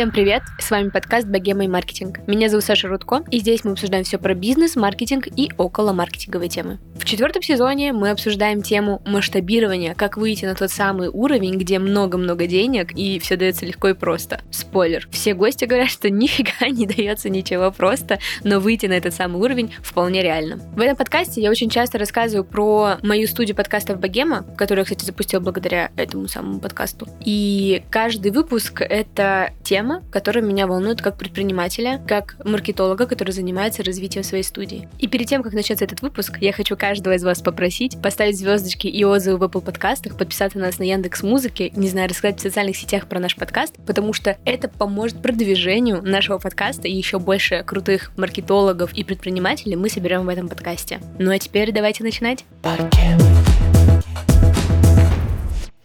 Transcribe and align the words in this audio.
Всем 0.00 0.12
привет! 0.12 0.44
С 0.58 0.70
вами 0.70 0.88
подкаст 0.88 1.26
«Богема 1.26 1.66
и 1.66 1.68
маркетинг». 1.68 2.26
Меня 2.26 2.48
зовут 2.48 2.64
Саша 2.64 2.88
Рудко, 2.88 3.22
и 3.30 3.40
здесь 3.40 3.64
мы 3.64 3.72
обсуждаем 3.72 4.02
все 4.02 4.16
про 4.16 4.32
бизнес, 4.32 4.74
маркетинг 4.74 5.26
и 5.26 5.50
около 5.58 5.92
маркетинговой 5.92 6.48
темы. 6.48 6.78
В 6.94 7.04
четвертом 7.04 7.42
сезоне 7.42 7.92
мы 7.92 8.08
обсуждаем 8.08 8.62
тему 8.62 9.02
масштабирования, 9.04 9.94
как 9.94 10.16
выйти 10.16 10.46
на 10.46 10.54
тот 10.54 10.70
самый 10.70 11.08
уровень, 11.08 11.58
где 11.58 11.78
много-много 11.78 12.46
денег 12.46 12.92
и 12.92 13.18
все 13.18 13.36
дается 13.36 13.66
легко 13.66 13.88
и 13.88 13.94
просто. 13.94 14.40
Спойлер, 14.50 15.06
все 15.10 15.34
гости 15.34 15.66
говорят, 15.66 15.90
что 15.90 16.08
нифига 16.10 16.68
не 16.68 16.86
дается 16.86 17.28
ничего 17.28 17.70
просто, 17.70 18.20
но 18.42 18.58
выйти 18.58 18.86
на 18.86 18.94
этот 18.94 19.12
самый 19.12 19.42
уровень 19.42 19.74
вполне 19.82 20.22
реально. 20.22 20.60
В 20.74 20.80
этом 20.80 20.96
подкасте 20.96 21.42
я 21.42 21.50
очень 21.50 21.68
часто 21.68 21.98
рассказываю 21.98 22.44
про 22.44 22.96
мою 23.02 23.26
студию 23.26 23.54
подкастов 23.54 24.00
«Богема», 24.00 24.46
которую 24.56 24.82
я, 24.82 24.84
кстати, 24.84 25.04
запустила 25.04 25.40
благодаря 25.40 25.90
этому 25.96 26.26
самому 26.26 26.58
подкасту. 26.58 27.06
И 27.22 27.82
каждый 27.90 28.30
выпуск— 28.30 28.80
это 28.88 29.52
тема, 29.62 29.89
тема, 29.90 30.02
которая 30.10 30.44
меня 30.44 30.66
волнует 30.66 31.02
как 31.02 31.16
предпринимателя, 31.16 32.00
как 32.06 32.36
маркетолога, 32.44 33.06
который 33.06 33.32
занимается 33.32 33.82
развитием 33.82 34.24
своей 34.24 34.44
студии. 34.44 34.88
И 34.98 35.08
перед 35.08 35.26
тем, 35.26 35.42
как 35.42 35.52
начнется 35.52 35.84
этот 35.84 36.02
выпуск, 36.02 36.38
я 36.40 36.52
хочу 36.52 36.76
каждого 36.76 37.14
из 37.14 37.24
вас 37.24 37.40
попросить 37.40 38.00
поставить 38.00 38.38
звездочки 38.38 38.86
и 38.86 39.04
отзывы 39.04 39.38
в 39.38 39.42
Apple 39.42 39.62
подкастах, 39.62 40.16
подписаться 40.16 40.58
на 40.58 40.66
нас 40.66 40.78
на 40.78 40.84
Яндекс 40.84 41.22
Музыке, 41.22 41.70
не 41.74 41.88
знаю, 41.88 42.08
рассказать 42.08 42.38
в 42.38 42.42
социальных 42.42 42.76
сетях 42.76 43.06
про 43.06 43.18
наш 43.18 43.36
подкаст, 43.36 43.74
потому 43.86 44.12
что 44.12 44.36
это 44.44 44.68
поможет 44.68 45.20
продвижению 45.22 46.02
нашего 46.02 46.38
подкаста 46.38 46.88
и 46.88 46.92
еще 46.92 47.18
больше 47.18 47.62
крутых 47.64 48.12
маркетологов 48.16 48.92
и 48.92 49.04
предпринимателей 49.04 49.76
мы 49.76 49.88
соберем 49.88 50.26
в 50.26 50.28
этом 50.28 50.48
подкасте. 50.48 51.00
Ну 51.18 51.30
а 51.30 51.38
теперь 51.38 51.72
давайте 51.72 52.04
начинать. 52.04 52.44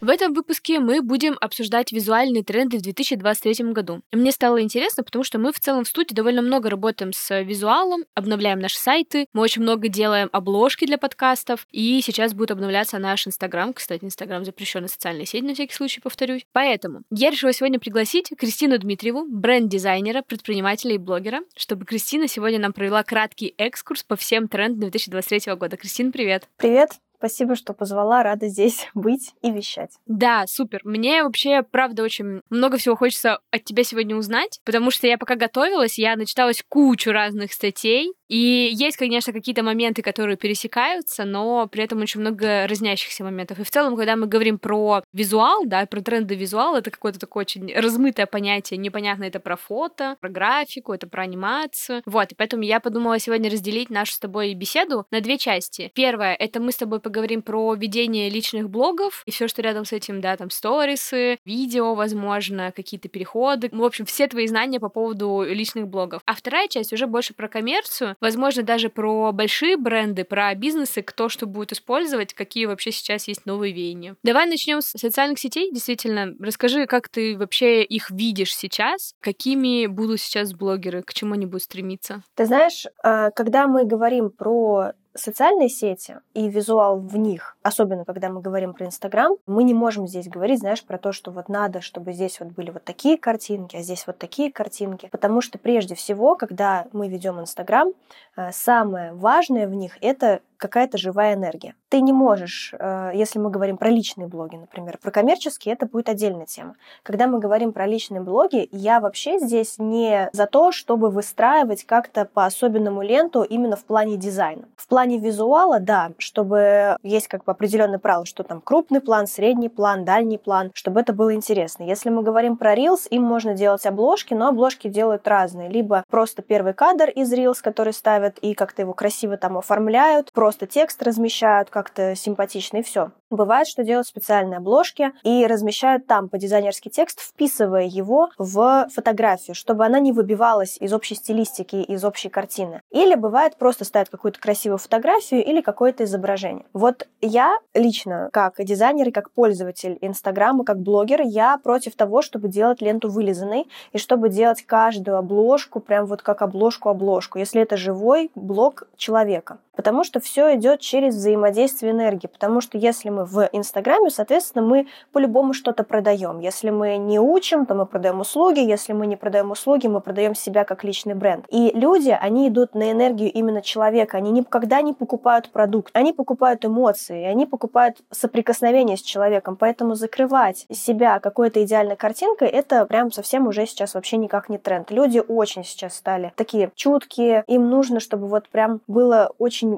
В 0.05 0.09
этом 0.09 0.35
выпуске 0.35 0.79
мы 0.79 1.01
будем 1.01 1.35
обсуждать 1.41 1.91
визуальные 1.91 2.43
тренды 2.43 2.77
в 2.77 2.83
2023 2.83 3.71
году. 3.71 4.03
Мне 4.11 4.31
стало 4.31 4.61
интересно, 4.61 5.03
потому 5.03 5.23
что 5.23 5.39
мы 5.39 5.51
в 5.51 5.59
целом 5.59 5.83
в 5.83 5.87
студии 5.87 6.13
довольно 6.13 6.43
много 6.43 6.69
работаем 6.69 7.11
с 7.11 7.41
визуалом, 7.41 8.03
обновляем 8.13 8.59
наши 8.59 8.77
сайты, 8.77 9.25
мы 9.33 9.41
очень 9.41 9.63
много 9.63 9.87
делаем 9.87 10.29
обложки 10.31 10.85
для 10.85 10.99
подкастов, 10.99 11.65
и 11.71 12.03
сейчас 12.03 12.35
будет 12.35 12.51
обновляться 12.51 12.99
наш 12.99 13.25
Инстаграм. 13.25 13.73
Кстати, 13.73 14.05
Инстаграм 14.05 14.45
запрещенная 14.45 14.89
социальная 14.89 15.25
сеть, 15.25 15.43
на 15.43 15.55
всякий 15.55 15.73
случай 15.73 16.01
повторюсь. 16.01 16.45
Поэтому 16.51 17.01
я 17.09 17.31
решила 17.31 17.51
сегодня 17.51 17.79
пригласить 17.79 18.29
Кристину 18.37 18.77
Дмитриеву, 18.77 19.25
бренд-дизайнера, 19.27 20.21
предпринимателя 20.21 20.93
и 20.93 20.99
блогера, 20.99 21.41
чтобы 21.57 21.85
Кристина 21.85 22.27
сегодня 22.27 22.59
нам 22.59 22.73
провела 22.73 23.01
краткий 23.01 23.55
экскурс 23.57 24.03
по 24.03 24.15
всем 24.15 24.49
трендам 24.49 24.81
2023 24.81 25.55
года. 25.55 25.77
Кристина, 25.77 26.11
привет! 26.11 26.47
Привет! 26.57 26.91
Спасибо, 27.25 27.55
что 27.55 27.73
позвала, 27.73 28.21
рада 28.21 28.49
здесь 28.49 28.87
быть 28.93 29.33
и 29.41 29.49
вещать. 29.49 29.89
Да, 30.05 30.45
супер. 30.45 30.81
Мне 30.83 31.23
вообще, 31.23 31.63
правда, 31.63 32.03
очень 32.03 32.41
много 32.51 32.77
всего 32.77 32.95
хочется 32.95 33.39
от 33.49 33.63
тебя 33.63 33.83
сегодня 33.83 34.15
узнать, 34.15 34.59
потому 34.63 34.91
что 34.91 35.07
я 35.07 35.17
пока 35.17 35.33
готовилась, 35.33 35.97
я 35.97 36.17
начиталась 36.17 36.63
кучу 36.69 37.11
разных 37.11 37.51
статей, 37.51 38.13
и 38.27 38.69
есть, 38.71 38.97
конечно, 38.97 39.33
какие-то 39.33 39.63
моменты, 39.63 40.01
которые 40.01 40.37
пересекаются, 40.37 41.25
но 41.25 41.67
при 41.67 41.83
этом 41.83 42.01
очень 42.01 42.21
много 42.21 42.67
разнящихся 42.67 43.23
моментов. 43.23 43.59
И 43.59 43.63
в 43.63 43.71
целом, 43.71 43.95
когда 43.95 44.15
мы 44.15 44.27
говорим 44.27 44.57
про 44.57 45.03
визуал, 45.13 45.65
да, 45.65 45.85
про 45.85 46.01
тренды 46.01 46.35
визуала, 46.35 46.77
это 46.77 46.91
какое-то 46.91 47.19
такое 47.19 47.41
очень 47.41 47.73
размытое 47.73 48.25
понятие, 48.25 48.77
непонятно, 48.77 49.25
это 49.25 49.39
про 49.39 49.55
фото, 49.55 50.17
про 50.19 50.29
графику, 50.29 50.93
это 50.93 51.07
про 51.07 51.23
анимацию. 51.23 52.01
Вот, 52.05 52.31
и 52.31 52.35
поэтому 52.35 52.63
я 52.63 52.79
подумала 52.79 53.19
сегодня 53.19 53.49
разделить 53.49 53.89
нашу 53.89 54.13
с 54.13 54.19
тобой 54.19 54.53
беседу 54.53 55.05
на 55.11 55.21
две 55.21 55.37
части. 55.37 55.91
Первое, 55.93 56.33
это 56.33 56.59
мы 56.59 56.71
с 56.71 56.77
тобой 56.77 56.99
поговорим 56.99 57.41
про 57.41 57.75
ведение 57.75 58.29
личных 58.29 58.69
блогов 58.69 59.23
и 59.25 59.31
все, 59.31 59.47
что 59.47 59.61
рядом 59.61 59.85
с 59.85 59.93
этим, 59.93 60.21
да, 60.21 60.35
там 60.37 60.49
сторисы, 60.49 61.37
видео, 61.45 61.93
возможно, 61.95 62.71
какие-то 62.75 63.09
переходы. 63.09 63.69
В 63.71 63.83
общем, 63.83 64.05
все 64.05 64.27
твои 64.27 64.47
знания 64.47 64.79
по 64.79 64.89
поводу 64.89 65.43
личных 65.47 65.87
блогов. 65.87 66.21
А 66.25 66.33
вторая 66.33 66.67
часть 66.67 66.93
уже 66.93 67.07
больше 67.07 67.33
про 67.33 67.47
коммерцию, 67.47 68.14
возможно, 68.21 68.63
даже 68.63 68.89
про 68.89 69.31
большие 69.31 69.77
бренды, 69.77 70.23
про 70.23 70.53
бизнесы, 70.55 71.01
кто 71.01 71.29
что 71.29 71.45
будет 71.45 71.71
использовать, 71.73 72.33
какие 72.33 72.65
вообще 72.65 72.91
сейчас 72.91 73.27
есть 73.27 73.45
новые 73.45 73.73
веяния. 73.73 74.15
Давай 74.23 74.47
начнем 74.47 74.81
с 74.81 74.87
социальных 74.87 75.39
сетей. 75.39 75.71
Действительно, 75.71 76.33
расскажи, 76.39 76.85
как 76.85 77.09
ты 77.09 77.37
вообще 77.37 77.83
их 77.83 78.11
видишь 78.11 78.55
сейчас, 78.55 79.13
какими 79.19 79.87
будут 79.87 80.21
сейчас 80.21 80.53
блогеры, 80.53 81.03
к 81.03 81.13
чему 81.13 81.33
они 81.33 81.45
будут 81.45 81.63
стремиться. 81.63 82.23
Ты 82.35 82.45
знаешь, 82.45 82.85
а, 83.03 83.31
когда 83.31 83.67
мы 83.67 83.85
говорим 83.85 84.29
про 84.29 84.93
социальные 85.15 85.69
сети 85.69 86.19
и 86.33 86.49
визуал 86.49 86.99
в 86.99 87.17
них, 87.17 87.57
особенно 87.63 88.05
когда 88.05 88.29
мы 88.29 88.41
говорим 88.41 88.73
про 88.73 88.85
Инстаграм, 88.85 89.35
мы 89.47 89.63
не 89.63 89.73
можем 89.73 90.07
здесь 90.07 90.27
говорить, 90.27 90.59
знаешь, 90.59 90.83
про 90.83 90.97
то, 90.97 91.11
что 91.11 91.31
вот 91.31 91.49
надо, 91.49 91.81
чтобы 91.81 92.13
здесь 92.13 92.39
вот 92.39 92.49
были 92.49 92.71
вот 92.71 92.83
такие 92.83 93.17
картинки, 93.17 93.77
а 93.77 93.81
здесь 93.81 94.05
вот 94.07 94.17
такие 94.17 94.51
картинки. 94.51 95.07
Потому 95.11 95.41
что 95.41 95.57
прежде 95.57 95.95
всего, 95.95 96.35
когда 96.35 96.87
мы 96.91 97.07
ведем 97.07 97.39
Инстаграм, 97.39 97.91
э, 98.35 98.51
самое 98.51 99.13
важное 99.13 99.67
в 99.67 99.73
них 99.73 99.97
это 100.01 100.41
какая-то 100.57 100.97
живая 100.97 101.35
энергия. 101.35 101.75
Ты 101.89 102.01
не 102.01 102.13
можешь, 102.13 102.73
э, 102.77 103.11
если 103.13 103.39
мы 103.39 103.49
говорим 103.49 103.77
про 103.77 103.89
личные 103.89 104.27
блоги, 104.27 104.55
например, 104.55 104.97
про 105.01 105.11
коммерческие, 105.11 105.73
это 105.73 105.85
будет 105.85 106.09
отдельная 106.09 106.45
тема. 106.45 106.75
Когда 107.03 107.27
мы 107.27 107.39
говорим 107.39 107.73
про 107.73 107.85
личные 107.85 108.21
блоги, 108.21 108.67
я 108.71 108.99
вообще 108.99 109.39
здесь 109.39 109.75
не 109.77 110.29
за 110.33 110.45
то, 110.45 110.71
чтобы 110.71 111.09
выстраивать 111.09 111.85
как-то 111.85 112.25
по 112.25 112.45
особенному 112.45 113.01
ленту 113.01 113.43
именно 113.43 113.75
в 113.75 113.85
плане 113.85 114.17
дизайна. 114.17 114.65
В 114.75 114.87
плане 114.87 115.17
визуала, 115.17 115.79
да, 115.79 116.11
чтобы 116.17 116.97
есть 117.03 117.27
как 117.27 117.43
бы 117.43 117.51
определенный 117.51 117.99
правило, 117.99 118.25
что 118.25 118.43
там 118.43 118.61
крупный 118.61 119.01
план, 119.01 119.27
средний 119.27 119.69
план, 119.69 120.05
дальний 120.05 120.37
план, 120.37 120.71
чтобы 120.73 120.99
это 120.99 121.13
было 121.13 121.33
интересно. 121.33 121.83
Если 121.83 122.09
мы 122.09 122.23
говорим 122.23 122.57
про 122.57 122.75
Reels, 122.75 123.07
им 123.09 123.23
можно 123.23 123.53
делать 123.53 123.85
обложки, 123.85 124.33
но 124.33 124.47
обложки 124.49 124.87
делают 124.87 125.27
разные. 125.27 125.69
Либо 125.69 126.03
просто 126.09 126.41
первый 126.41 126.73
кадр 126.73 127.09
из 127.09 127.31
Reels, 127.33 127.57
который 127.61 127.93
ставят 127.93 128.37
и 128.39 128.53
как-то 128.53 128.81
его 128.81 128.93
красиво 128.93 129.37
там 129.37 129.57
оформляют, 129.57 130.31
просто 130.31 130.44
текст 130.51 131.01
размещают 131.01 131.69
как-то 131.69 132.15
симпатично 132.15 132.77
и 132.77 132.83
все. 132.83 133.11
Бывает, 133.31 133.67
что 133.67 133.83
делают 133.83 134.07
специальные 134.07 134.57
обложки 134.57 135.11
и 135.23 135.47
размещают 135.47 136.05
там 136.05 136.29
по 136.29 136.37
дизайнерский 136.37 136.91
текст, 136.91 137.19
вписывая 137.19 137.85
его 137.85 138.29
в 138.37 138.87
фотографию, 138.93 139.55
чтобы 139.55 139.85
она 139.85 139.99
не 139.99 140.11
выбивалась 140.11 140.77
из 140.79 140.93
общей 140.93 141.15
стилистики, 141.15 141.77
из 141.77 142.05
общей 142.05 142.29
картины. 142.29 142.81
Или 142.91 143.15
бывает 143.15 143.57
просто 143.57 143.83
ставят 143.83 144.09
какую-то 144.09 144.39
красивую 144.39 144.77
фотографию 144.77 145.43
или 145.43 145.61
какое-то 145.61 146.03
изображение. 146.03 146.65
Вот 146.73 147.07
я 147.19 147.57
лично, 147.73 148.29
как 148.31 148.55
дизайнер 148.59 149.09
и 149.09 149.11
как 149.11 149.31
пользователь 149.31 149.97
Инстаграма, 150.01 150.63
как 150.63 150.79
блогер, 150.79 151.21
я 151.21 151.57
против 151.57 151.95
того, 151.95 152.21
чтобы 152.21 152.47
делать 152.47 152.81
ленту 152.81 153.09
вылизанной 153.09 153.67
и 153.91 153.97
чтобы 153.97 154.29
делать 154.29 154.63
каждую 154.65 155.17
обложку 155.17 155.79
прям 155.79 156.05
вот 156.05 156.21
как 156.21 156.41
обложку-обложку, 156.41 157.39
если 157.39 157.61
это 157.61 157.75
живой 157.75 158.31
блог 158.35 158.87
человека. 158.97 159.57
Потому 159.75 160.03
что 160.03 160.19
все 160.19 160.34
идет 160.41 160.79
через 160.79 161.15
взаимодействие 161.15 161.91
энергии. 161.91 162.27
Потому 162.27 162.61
что 162.61 162.77
если 162.77 163.09
мы 163.09 163.25
в 163.25 163.49
Инстаграме, 163.51 164.09
соответственно, 164.09 164.65
мы 164.65 164.87
по-любому 165.11 165.53
что-то 165.53 165.83
продаем. 165.83 166.39
Если 166.39 166.69
мы 166.69 166.97
не 166.97 167.19
учим, 167.19 167.65
то 167.65 167.75
мы 167.75 167.85
продаем 167.85 168.19
услуги. 168.19 168.59
Если 168.59 168.93
мы 168.93 169.07
не 169.07 169.15
продаем 169.15 169.51
услуги, 169.51 169.87
мы 169.87 170.01
продаем 170.01 170.35
себя 170.35 170.63
как 170.63 170.83
личный 170.83 171.13
бренд. 171.15 171.45
И 171.49 171.71
люди, 171.73 172.17
они 172.19 172.47
идут 172.47 172.75
на 172.75 172.91
энергию 172.91 173.31
именно 173.31 173.61
человека. 173.61 174.17
Они 174.17 174.31
никогда 174.31 174.81
не 174.81 174.93
покупают 174.93 175.49
продукт. 175.49 175.91
Они 175.93 176.13
покупают 176.13 176.65
эмоции. 176.65 177.23
Они 177.23 177.45
покупают 177.45 177.97
соприкосновение 178.11 178.97
с 178.97 179.01
человеком. 179.01 179.55
Поэтому 179.55 179.95
закрывать 179.95 180.65
себя 180.71 181.19
какой-то 181.19 181.63
идеальной 181.63 181.95
картинкой, 181.95 182.49
это 182.49 182.85
прям 182.85 183.11
совсем 183.11 183.47
уже 183.47 183.65
сейчас 183.65 183.93
вообще 183.95 184.17
никак 184.17 184.49
не 184.49 184.57
тренд. 184.57 184.91
Люди 184.91 185.21
очень 185.25 185.63
сейчас 185.63 185.95
стали 185.95 186.33
такие 186.35 186.71
чуткие. 186.75 187.43
Им 187.47 187.69
нужно, 187.69 187.99
чтобы 187.99 188.27
вот 188.27 188.49
прям 188.49 188.81
было 188.87 189.31
очень 189.37 189.75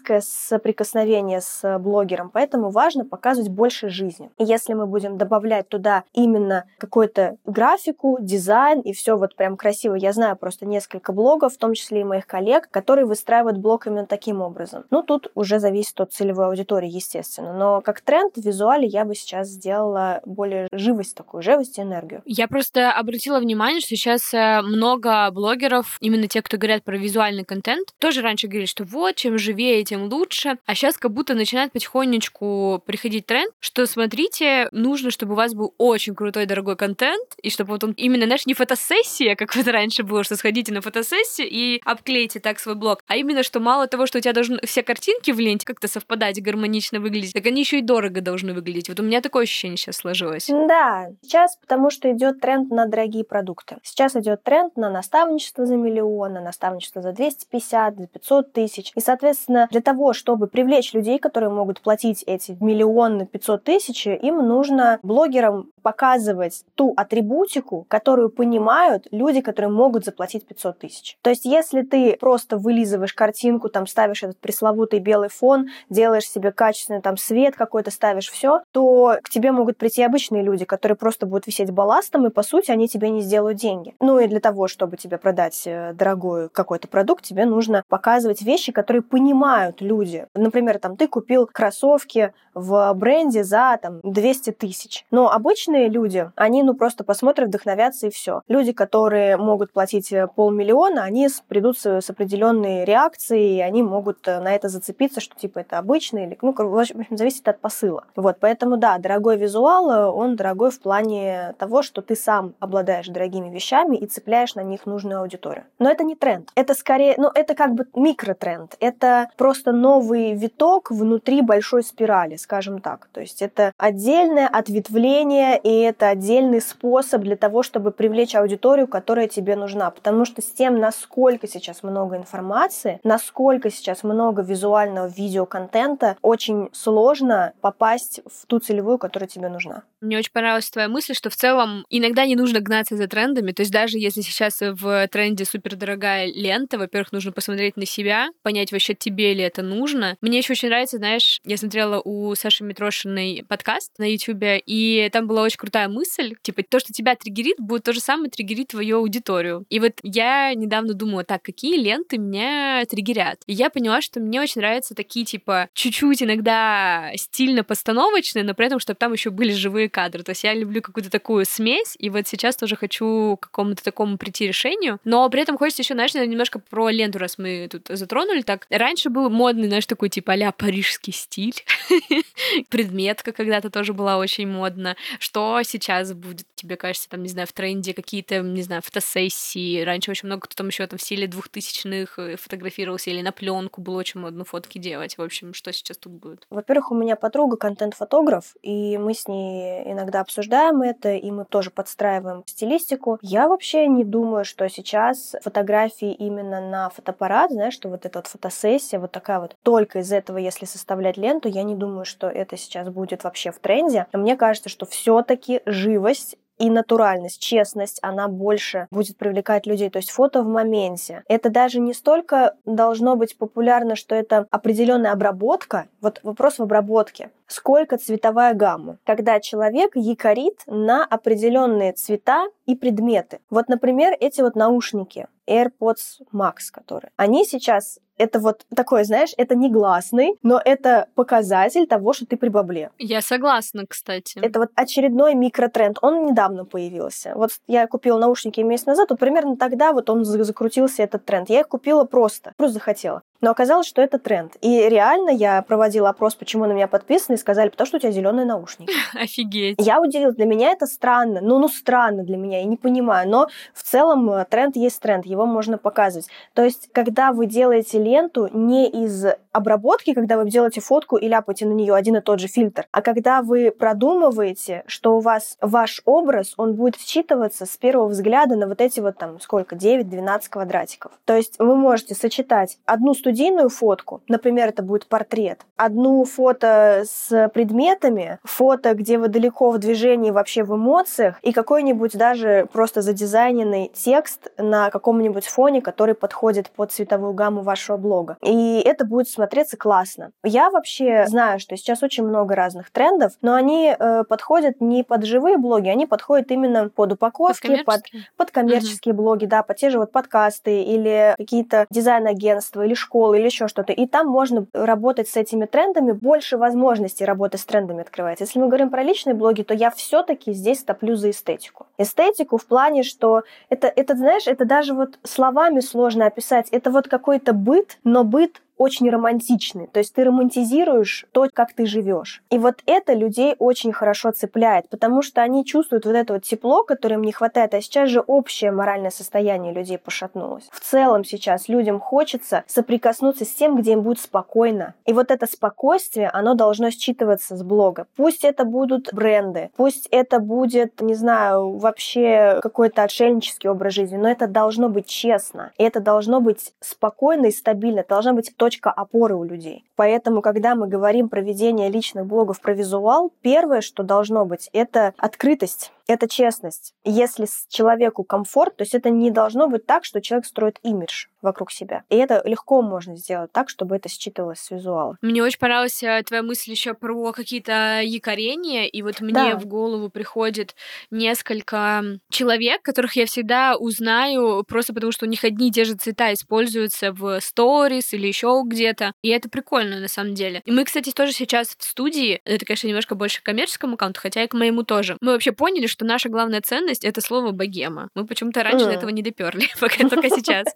близкое 0.00 0.20
соприкосновение 0.22 1.40
с 1.40 1.78
блогером. 1.78 2.30
Поэтому 2.30 2.70
важно 2.70 3.04
показывать 3.04 3.50
больше 3.50 3.90
жизни. 3.90 4.30
И 4.38 4.44
если 4.44 4.74
мы 4.74 4.86
будем 4.86 5.18
добавлять 5.18 5.68
туда 5.68 6.04
именно 6.14 6.64
какую-то 6.78 7.36
графику, 7.44 8.18
дизайн 8.20 8.80
и 8.80 8.92
все 8.92 9.16
вот 9.16 9.36
прям 9.36 9.56
красиво, 9.56 9.94
я 9.94 10.12
знаю 10.12 10.36
просто 10.36 10.66
несколько 10.66 11.12
блогов, 11.12 11.54
в 11.54 11.58
том 11.58 11.74
числе 11.74 12.00
и 12.00 12.04
моих 12.04 12.26
коллег, 12.26 12.68
которые 12.70 13.04
выстраивают 13.04 13.58
блог 13.58 13.86
именно 13.86 14.06
таким 14.06 14.40
образом. 14.40 14.84
Ну, 14.90 15.02
тут 15.02 15.30
уже 15.34 15.58
зависит 15.58 16.00
от 16.00 16.12
целевой 16.12 16.46
аудитории, 16.46 16.88
естественно. 16.88 17.52
Но 17.52 17.80
как 17.82 18.00
тренд 18.00 18.34
в 18.36 18.40
визуале 18.40 18.86
я 18.86 19.04
бы 19.04 19.14
сейчас 19.14 19.48
сделала 19.48 20.20
более 20.24 20.68
живость 20.72 21.14
такую, 21.14 21.42
живость 21.42 21.78
и 21.78 21.82
энергию. 21.82 22.22
Я 22.24 22.48
просто 22.48 22.90
обратила 22.92 23.38
внимание, 23.38 23.80
что 23.80 23.96
сейчас 23.96 24.32
э, 24.32 24.62
много 24.62 25.30
блогеров, 25.30 25.98
именно 26.00 26.26
те, 26.26 26.40
кто 26.42 26.56
говорят 26.56 26.84
про 26.84 26.96
визуальный 26.96 27.44
контент, 27.44 27.88
тоже 27.98 28.22
раньше 28.22 28.46
говорили, 28.46 28.66
что 28.66 28.84
вот, 28.84 29.16
чем 29.16 29.36
живее, 29.38 29.84
тем 29.90 30.04
лучше. 30.04 30.56
А 30.66 30.74
сейчас 30.74 30.96
как 30.96 31.12
будто 31.12 31.34
начинает 31.34 31.72
потихонечку 31.72 32.80
приходить 32.86 33.26
тренд, 33.26 33.52
что 33.58 33.86
смотрите, 33.86 34.68
нужно, 34.70 35.10
чтобы 35.10 35.32
у 35.32 35.36
вас 35.36 35.52
был 35.52 35.74
очень 35.78 36.14
крутой, 36.14 36.46
дорогой 36.46 36.76
контент, 36.76 37.34
и 37.42 37.50
чтобы 37.50 37.72
вот 37.72 37.82
он 37.82 37.90
именно, 37.92 38.26
знаешь, 38.26 38.46
не 38.46 38.54
фотосессия, 38.54 39.34
как 39.34 39.56
вот 39.56 39.66
раньше 39.66 40.04
было, 40.04 40.22
что 40.22 40.36
сходите 40.36 40.72
на 40.72 40.80
фотосессию 40.80 41.48
и 41.50 41.80
обклейте 41.84 42.38
так 42.38 42.60
свой 42.60 42.76
блог, 42.76 43.02
а 43.08 43.16
именно, 43.16 43.42
что 43.42 43.58
мало 43.58 43.88
того, 43.88 44.06
что 44.06 44.18
у 44.18 44.20
тебя 44.20 44.32
должны 44.32 44.60
все 44.64 44.84
картинки 44.84 45.32
в 45.32 45.40
ленте 45.40 45.66
как-то 45.66 45.88
совпадать, 45.88 46.40
гармонично 46.40 47.00
выглядеть, 47.00 47.32
так 47.32 47.46
они 47.46 47.62
еще 47.62 47.80
и 47.80 47.82
дорого 47.82 48.20
должны 48.20 48.54
выглядеть. 48.54 48.88
Вот 48.88 49.00
у 49.00 49.02
меня 49.02 49.20
такое 49.20 49.42
ощущение 49.42 49.76
сейчас 49.76 49.96
сложилось. 49.96 50.46
Да, 50.46 51.08
сейчас 51.22 51.56
потому 51.56 51.90
что 51.90 52.12
идет 52.12 52.40
тренд 52.40 52.70
на 52.70 52.86
дорогие 52.86 53.24
продукты. 53.24 53.78
Сейчас 53.82 54.14
идет 54.14 54.44
тренд 54.44 54.76
на 54.76 54.88
наставничество 54.88 55.66
за 55.66 55.76
миллион, 55.76 56.34
на 56.34 56.40
наставничество 56.40 57.02
за 57.02 57.12
250, 57.12 57.96
за 57.96 58.06
500 58.06 58.52
тысяч. 58.52 58.92
И, 58.94 59.00
соответственно, 59.00 59.66
для 59.70 59.79
того, 59.82 60.12
чтобы 60.12 60.46
привлечь 60.46 60.94
людей, 60.94 61.18
которые 61.18 61.50
могут 61.50 61.80
платить 61.80 62.24
эти 62.26 62.56
миллион 62.60 63.18
на 63.18 63.26
500 63.26 63.64
тысяч, 63.64 64.06
им 64.06 64.46
нужно 64.46 64.98
блогерам 65.02 65.70
показывать 65.82 66.64
ту 66.74 66.92
атрибутику, 66.96 67.86
которую 67.88 68.30
понимают 68.30 69.06
люди, 69.10 69.40
которые 69.40 69.70
могут 69.70 70.04
заплатить 70.04 70.46
500 70.46 70.78
тысяч. 70.78 71.16
То 71.22 71.30
есть, 71.30 71.44
если 71.44 71.82
ты 71.82 72.16
просто 72.20 72.56
вылизываешь 72.56 73.14
картинку, 73.14 73.68
там 73.68 73.86
ставишь 73.86 74.22
этот 74.22 74.38
пресловутый 74.38 75.00
белый 75.00 75.28
фон, 75.28 75.68
делаешь 75.88 76.28
себе 76.28 76.52
качественный 76.52 77.00
там 77.00 77.16
свет 77.16 77.56
какой-то, 77.56 77.90
ставишь 77.90 78.30
все, 78.30 78.62
то 78.72 79.16
к 79.22 79.30
тебе 79.30 79.52
могут 79.52 79.78
прийти 79.78 80.02
обычные 80.02 80.42
люди, 80.42 80.64
которые 80.64 80.96
просто 80.96 81.26
будут 81.26 81.46
висеть 81.46 81.70
балластом, 81.70 82.26
и 82.26 82.30
по 82.30 82.42
сути 82.42 82.70
они 82.70 82.88
тебе 82.88 83.10
не 83.10 83.20
сделают 83.20 83.58
деньги. 83.58 83.94
Ну 84.00 84.18
и 84.18 84.26
для 84.26 84.40
того, 84.40 84.68
чтобы 84.68 84.96
тебе 84.96 85.18
продать 85.18 85.62
э, 85.66 85.92
дорогой 85.94 86.48
какой-то 86.48 86.88
продукт, 86.88 87.24
тебе 87.24 87.44
нужно 87.44 87.82
показывать 87.88 88.42
вещи, 88.42 88.72
которые 88.72 89.02
понимают 89.02 89.69
люди. 89.80 90.26
Например, 90.34 90.78
там 90.78 90.96
ты 90.96 91.06
купил 91.08 91.46
кроссовки 91.46 92.32
в 92.54 92.92
бренде 92.94 93.44
за 93.44 93.78
там 93.80 94.00
200 94.02 94.52
тысяч. 94.52 95.04
Но 95.10 95.30
обычные 95.30 95.88
люди, 95.88 96.30
они 96.34 96.62
ну 96.62 96.74
просто 96.74 97.04
посмотрят, 97.04 97.48
вдохновятся 97.48 98.08
и 98.08 98.10
все. 98.10 98.42
Люди, 98.48 98.72
которые 98.72 99.36
могут 99.36 99.72
платить 99.72 100.12
э, 100.12 100.26
полмиллиона, 100.26 101.04
они 101.04 101.28
придут 101.48 101.78
с, 101.78 102.00
с 102.00 102.10
определенной 102.10 102.84
реакцией, 102.84 103.58
и 103.58 103.60
они 103.60 103.82
могут 103.82 104.26
э, 104.26 104.40
на 104.40 104.54
это 104.54 104.68
зацепиться, 104.68 105.20
что 105.20 105.36
типа 105.36 105.60
это 105.60 105.78
обычно 105.78 106.18
или 106.18 106.38
ну, 106.42 106.52
в 106.56 106.78
общем, 106.78 107.06
зависит 107.10 107.46
от 107.48 107.60
посыла. 107.60 108.04
Вот, 108.16 108.36
поэтому 108.40 108.76
да, 108.76 108.98
дорогой 108.98 109.36
визуал, 109.36 109.90
э, 109.90 110.06
он 110.06 110.36
дорогой 110.36 110.70
в 110.70 110.80
плане 110.80 111.54
того, 111.58 111.82
что 111.82 112.02
ты 112.02 112.16
сам 112.16 112.54
обладаешь 112.58 113.08
дорогими 113.08 113.50
вещами 113.50 113.96
и 113.96 114.06
цепляешь 114.06 114.54
на 114.54 114.62
них 114.62 114.86
нужную 114.86 115.20
аудиторию. 115.20 115.64
Но 115.78 115.90
это 115.90 116.04
не 116.04 116.16
тренд. 116.16 116.50
Это 116.54 116.74
скорее, 116.74 117.14
ну, 117.18 117.30
это 117.34 117.54
как 117.54 117.74
бы 117.74 117.86
микротренд. 117.94 118.76
Это 118.80 119.30
просто 119.36 119.59
новый 119.66 120.34
виток 120.34 120.90
внутри 120.90 121.42
большой 121.42 121.82
спирали, 121.82 122.36
скажем 122.36 122.80
так. 122.80 123.08
То 123.12 123.20
есть 123.20 123.42
это 123.42 123.72
отдельное 123.76 124.48
ответвление, 124.48 125.58
и 125.58 125.80
это 125.80 126.08
отдельный 126.08 126.60
способ 126.60 127.22
для 127.22 127.36
того, 127.36 127.62
чтобы 127.62 127.90
привлечь 127.90 128.34
аудиторию, 128.34 128.88
которая 128.88 129.28
тебе 129.28 129.56
нужна. 129.56 129.90
Потому 129.90 130.24
что 130.24 130.42
с 130.42 130.46
тем, 130.46 130.78
насколько 130.78 131.46
сейчас 131.46 131.82
много 131.82 132.16
информации, 132.16 133.00
насколько 133.04 133.70
сейчас 133.70 134.02
много 134.02 134.42
визуального 134.42 135.06
видеоконтента, 135.06 136.16
очень 136.22 136.68
сложно 136.72 137.52
попасть 137.60 138.20
в 138.26 138.46
ту 138.46 138.58
целевую, 138.58 138.98
которая 138.98 139.28
тебе 139.28 139.48
нужна. 139.48 139.82
Мне 140.00 140.18
очень 140.18 140.32
понравилась 140.32 140.70
твоя 140.70 140.88
мысль, 140.88 141.14
что 141.14 141.28
в 141.28 141.36
целом 141.36 141.84
иногда 141.90 142.24
не 142.24 142.34
нужно 142.34 142.60
гнаться 142.60 142.96
за 142.96 143.06
трендами. 143.06 143.52
То 143.52 143.60
есть 143.60 143.72
даже 143.72 143.98
если 143.98 144.22
сейчас 144.22 144.60
в 144.60 145.08
тренде 145.08 145.44
супердорогая 145.44 146.26
лента, 146.26 146.78
во-первых, 146.78 147.12
нужно 147.12 147.32
посмотреть 147.32 147.76
на 147.76 147.84
себя, 147.84 148.28
понять 148.42 148.72
вообще 148.72 148.94
тебе 148.94 149.34
ли 149.34 149.39
это 149.42 149.62
нужно. 149.62 150.16
Мне 150.20 150.38
еще 150.38 150.52
очень 150.52 150.68
нравится, 150.68 150.98
знаешь, 150.98 151.40
я 151.44 151.56
смотрела 151.56 152.00
у 152.04 152.34
Саши 152.34 152.64
Митрошиной 152.64 153.44
подкаст 153.48 153.92
на 153.98 154.10
Ютубе, 154.10 154.62
и 154.64 155.08
там 155.12 155.26
была 155.26 155.42
очень 155.42 155.58
крутая 155.58 155.88
мысль, 155.88 156.34
типа 156.42 156.62
то, 156.62 156.80
что 156.80 156.92
тебя 156.92 157.14
триггерит, 157.14 157.56
будет 157.58 157.84
то 157.84 157.92
же 157.92 158.00
самое 158.00 158.30
триггерить 158.30 158.68
твою 158.68 158.98
аудиторию. 158.98 159.64
И 159.68 159.80
вот 159.80 159.92
я 160.02 160.54
недавно 160.54 160.94
думала, 160.94 161.24
так, 161.24 161.42
какие 161.42 161.76
ленты 161.76 162.18
меня 162.18 162.84
триггерят? 162.88 163.40
И 163.46 163.52
я 163.52 163.70
поняла, 163.70 164.00
что 164.00 164.20
мне 164.20 164.40
очень 164.40 164.60
нравятся 164.60 164.94
такие, 164.94 165.24
типа, 165.24 165.68
чуть-чуть 165.74 166.22
иногда 166.22 167.10
стильно-постановочные, 167.14 168.44
но 168.44 168.54
при 168.54 168.66
этом, 168.66 168.78
чтобы 168.78 168.96
там 168.96 169.12
еще 169.12 169.30
были 169.30 169.52
живые 169.52 169.88
кадры. 169.88 170.22
То 170.22 170.30
есть 170.30 170.44
я 170.44 170.54
люблю 170.54 170.82
какую-то 170.82 171.10
такую 171.10 171.44
смесь, 171.44 171.96
и 171.98 172.10
вот 172.10 172.26
сейчас 172.26 172.56
тоже 172.56 172.76
хочу 172.76 173.36
к 173.36 173.44
какому-то 173.44 173.82
такому 173.82 174.18
прийти 174.18 174.46
решению. 174.46 174.98
Но 175.04 175.28
при 175.28 175.42
этом 175.42 175.58
хочется 175.58 175.82
еще, 175.82 175.94
знаешь, 175.94 176.14
немножко 176.14 176.58
про 176.58 176.90
ленту, 176.90 177.18
раз 177.18 177.38
мы 177.38 177.68
тут 177.70 177.88
затронули 177.88 178.42
так. 178.42 178.66
Раньше 178.70 179.10
модный, 179.30 179.68
знаешь, 179.68 179.86
такой 179.86 180.08
типа 180.08 180.34
а 180.34 180.52
парижский 180.52 181.12
стиль. 181.12 181.54
Предметка 182.70 183.32
когда-то 183.32 183.70
тоже 183.70 183.92
была 183.92 184.18
очень 184.18 184.46
модна. 184.46 184.96
Что 185.18 185.60
сейчас 185.62 186.12
будет, 186.12 186.46
тебе 186.54 186.76
кажется, 186.76 187.08
там, 187.08 187.22
не 187.22 187.28
знаю, 187.28 187.46
в 187.46 187.52
тренде 187.52 187.94
какие-то, 187.94 188.40
не 188.40 188.62
знаю, 188.62 188.82
фотосессии. 188.82 189.82
Раньше 189.82 190.10
очень 190.10 190.26
много 190.26 190.42
кто 190.42 190.54
там 190.54 190.68
еще 190.68 190.86
там 190.86 190.98
в 190.98 191.02
стиле 191.02 191.26
двухтысячных 191.26 192.18
э, 192.18 192.36
фотографировался 192.36 193.10
или 193.10 193.22
на 193.22 193.32
пленку 193.32 193.80
было 193.80 193.98
очень 193.98 194.20
модно 194.20 194.44
фотки 194.44 194.78
делать. 194.78 195.18
В 195.18 195.22
общем, 195.22 195.54
что 195.54 195.72
сейчас 195.72 195.98
тут 195.98 196.12
будет? 196.12 196.46
Во-первых, 196.50 196.90
у 196.90 196.94
меня 196.94 197.16
подруга 197.16 197.56
контент-фотограф, 197.56 198.56
и 198.62 198.98
мы 198.98 199.14
с 199.14 199.28
ней 199.28 199.82
иногда 199.84 200.20
обсуждаем 200.20 200.82
это, 200.82 201.14
и 201.14 201.30
мы 201.30 201.44
тоже 201.44 201.70
подстраиваем 201.70 202.42
стилистику. 202.46 203.18
Я 203.22 203.48
вообще 203.48 203.86
не 203.86 204.04
думаю, 204.04 204.44
что 204.44 204.68
сейчас 204.68 205.34
фотографии 205.42 206.12
именно 206.12 206.60
на 206.60 206.90
фотоаппарат, 206.90 207.50
знаешь, 207.50 207.74
что 207.74 207.88
вот 207.88 208.06
эта 208.06 208.18
вот 208.18 208.26
фотосессия, 208.26 208.98
вот 208.98 209.16
такая 209.20 209.40
вот, 209.40 209.54
только 209.62 209.98
из 209.98 210.12
этого, 210.12 210.38
если 210.38 210.64
составлять 210.64 211.18
ленту, 211.18 211.48
я 211.48 211.62
не 211.62 211.74
думаю, 211.74 212.06
что 212.06 212.26
это 212.26 212.56
сейчас 212.56 212.88
будет 212.88 213.22
вообще 213.24 213.52
в 213.52 213.58
тренде. 213.58 214.06
Мне 214.14 214.34
кажется, 214.34 214.70
что 214.70 214.86
все-таки 214.86 215.60
живость 215.66 216.38
и 216.60 216.68
натуральность, 216.68 217.40
честность, 217.40 217.98
она 218.02 218.28
больше 218.28 218.86
будет 218.90 219.16
привлекать 219.16 219.66
людей. 219.66 219.88
То 219.88 219.98
есть 219.98 220.10
фото 220.10 220.42
в 220.42 220.46
моменте. 220.46 221.22
Это 221.26 221.48
даже 221.48 221.80
не 221.80 221.94
столько 221.94 222.54
должно 222.66 223.16
быть 223.16 223.36
популярно, 223.38 223.96
что 223.96 224.14
это 224.14 224.46
определенная 224.50 225.12
обработка. 225.12 225.88
Вот 226.02 226.20
вопрос 226.22 226.58
в 226.58 226.62
обработке. 226.62 227.30
Сколько 227.46 227.96
цветовая 227.96 228.52
гамма? 228.52 228.98
Когда 229.04 229.40
человек 229.40 229.92
якорит 229.96 230.60
на 230.66 231.04
определенные 231.04 231.92
цвета 231.92 232.46
и 232.66 232.76
предметы. 232.76 233.40
Вот, 233.48 233.68
например, 233.68 234.14
эти 234.20 234.42
вот 234.42 234.54
наушники 234.54 235.26
AirPods 235.48 236.26
Max, 236.32 236.70
которые. 236.70 237.10
Они 237.16 237.44
сейчас 237.46 237.98
это 238.20 238.38
вот 238.38 238.66
такое, 238.74 239.04
знаешь, 239.04 239.30
это 239.36 239.54
негласный, 239.54 240.36
но 240.42 240.60
это 240.62 241.08
показатель 241.14 241.86
того, 241.86 242.12
что 242.12 242.26
ты 242.26 242.36
при 242.36 242.48
бабле. 242.48 242.90
Я 242.98 243.22
согласна, 243.22 243.84
кстати. 243.88 244.38
Это 244.38 244.60
вот 244.60 244.70
очередной 244.74 245.34
микротренд. 245.34 245.98
Он 246.02 246.26
недавно 246.26 246.64
появился. 246.64 247.32
Вот 247.34 247.50
я 247.66 247.86
купила 247.86 248.18
наушники 248.18 248.60
месяц 248.60 248.86
назад, 248.86 249.10
вот 249.10 249.18
примерно 249.18 249.56
тогда 249.56 249.92
вот 249.92 250.10
он 250.10 250.24
закрутился, 250.24 251.02
этот 251.02 251.24
тренд. 251.24 251.48
Я 251.48 251.60
их 251.60 251.68
купила 251.68 252.04
просто, 252.04 252.52
просто 252.56 252.74
захотела. 252.74 253.22
Но 253.40 253.50
оказалось, 253.50 253.86
что 253.86 254.02
это 254.02 254.18
тренд. 254.18 254.56
И 254.60 254.88
реально 254.88 255.30
я 255.30 255.62
проводила 255.62 256.10
опрос, 256.10 256.34
почему 256.34 256.66
на 256.66 256.72
меня 256.72 256.88
подписаны, 256.88 257.36
и 257.36 257.38
сказали, 257.38 257.70
потому 257.70 257.86
что 257.86 257.96
у 257.96 258.00
тебя 258.00 258.12
зеленые 258.12 258.44
наушники. 258.44 258.92
Офигеть. 259.14 259.76
Я 259.78 260.00
удивилась. 260.00 260.34
Для 260.34 260.46
меня 260.46 260.70
это 260.70 260.86
странно. 260.86 261.40
Ну, 261.40 261.58
ну, 261.58 261.68
странно 261.68 262.22
для 262.22 262.36
меня, 262.36 262.58
я 262.58 262.64
не 262.64 262.76
понимаю. 262.76 263.28
Но 263.28 263.48
в 263.72 263.82
целом 263.82 264.30
э, 264.30 264.44
тренд 264.44 264.76
есть 264.76 265.00
тренд, 265.00 265.24
его 265.26 265.46
можно 265.46 265.78
показывать. 265.78 266.28
То 266.54 266.64
есть, 266.64 266.90
когда 266.92 267.32
вы 267.32 267.46
делаете 267.46 267.98
ленту 267.98 268.48
не 268.52 268.88
из 268.88 269.26
обработки, 269.52 270.14
когда 270.14 270.36
вы 270.36 270.48
делаете 270.48 270.80
фотку 270.80 271.16
и 271.16 271.26
ляпаете 271.26 271.66
на 271.66 271.72
нее 271.72 271.94
один 271.94 272.16
и 272.16 272.20
тот 272.20 272.40
же 272.40 272.46
фильтр, 272.46 272.86
а 272.92 273.02
когда 273.02 273.42
вы 273.42 273.70
продумываете, 273.70 274.84
что 274.86 275.16
у 275.16 275.20
вас 275.20 275.56
ваш 275.60 276.02
образ, 276.04 276.54
он 276.56 276.74
будет 276.74 276.96
считываться 276.96 277.66
с 277.66 277.76
первого 277.76 278.08
взгляда 278.08 278.56
на 278.56 278.66
вот 278.66 278.80
эти 278.80 279.00
вот 279.00 279.16
там 279.18 279.40
сколько, 279.40 279.76
9-12 279.76 280.42
квадратиков. 280.50 281.12
То 281.24 281.34
есть 281.36 281.58
вы 281.58 281.74
можете 281.74 282.14
сочетать 282.14 282.78
одну 282.84 283.14
студию 283.14 283.29
студийную 283.30 283.68
фотку, 283.68 284.22
например, 284.26 284.70
это 284.70 284.82
будет 284.82 285.06
портрет, 285.06 285.60
одну 285.76 286.24
фото 286.24 287.04
с 287.06 287.48
предметами, 287.54 288.40
фото, 288.42 288.94
где 288.94 289.18
вы 289.18 289.28
далеко 289.28 289.70
в 289.70 289.78
движении, 289.78 290.32
вообще 290.32 290.64
в 290.64 290.74
эмоциях, 290.74 291.38
и 291.42 291.52
какой-нибудь 291.52 292.18
даже 292.18 292.66
просто 292.72 293.02
задизайненный 293.02 293.92
текст 293.94 294.50
на 294.58 294.90
каком-нибудь 294.90 295.46
фоне, 295.46 295.80
который 295.80 296.16
подходит 296.16 296.70
под 296.70 296.90
цветовую 296.90 297.32
гамму 297.32 297.62
вашего 297.62 297.96
блога. 297.96 298.36
И 298.42 298.82
это 298.84 299.04
будет 299.04 299.28
смотреться 299.28 299.76
классно. 299.76 300.32
Я 300.42 300.70
вообще 300.70 301.26
знаю, 301.28 301.60
что 301.60 301.76
сейчас 301.76 302.02
очень 302.02 302.24
много 302.24 302.56
разных 302.56 302.90
трендов, 302.90 303.34
но 303.42 303.54
они 303.54 303.94
э, 303.96 304.24
подходят 304.28 304.80
не 304.80 305.04
под 305.04 305.24
живые 305.24 305.56
блоги, 305.56 305.88
они 305.88 306.06
подходят 306.06 306.50
именно 306.50 306.88
под 306.88 307.12
упаковки, 307.12 307.84
под, 307.84 308.00
под 308.36 308.50
коммерческие 308.50 309.14
угу. 309.14 309.22
блоги, 309.22 309.44
да, 309.46 309.62
под 309.62 309.76
те 309.76 309.90
же 309.90 310.00
вот 310.00 310.10
подкасты 310.10 310.82
или 310.82 311.34
какие-то 311.38 311.86
дизайн-агентства 311.90 312.84
или 312.84 312.94
школы 312.94 313.19
школы 313.20 313.38
или 313.38 313.46
еще 313.46 313.68
что-то. 313.68 313.92
И 313.92 314.06
там 314.06 314.28
можно 314.28 314.66
работать 314.72 315.28
с 315.28 315.36
этими 315.36 315.66
трендами, 315.66 316.12
больше 316.12 316.56
возможностей 316.56 317.26
работы 317.26 317.58
с 317.58 317.64
трендами 317.64 318.00
открывается. 318.00 318.44
Если 318.44 318.58
мы 318.58 318.68
говорим 318.68 318.88
про 318.88 319.02
личные 319.02 319.34
блоги, 319.34 319.62
то 319.62 319.74
я 319.74 319.90
все-таки 319.90 320.52
здесь 320.52 320.82
топлю 320.82 321.16
за 321.16 321.30
эстетику. 321.30 321.86
Эстетику 321.98 322.56
в 322.56 322.64
плане, 322.64 323.02
что 323.02 323.42
это, 323.68 323.88
это, 323.88 324.16
знаешь, 324.16 324.46
это 324.46 324.64
даже 324.64 324.94
вот 324.94 325.18
словами 325.22 325.80
сложно 325.80 326.26
описать. 326.26 326.68
Это 326.70 326.90
вот 326.90 327.08
какой-то 327.08 327.52
быт, 327.52 327.98
но 328.04 328.24
быт 328.24 328.62
очень 328.80 329.10
романтичный. 329.10 329.88
То 329.88 329.98
есть 329.98 330.14
ты 330.14 330.24
романтизируешь 330.24 331.26
то, 331.32 331.46
как 331.52 331.74
ты 331.74 331.84
живешь. 331.84 332.42
И 332.48 332.56
вот 332.56 332.76
это 332.86 333.12
людей 333.12 333.54
очень 333.58 333.92
хорошо 333.92 334.30
цепляет, 334.30 334.88
потому 334.88 335.20
что 335.20 335.42
они 335.42 335.66
чувствуют 335.66 336.06
вот 336.06 336.16
это 336.16 336.32
вот 336.32 336.44
тепло, 336.44 336.82
которое 336.82 337.16
им 337.16 337.22
не 337.22 337.32
хватает. 337.32 337.74
А 337.74 337.82
сейчас 337.82 338.08
же 338.08 338.20
общее 338.20 338.72
моральное 338.72 339.10
состояние 339.10 339.74
людей 339.74 339.98
пошатнулось. 339.98 340.66
В 340.72 340.80
целом 340.80 341.24
сейчас 341.26 341.68
людям 341.68 342.00
хочется 342.00 342.64
соприкоснуться 342.66 343.44
с 343.44 343.52
тем, 343.52 343.76
где 343.76 343.92
им 343.92 344.00
будет 344.00 344.18
спокойно. 344.18 344.94
И 345.04 345.12
вот 345.12 345.30
это 345.30 345.46
спокойствие, 345.46 346.30
оно 346.30 346.54
должно 346.54 346.90
считываться 346.90 347.56
с 347.56 347.62
блога. 347.62 348.06
Пусть 348.16 348.46
это 348.46 348.64
будут 348.64 349.12
бренды, 349.12 349.70
пусть 349.76 350.08
это 350.10 350.40
будет, 350.40 351.02
не 351.02 351.14
знаю, 351.14 351.76
вообще 351.76 352.58
какой-то 352.62 353.02
отшельнический 353.02 353.68
образ 353.68 353.92
жизни, 353.92 354.16
но 354.16 354.30
это 354.30 354.46
должно 354.46 354.88
быть 354.88 355.06
честно. 355.06 355.72
И 355.76 355.82
это 355.82 356.00
должно 356.00 356.40
быть 356.40 356.72
спокойно 356.80 357.46
и 357.46 357.52
стабильно. 357.52 358.00
Это 358.00 358.08
должна 358.08 358.32
быть 358.32 358.54
точка 358.56 358.69
опоры 358.78 359.36
у 359.36 359.44
людей. 359.44 359.84
Поэтому, 359.96 360.42
когда 360.42 360.74
мы 360.74 360.86
говорим 360.86 361.28
про 361.28 361.40
ведение 361.40 361.88
личных 361.88 362.26
блогов, 362.26 362.60
про 362.60 362.72
визуал, 362.72 363.32
первое, 363.42 363.80
что 363.80 364.02
должно 364.02 364.44
быть, 364.44 364.70
это 364.72 365.14
открытость 365.18 365.92
это 366.10 366.28
честность. 366.28 366.94
Если 367.04 367.46
человеку 367.68 368.24
комфорт, 368.24 368.76
то 368.76 368.82
есть 368.82 368.94
это 368.94 369.10
не 369.10 369.30
должно 369.30 369.68
быть 369.68 369.86
так, 369.86 370.04
что 370.04 370.20
человек 370.20 370.44
строит 370.44 370.80
имидж 370.82 371.26
вокруг 371.42 371.70
себя. 371.72 372.04
И 372.08 372.16
это 372.16 372.42
легко 372.44 372.82
можно 372.82 373.16
сделать 373.16 373.52
так, 373.52 373.68
чтобы 373.68 373.96
это 373.96 374.08
считывалось 374.08 374.60
с 374.60 374.70
визуала. 374.70 375.16
Мне 375.22 375.42
очень 375.42 375.58
понравилась 375.58 376.02
э, 376.02 376.22
твоя 376.22 376.42
мысль 376.42 376.70
еще 376.70 376.94
про 376.94 377.32
какие-то 377.32 378.00
якорения, 378.02 378.86
и 378.86 379.02
вот 379.02 379.20
мне 379.20 379.32
да. 379.32 379.56
в 379.56 379.66
голову 379.66 380.08
приходит 380.08 380.74
несколько 381.10 382.04
человек, 382.28 382.82
которых 382.82 383.16
я 383.16 383.26
всегда 383.26 383.76
узнаю 383.76 384.64
просто 384.64 384.92
потому, 384.94 385.12
что 385.12 385.26
у 385.26 385.28
них 385.28 385.44
одни 385.44 385.68
и 385.68 385.72
те 385.72 385.84
же 385.84 385.94
цвета 385.94 386.32
используются 386.32 387.12
в 387.12 387.40
сторис 387.40 388.12
или 388.12 388.26
еще 388.26 388.62
где-то, 388.66 389.12
и 389.22 389.28
это 389.28 389.48
прикольно 389.48 390.00
на 390.00 390.08
самом 390.08 390.34
деле. 390.34 390.62
И 390.64 390.72
мы, 390.72 390.84
кстати, 390.84 391.10
тоже 391.10 391.32
сейчас 391.32 391.76
в 391.78 391.84
студии, 391.84 392.40
это, 392.44 392.64
конечно, 392.64 392.86
немножко 392.86 393.14
больше 393.14 393.40
к 393.40 393.44
коммерческому 393.44 393.94
аккаунту, 393.94 394.20
хотя 394.20 394.42
и 394.42 394.46
к 394.46 394.54
моему 394.54 394.82
тоже. 394.82 395.16
Мы 395.20 395.32
вообще 395.32 395.52
поняли, 395.52 395.86
что 395.86 396.04
наша 396.04 396.28
главная 396.28 396.60
ценность— 396.60 397.04
это 397.06 397.20
слово 397.20 397.52
«богема». 397.52 398.08
Мы 398.14 398.26
почему-то 398.26 398.62
раньше 398.62 398.86
mm. 398.86 398.90
этого 398.92 399.10
не 399.10 399.22
доперли, 399.22 399.68
пока 399.80 400.08
только 400.08 400.28
сейчас. 400.30 400.66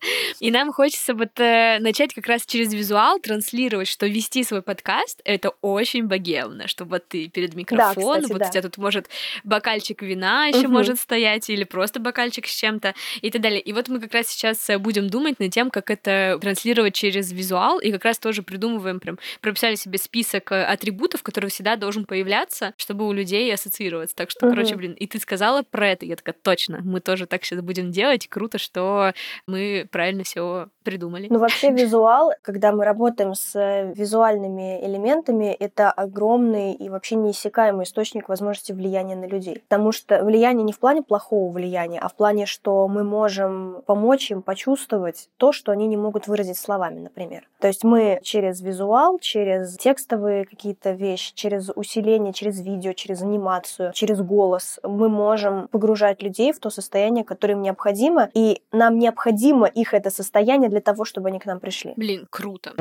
И 0.40 0.50
нам 0.54 0.72
хочется 0.72 1.14
вот 1.14 1.40
э, 1.40 1.78
начать 1.80 2.14
как 2.14 2.28
раз 2.28 2.46
через 2.46 2.72
визуал 2.72 3.18
транслировать, 3.18 3.88
что 3.88 4.06
вести 4.06 4.44
свой 4.44 4.62
подкаст— 4.62 5.20
это 5.24 5.50
очень 5.62 6.06
богемно, 6.06 6.68
что 6.68 6.84
вот 6.84 7.08
ты 7.08 7.28
перед 7.28 7.54
микрофоном, 7.54 8.22
да, 8.22 8.28
кстати, 8.28 8.32
вот 8.32 8.38
да. 8.38 8.46
у 8.46 8.50
тебя 8.52 8.62
тут 8.62 8.78
может 8.78 9.08
бокальчик 9.42 10.00
вина 10.00 10.46
еще 10.46 10.66
угу. 10.66 10.74
может 10.74 11.00
стоять, 11.00 11.50
или 11.50 11.64
просто 11.64 11.98
бокальчик 11.98 12.46
с 12.46 12.54
чем-то, 12.54 12.94
и 13.20 13.30
так 13.32 13.42
далее. 13.42 13.60
И 13.60 13.72
вот 13.72 13.88
мы 13.88 13.98
как 13.98 14.14
раз 14.14 14.28
сейчас 14.28 14.70
э, 14.70 14.78
будем 14.78 15.10
думать 15.10 15.40
над 15.40 15.50
тем, 15.50 15.70
как 15.70 15.90
это 15.90 16.38
транслировать 16.40 16.94
через 16.94 17.32
визуал, 17.32 17.80
и 17.80 17.90
как 17.90 18.04
раз 18.04 18.20
тоже 18.20 18.44
придумываем, 18.44 19.00
прям 19.00 19.18
прописали 19.40 19.74
себе 19.74 19.98
список 19.98 20.52
э, 20.52 20.62
атрибутов, 20.62 21.24
которые 21.24 21.50
всегда 21.50 21.74
должен 21.74 22.04
появляться, 22.04 22.74
чтобы 22.76 23.08
у 23.08 23.12
людей 23.12 23.52
ассоциироваться. 23.52 24.14
Так 24.14 24.30
что, 24.30 24.46
угу. 24.46 24.54
короче, 24.54 24.76
блин, 24.76 24.92
и 24.92 25.08
ты 25.08 25.18
сказала 25.18 25.64
про 25.64 25.88
это, 25.88 26.06
я 26.06 26.14
такая, 26.14 26.36
точно, 26.40 26.80
мы 26.84 27.00
тоже 27.00 27.26
так 27.26 27.44
сейчас 27.44 27.60
будем 27.60 27.90
делать, 27.90 28.28
круто, 28.28 28.58
что 28.58 29.14
мы 29.48 29.88
правильно 29.90 30.22
все 30.22 30.43
jo 30.44 30.73
придумали. 30.84 31.26
Ну, 31.30 31.38
вообще 31.38 31.70
визуал, 31.70 32.32
когда 32.42 32.72
мы 32.72 32.84
работаем 32.84 33.34
с 33.34 33.56
э, 33.58 33.92
визуальными 33.94 34.84
элементами, 34.84 35.46
это 35.46 35.90
огромный 35.90 36.74
и 36.74 36.88
вообще 36.88 37.16
неиссякаемый 37.16 37.84
источник 37.84 38.28
возможности 38.28 38.72
влияния 38.72 39.16
на 39.16 39.24
людей. 39.24 39.62
Потому 39.68 39.90
что 39.92 40.22
влияние 40.22 40.64
не 40.64 40.72
в 40.72 40.78
плане 40.78 41.02
плохого 41.02 41.50
влияния, 41.50 41.98
а 41.98 42.08
в 42.08 42.14
плане, 42.14 42.46
что 42.46 42.86
мы 42.86 43.02
можем 43.02 43.82
помочь 43.86 44.30
им 44.30 44.42
почувствовать 44.42 45.28
то, 45.38 45.52
что 45.52 45.72
они 45.72 45.86
не 45.86 45.96
могут 45.96 46.28
выразить 46.28 46.58
словами, 46.58 47.00
например. 47.00 47.48
То 47.60 47.68
есть 47.68 47.82
мы 47.82 48.20
через 48.22 48.60
визуал, 48.60 49.18
через 49.18 49.76
текстовые 49.78 50.44
какие-то 50.44 50.92
вещи, 50.92 51.32
через 51.34 51.70
усиление, 51.74 52.32
через 52.34 52.60
видео, 52.60 52.92
через 52.92 53.22
анимацию, 53.22 53.92
через 53.94 54.20
голос, 54.20 54.78
мы 54.82 55.08
можем 55.08 55.68
погружать 55.68 56.22
людей 56.22 56.52
в 56.52 56.58
то 56.58 56.68
состояние, 56.68 57.24
которое 57.24 57.54
им 57.54 57.62
необходимо, 57.62 58.28
и 58.34 58.62
нам 58.70 58.98
необходимо 58.98 59.66
их 59.66 59.94
это 59.94 60.10
состояние 60.10 60.68
для 60.74 60.80
того, 60.80 61.04
чтобы 61.04 61.28
они 61.28 61.38
к 61.38 61.46
нам 61.46 61.60
пришли. 61.60 61.92
Блин, 61.96 62.26
круто. 62.28 62.74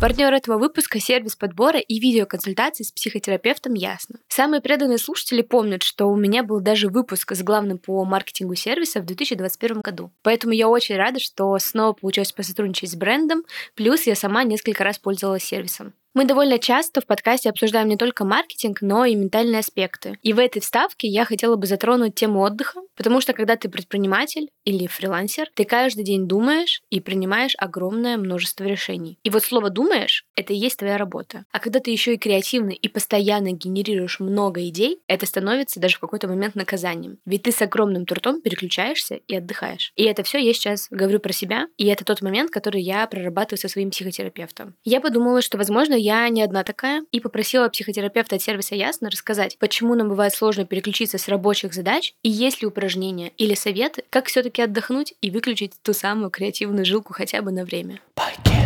Партнер 0.00 0.32
этого 0.32 0.56
выпуска– 0.56 0.98
сервис 1.00 1.36
подбора 1.36 1.78
и 1.78 1.98
видеоконсультаций 1.98 2.86
с 2.86 2.92
психотерапевтом 2.92 3.74
Ясно. 3.74 4.18
Самые 4.28 4.62
преданные 4.62 4.96
слушатели 4.96 5.42
помнят, 5.42 5.82
что 5.82 6.06
у 6.06 6.16
меня 6.16 6.42
был 6.42 6.60
даже 6.60 6.88
выпуск 6.88 7.34
с 7.34 7.42
главным 7.42 7.76
по 7.76 8.04
маркетингу 8.06 8.54
сервиса 8.54 9.00
в 9.00 9.04
2021 9.04 9.82
году. 9.82 10.10
Поэтому 10.22 10.54
я 10.54 10.68
очень 10.68 10.96
рада, 10.96 11.20
что 11.20 11.58
снова 11.58 11.92
получилось 11.92 12.32
посотрудничать 12.32 12.92
с 12.92 12.94
брендом, 12.94 13.44
плюс 13.74 14.04
я 14.06 14.14
сама 14.14 14.42
несколько 14.44 14.84
раз 14.84 14.98
пользовалась 14.98 15.44
сервисом. 15.44 15.92
Мы 16.12 16.24
довольно 16.24 16.58
часто 16.58 17.00
в 17.00 17.06
подкасте 17.06 17.50
обсуждаем 17.50 17.86
не 17.86 17.96
только 17.96 18.24
маркетинг, 18.24 18.78
но 18.80 19.04
и 19.04 19.14
ментальные 19.14 19.60
аспекты. 19.60 20.18
И 20.22 20.32
в 20.32 20.40
этой 20.40 20.60
вставке 20.60 21.06
я 21.06 21.24
хотела 21.24 21.54
бы 21.54 21.68
затронуть 21.68 22.16
тему 22.16 22.40
отдыха, 22.40 22.80
потому 22.96 23.20
что 23.20 23.32
когда 23.32 23.54
ты 23.54 23.68
предприниматель 23.68 24.50
или 24.64 24.88
фрилансер, 24.88 25.48
ты 25.54 25.64
каждый 25.64 26.02
день 26.02 26.26
думаешь 26.26 26.82
и 26.90 27.00
принимаешь 27.00 27.54
огромное 27.58 28.16
множество 28.16 28.64
решений. 28.64 29.18
И 29.22 29.30
вот 29.30 29.44
слово 29.44 29.70
«думаешь»— 29.70 30.24
это 30.34 30.52
и 30.52 30.56
есть 30.56 30.78
твоя 30.78 30.98
работа. 30.98 31.44
А 31.52 31.60
когда 31.60 31.78
ты 31.78 31.92
еще 31.92 32.14
и 32.14 32.18
креативный 32.18 32.74
и 32.74 32.88
постоянно 32.88 33.52
генерируешь 33.52 34.18
много 34.18 34.66
идей, 34.66 34.98
это 35.06 35.26
становится 35.26 35.78
даже 35.78 35.96
в 35.96 36.00
какой-то 36.00 36.26
момент 36.26 36.56
наказанием. 36.56 37.18
Ведь 37.24 37.44
ты 37.44 37.52
с 37.52 37.62
огромным 37.62 38.04
трудом 38.04 38.42
переключаешься 38.42 39.14
и 39.14 39.36
отдыхаешь. 39.36 39.92
И 39.94 40.02
это 40.02 40.24
все 40.24 40.38
я 40.38 40.52
сейчас 40.54 40.88
говорю 40.90 41.20
про 41.20 41.32
себя, 41.32 41.68
и 41.76 41.86
это 41.86 42.04
тот 42.04 42.20
момент, 42.20 42.50
который 42.50 42.82
я 42.82 43.06
прорабатываю 43.06 43.60
со 43.60 43.68
своим 43.68 43.90
психотерапевтом. 43.90 44.74
Я 44.82 45.00
подумала, 45.00 45.40
что, 45.40 45.56
возможно, 45.56 45.99
я 46.00 46.28
не 46.28 46.42
одна 46.42 46.64
такая, 46.64 47.04
и 47.12 47.20
попросила 47.20 47.68
психотерапевта 47.68 48.36
от 48.36 48.42
сервиса 48.42 48.74
Ясно 48.74 49.10
рассказать, 49.10 49.58
почему 49.58 49.94
нам 49.94 50.08
бывает 50.08 50.32
сложно 50.32 50.64
переключиться 50.64 51.18
с 51.18 51.28
рабочих 51.28 51.74
задач, 51.74 52.14
и 52.22 52.30
есть 52.30 52.62
ли 52.62 52.68
упражнения 52.68 53.32
или 53.36 53.54
советы, 53.54 54.04
как 54.10 54.26
все-таки 54.26 54.62
отдохнуть 54.62 55.14
и 55.20 55.30
выключить 55.30 55.72
ту 55.82 55.92
самую 55.92 56.30
креативную 56.30 56.84
жилку 56.84 57.12
хотя 57.12 57.42
бы 57.42 57.50
на 57.50 57.64
время. 57.64 58.00
Podcast. 58.16 58.59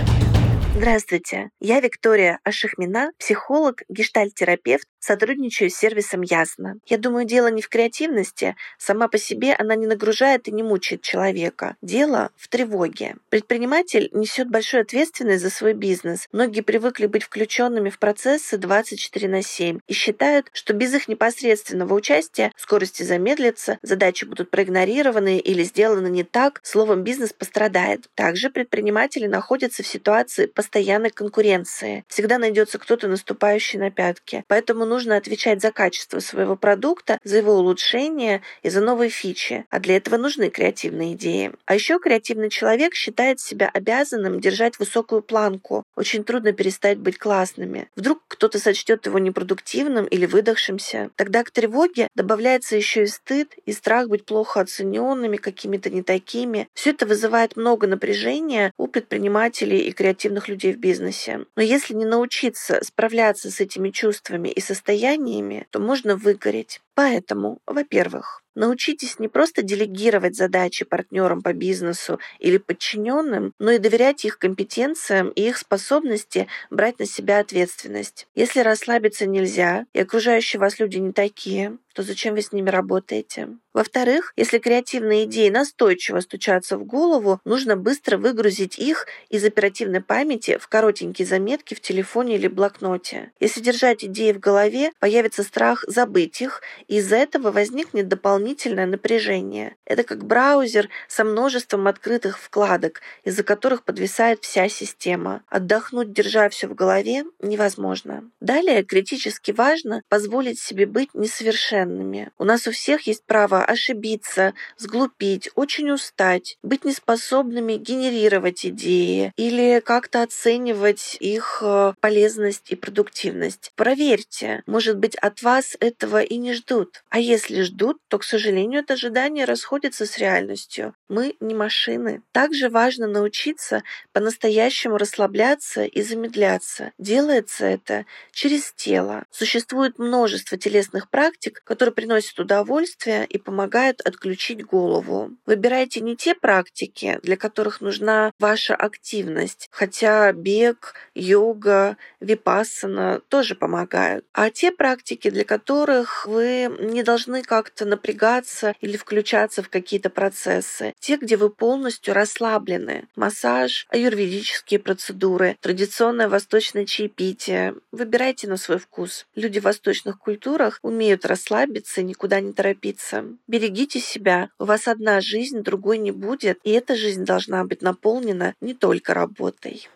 Здравствуйте, 0.77 1.51
я 1.61 1.79
Виктория 1.79 2.41
Ашихмина, 2.43 3.13
психолог, 3.17 3.83
гештальтерапевт, 3.89 4.89
сотрудничаю 4.99 5.71
с 5.71 5.75
сервисом 5.75 6.23
Ясно. 6.23 6.75
Я 6.87 6.99
думаю, 6.99 7.27
дело 7.27 7.47
не 7.49 7.63
в 7.63 7.69
креативности, 7.69 8.57
сама 8.77 9.07
по 9.07 9.17
себе 9.17 9.55
она 9.55 9.77
не 9.77 9.87
нагружает 9.87 10.49
и 10.49 10.53
не 10.53 10.65
мучает 10.65 11.03
человека. 11.03 11.77
Дело 11.81 12.31
в 12.37 12.49
тревоге. 12.49 13.15
Предприниматель 13.29 14.09
несет 14.13 14.51
большую 14.51 14.81
ответственность 14.81 15.45
за 15.45 15.51
свой 15.51 15.75
бизнес. 15.75 16.27
Многие 16.33 16.63
привыкли 16.63 17.07
быть 17.07 17.23
включенными 17.23 17.91
в 17.91 18.01
процессы 18.01 18.59
24 18.59 19.29
на 19.29 19.43
7 19.43 19.79
и 19.87 19.93
считают, 19.93 20.49
что 20.53 20.73
без 20.73 20.93
их 20.93 21.07
непосредственного 21.07 21.95
участия 21.95 22.51
скорости 22.57 23.05
замедлятся, 23.05 23.79
задачи 23.83 24.25
будут 24.25 24.51
проигнорированы 24.51 25.39
или 25.39 25.63
сделаны 25.63 26.09
не 26.09 26.25
так, 26.25 26.61
словом, 26.65 27.05
бизнес 27.05 27.33
пострадает. 27.33 28.07
Также 28.17 28.51
предприниматели 28.51 29.27
находятся 29.27 29.85
в 29.85 29.87
ситуации 29.87 30.47
постоянной 30.65 31.11
конкуренции. 31.11 32.05
Всегда 32.09 32.39
найдется 32.39 32.79
кто-то, 32.79 33.07
наступающий 33.07 33.79
на 33.79 33.91
пятки. 33.91 34.45
Поэтому 34.49 34.87
нужно 34.87 35.17
отвечать 35.17 35.61
за 35.61 35.71
качество 35.73 36.21
своего 36.21 36.57
продукта, 36.57 37.19
за 37.23 37.37
его 37.37 37.53
улучшение 37.53 38.41
и 38.63 38.71
за 38.71 38.81
новые 38.81 39.11
фичи. 39.11 39.67
А 39.69 39.79
для 39.79 39.97
этого 39.97 40.17
нужны 40.17 40.49
креативные 40.49 41.13
идеи. 41.13 41.53
А 41.67 41.75
еще 41.75 41.99
креативный 41.99 42.49
человек 42.49 42.95
считает 42.95 43.41
себя 43.41 43.71
обязанным 43.75 44.41
держать 44.41 44.79
высокую 44.79 45.21
планку. 45.21 45.85
Очень 45.97 46.25
трудно 46.25 46.53
перестать 46.53 46.99
быть 46.99 47.19
классными. 47.19 47.89
Вдруг 47.95 48.23
кто-то 48.27 48.59
сочтет 48.59 49.05
его 49.05 49.19
непродуктивным 49.19 50.07
или 50.07 50.25
выдохшимся. 50.25 51.11
Тогда 51.17 51.45
к 51.45 51.51
тревоге 51.51 52.09
добавляется 52.15 52.75
еще 52.75 53.03
и 53.03 53.07
стыд 53.07 53.55
и 53.67 53.73
страх 53.73 54.09
быть 54.09 54.25
плохо 54.25 54.61
оцененными, 54.61 55.37
какими-то 55.37 55.91
не 55.91 56.03
такими. 56.03 56.69
Все 56.73 56.91
это 56.91 57.05
вызывает 57.05 57.57
много 57.57 57.87
напряжения 57.87 58.73
у 58.79 58.87
предпринимателей 58.87 59.81
и 59.81 59.93
креативных 59.93 60.49
людей 60.49 60.54
людей 60.55 60.73
в 60.73 60.79
бизнесе. 60.79 61.41
Но 61.57 61.63
если 61.63 61.95
не 61.95 62.05
научиться 62.05 62.81
справляться 62.83 63.51
с 63.51 63.61
этими 63.61 63.91
чувствами 63.91 64.49
и 64.49 64.61
состояниями, 64.61 65.67
то 65.71 65.79
можно 65.79 66.17
выгореть. 66.17 66.81
Поэтому, 66.95 67.59
во-первых, 67.67 68.43
научитесь 68.55 69.19
не 69.19 69.29
просто 69.29 69.63
делегировать 69.63 70.37
задачи 70.37 70.85
партнерам 70.85 71.43
по 71.43 71.53
бизнесу 71.53 72.21
или 72.39 72.59
подчиненным, 72.59 73.53
но 73.59 73.73
и 73.73 73.79
доверять 73.79 74.25
их 74.25 74.39
компетенциям 74.39 75.31
и 75.31 75.49
их 75.49 75.59
способности 75.59 76.47
брать 76.71 76.99
на 76.99 77.07
себя 77.07 77.41
ответственность. 77.41 78.27
Если 78.35 78.61
расслабиться 78.61 79.27
нельзя, 79.27 79.87
и 79.93 80.01
окружающие 80.01 80.61
вас 80.61 80.79
люди 80.79 80.99
не 80.99 81.13
такие, 81.13 81.79
то 81.95 82.03
зачем 82.03 82.35
вы 82.35 82.43
с 82.43 82.53
ними 82.53 82.71
работаете? 82.71 83.49
Во-вторых, 83.73 84.33
если 84.37 84.59
креативные 84.59 85.25
идеи 85.25 85.49
настойчиво 85.49 86.21
стучатся 86.21 86.77
в 86.77 86.85
голову, 86.85 87.41
нужно 87.45 87.77
быстро 87.77 88.19
выгрузить 88.19 88.79
их 88.79 89.07
из 89.31 89.45
оперативной 89.45 90.01
памяти 90.01 90.59
в 90.61 90.69
коротенькие 90.69 91.27
заметки 91.27 91.75
в 91.75 91.81
телефоне 91.81 92.37
или 92.37 92.49
блокноте. 92.49 93.33
Если 93.41 93.61
держать 93.61 94.05
идеи 94.05 94.33
в 94.33 94.41
голове, 94.41 94.91
появится 94.99 95.43
страх 95.45 95.85
забыть 95.87 96.41
их 96.41 96.63
из-за 96.89 97.17
этого 97.17 97.51
возникнет 97.51 98.09
дополнительное 98.09 98.87
напряжение. 98.87 99.77
Это 99.85 100.03
как 100.03 100.25
браузер 100.25 100.89
со 101.09 101.25
множеством 101.25 101.87
открытых 101.87 102.39
вкладок, 102.39 103.01
из-за 103.25 103.43
которых 103.43 103.85
подвисает 103.85 104.43
вся 104.43 104.69
система. 104.69 105.43
Отдохнуть, 105.49 106.13
держа 106.13 106.49
все 106.49 106.67
в 106.67 106.75
голове, 106.75 107.25
невозможно. 107.41 108.25
Далее 108.41 108.85
критически 108.85 109.51
важно 109.51 110.03
позволить 110.09 110.59
себе 110.59 110.87
быть 110.87 111.11
несовершенными. 111.15 112.31
У 112.39 112.45
нас 112.45 112.67
у 112.67 112.73
всех 112.73 113.07
есть 113.07 113.25
право 113.25 113.65
ошибиться, 113.65 114.55
сглупить, 114.77 115.51
очень 115.55 115.91
устать, 115.91 116.59
быть 116.63 116.85
неспособными 116.85 117.75
генерировать 117.75 118.67
идеи 118.67 119.33
или 119.37 119.81
как-то 119.81 120.23
оценивать 120.23 121.17
их 121.21 121.61
э, 121.63 121.95
полезность 122.01 122.71
и 122.71 122.77
продуктивность. 122.77 123.73
Проверьте, 123.77 124.63
может 124.67 124.99
быть, 124.99 125.17
от 125.17 125.43
вас 125.43 125.77
этого 125.81 126.23
и 126.23 126.37
не 126.37 126.53
ждут. 126.53 126.74
А 127.11 127.19
если 127.19 127.63
ждут, 127.63 127.99
то, 128.09 128.19
к 128.19 128.25
сожалению, 128.25 128.81
это 128.81 128.95
ожидание 128.95 129.45
расходится 129.45 130.07
с 130.07 130.19
реальностью. 130.19 130.95
Мы 131.09 131.37
не 131.41 131.55
машины. 131.55 132.23
Также 132.33 132.69
важно 132.69 133.07
научиться 133.07 133.83
по-настоящему 134.13 134.97
расслабляться 134.97 135.85
и 135.85 136.03
замедляться. 136.03 136.93
Делается 136.99 137.67
это 137.67 138.07
через 138.33 138.73
тело. 138.73 139.25
Существует 139.31 139.99
множество 139.99 140.59
телесных 140.59 141.11
практик, 141.11 141.63
которые 141.65 141.95
приносят 141.95 142.39
удовольствие 142.39 143.27
и 143.27 143.39
помогают 143.39 144.01
отключить 144.01 144.65
голову. 144.65 145.31
Выбирайте 145.47 146.01
не 146.01 146.17
те 146.17 146.35
практики, 146.35 147.19
для 147.23 147.37
которых 147.37 147.81
нужна 147.81 148.33
ваша 148.39 148.75
активность, 148.75 149.69
хотя 149.71 150.33
бег, 150.33 150.95
йога, 151.15 151.97
випассана 152.21 153.21
тоже 153.29 153.55
помогают, 153.55 154.25
а 154.33 154.51
те 154.51 154.73
практики, 154.73 155.31
для 155.31 155.45
которых 155.45 156.27
вы 156.27 156.64
не 156.69 157.03
должны 157.03 157.43
как-то 157.43 157.85
напрягаться 157.85 158.75
или 158.81 158.97
включаться 158.97 159.63
в 159.63 159.69
какие-то 159.69 160.11
процессы. 160.11 160.95
Те, 161.01 161.17
где 161.17 161.37
вы 161.37 161.51
полностью 161.51 162.15
расслаблены. 162.15 163.07
Массаж, 163.17 163.87
аюрведические 163.91 164.81
процедуры, 164.81 165.57
традиционное 165.61 166.29
восточное 166.29 166.87
чаепитие. 166.87 167.75
Выбирайте 167.93 168.49
на 168.49 168.57
свой 168.57 168.79
вкус. 168.79 169.27
Люди 169.35 169.61
в 169.61 169.65
восточных 169.65 170.19
культурах 170.19 170.79
умеют 170.83 171.25
расслабиться 171.25 172.01
и 172.01 172.05
никуда 172.05 172.41
не 172.41 172.53
торопиться. 172.53 173.25
Берегите 173.47 174.01
себя. 174.01 174.51
У 174.59 174.65
вас 174.65 174.89
одна 174.89 175.21
жизнь, 175.21 175.63
другой 175.63 175.99
не 175.99 176.11
будет, 176.11 176.59
и 176.65 176.71
эта 176.71 176.97
жизнь 176.97 177.25
должна 177.25 177.65
быть 177.65 177.83
наполнена 177.83 178.55
не 178.61 178.75
только 178.75 179.15
работой. 179.15 179.89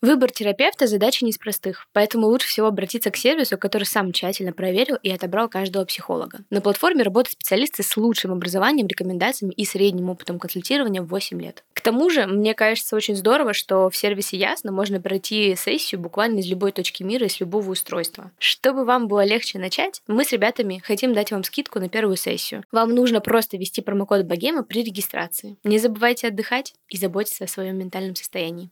Выбор 0.00 0.30
терапевта– 0.30 0.86
задача 0.88 1.24
не 1.24 1.32
из 1.32 1.38
простых, 1.38 1.88
поэтому 1.92 2.28
лучше 2.28 2.46
всего 2.46 2.68
обратиться 2.68 3.10
к 3.10 3.16
сервису, 3.16 3.58
который 3.58 3.82
сам 3.82 4.12
тщательно 4.12 4.52
проверил 4.52 4.94
и 5.02 5.10
отобрал 5.10 5.48
каждого 5.48 5.84
психолога. 5.84 6.44
На 6.50 6.60
платформе 6.60 7.02
работают 7.02 7.32
специалисты 7.32 7.82
с 7.82 7.96
лучшим 7.96 8.30
образованием, 8.30 8.86
рекомендациями 8.86 9.52
и 9.54 9.64
средним 9.64 10.10
опытом 10.10 10.38
консультирования 10.38 11.02
в 11.02 11.08
8 11.08 11.42
лет. 11.42 11.64
К 11.72 11.80
тому 11.80 12.10
же, 12.10 12.28
мне 12.28 12.54
кажется 12.54 12.94
очень 12.94 13.16
здорово, 13.16 13.52
что 13.54 13.90
в 13.90 13.96
сервисе 13.96 14.36
Ясно 14.36 14.70
можно 14.70 15.00
пройти 15.00 15.56
сессию 15.56 16.00
буквально 16.00 16.38
из 16.38 16.46
любой 16.46 16.70
точки 16.70 17.02
мира, 17.02 17.26
из 17.26 17.40
любого 17.40 17.68
устройства. 17.68 18.30
Чтобы 18.38 18.84
вам 18.84 19.08
было 19.08 19.24
легче 19.24 19.58
начать, 19.58 20.00
мы 20.06 20.24
с 20.24 20.30
ребятами 20.30 20.80
хотим 20.84 21.12
дать 21.12 21.32
вам 21.32 21.42
скидку 21.42 21.80
на 21.80 21.88
первую 21.88 22.16
сессию. 22.16 22.62
Вам 22.70 22.94
нужно 22.94 23.20
просто 23.20 23.56
ввести 23.56 23.82
промокод 23.82 24.26
Богема 24.26 24.62
при 24.62 24.84
регистрации. 24.84 25.56
Не 25.64 25.78
забывайте 25.78 26.28
отдыхать 26.28 26.74
и 26.88 26.96
заботиться 26.96 27.44
о 27.44 27.48
своем 27.48 27.78
ментальном 27.78 28.14
состоянии. 28.14 28.70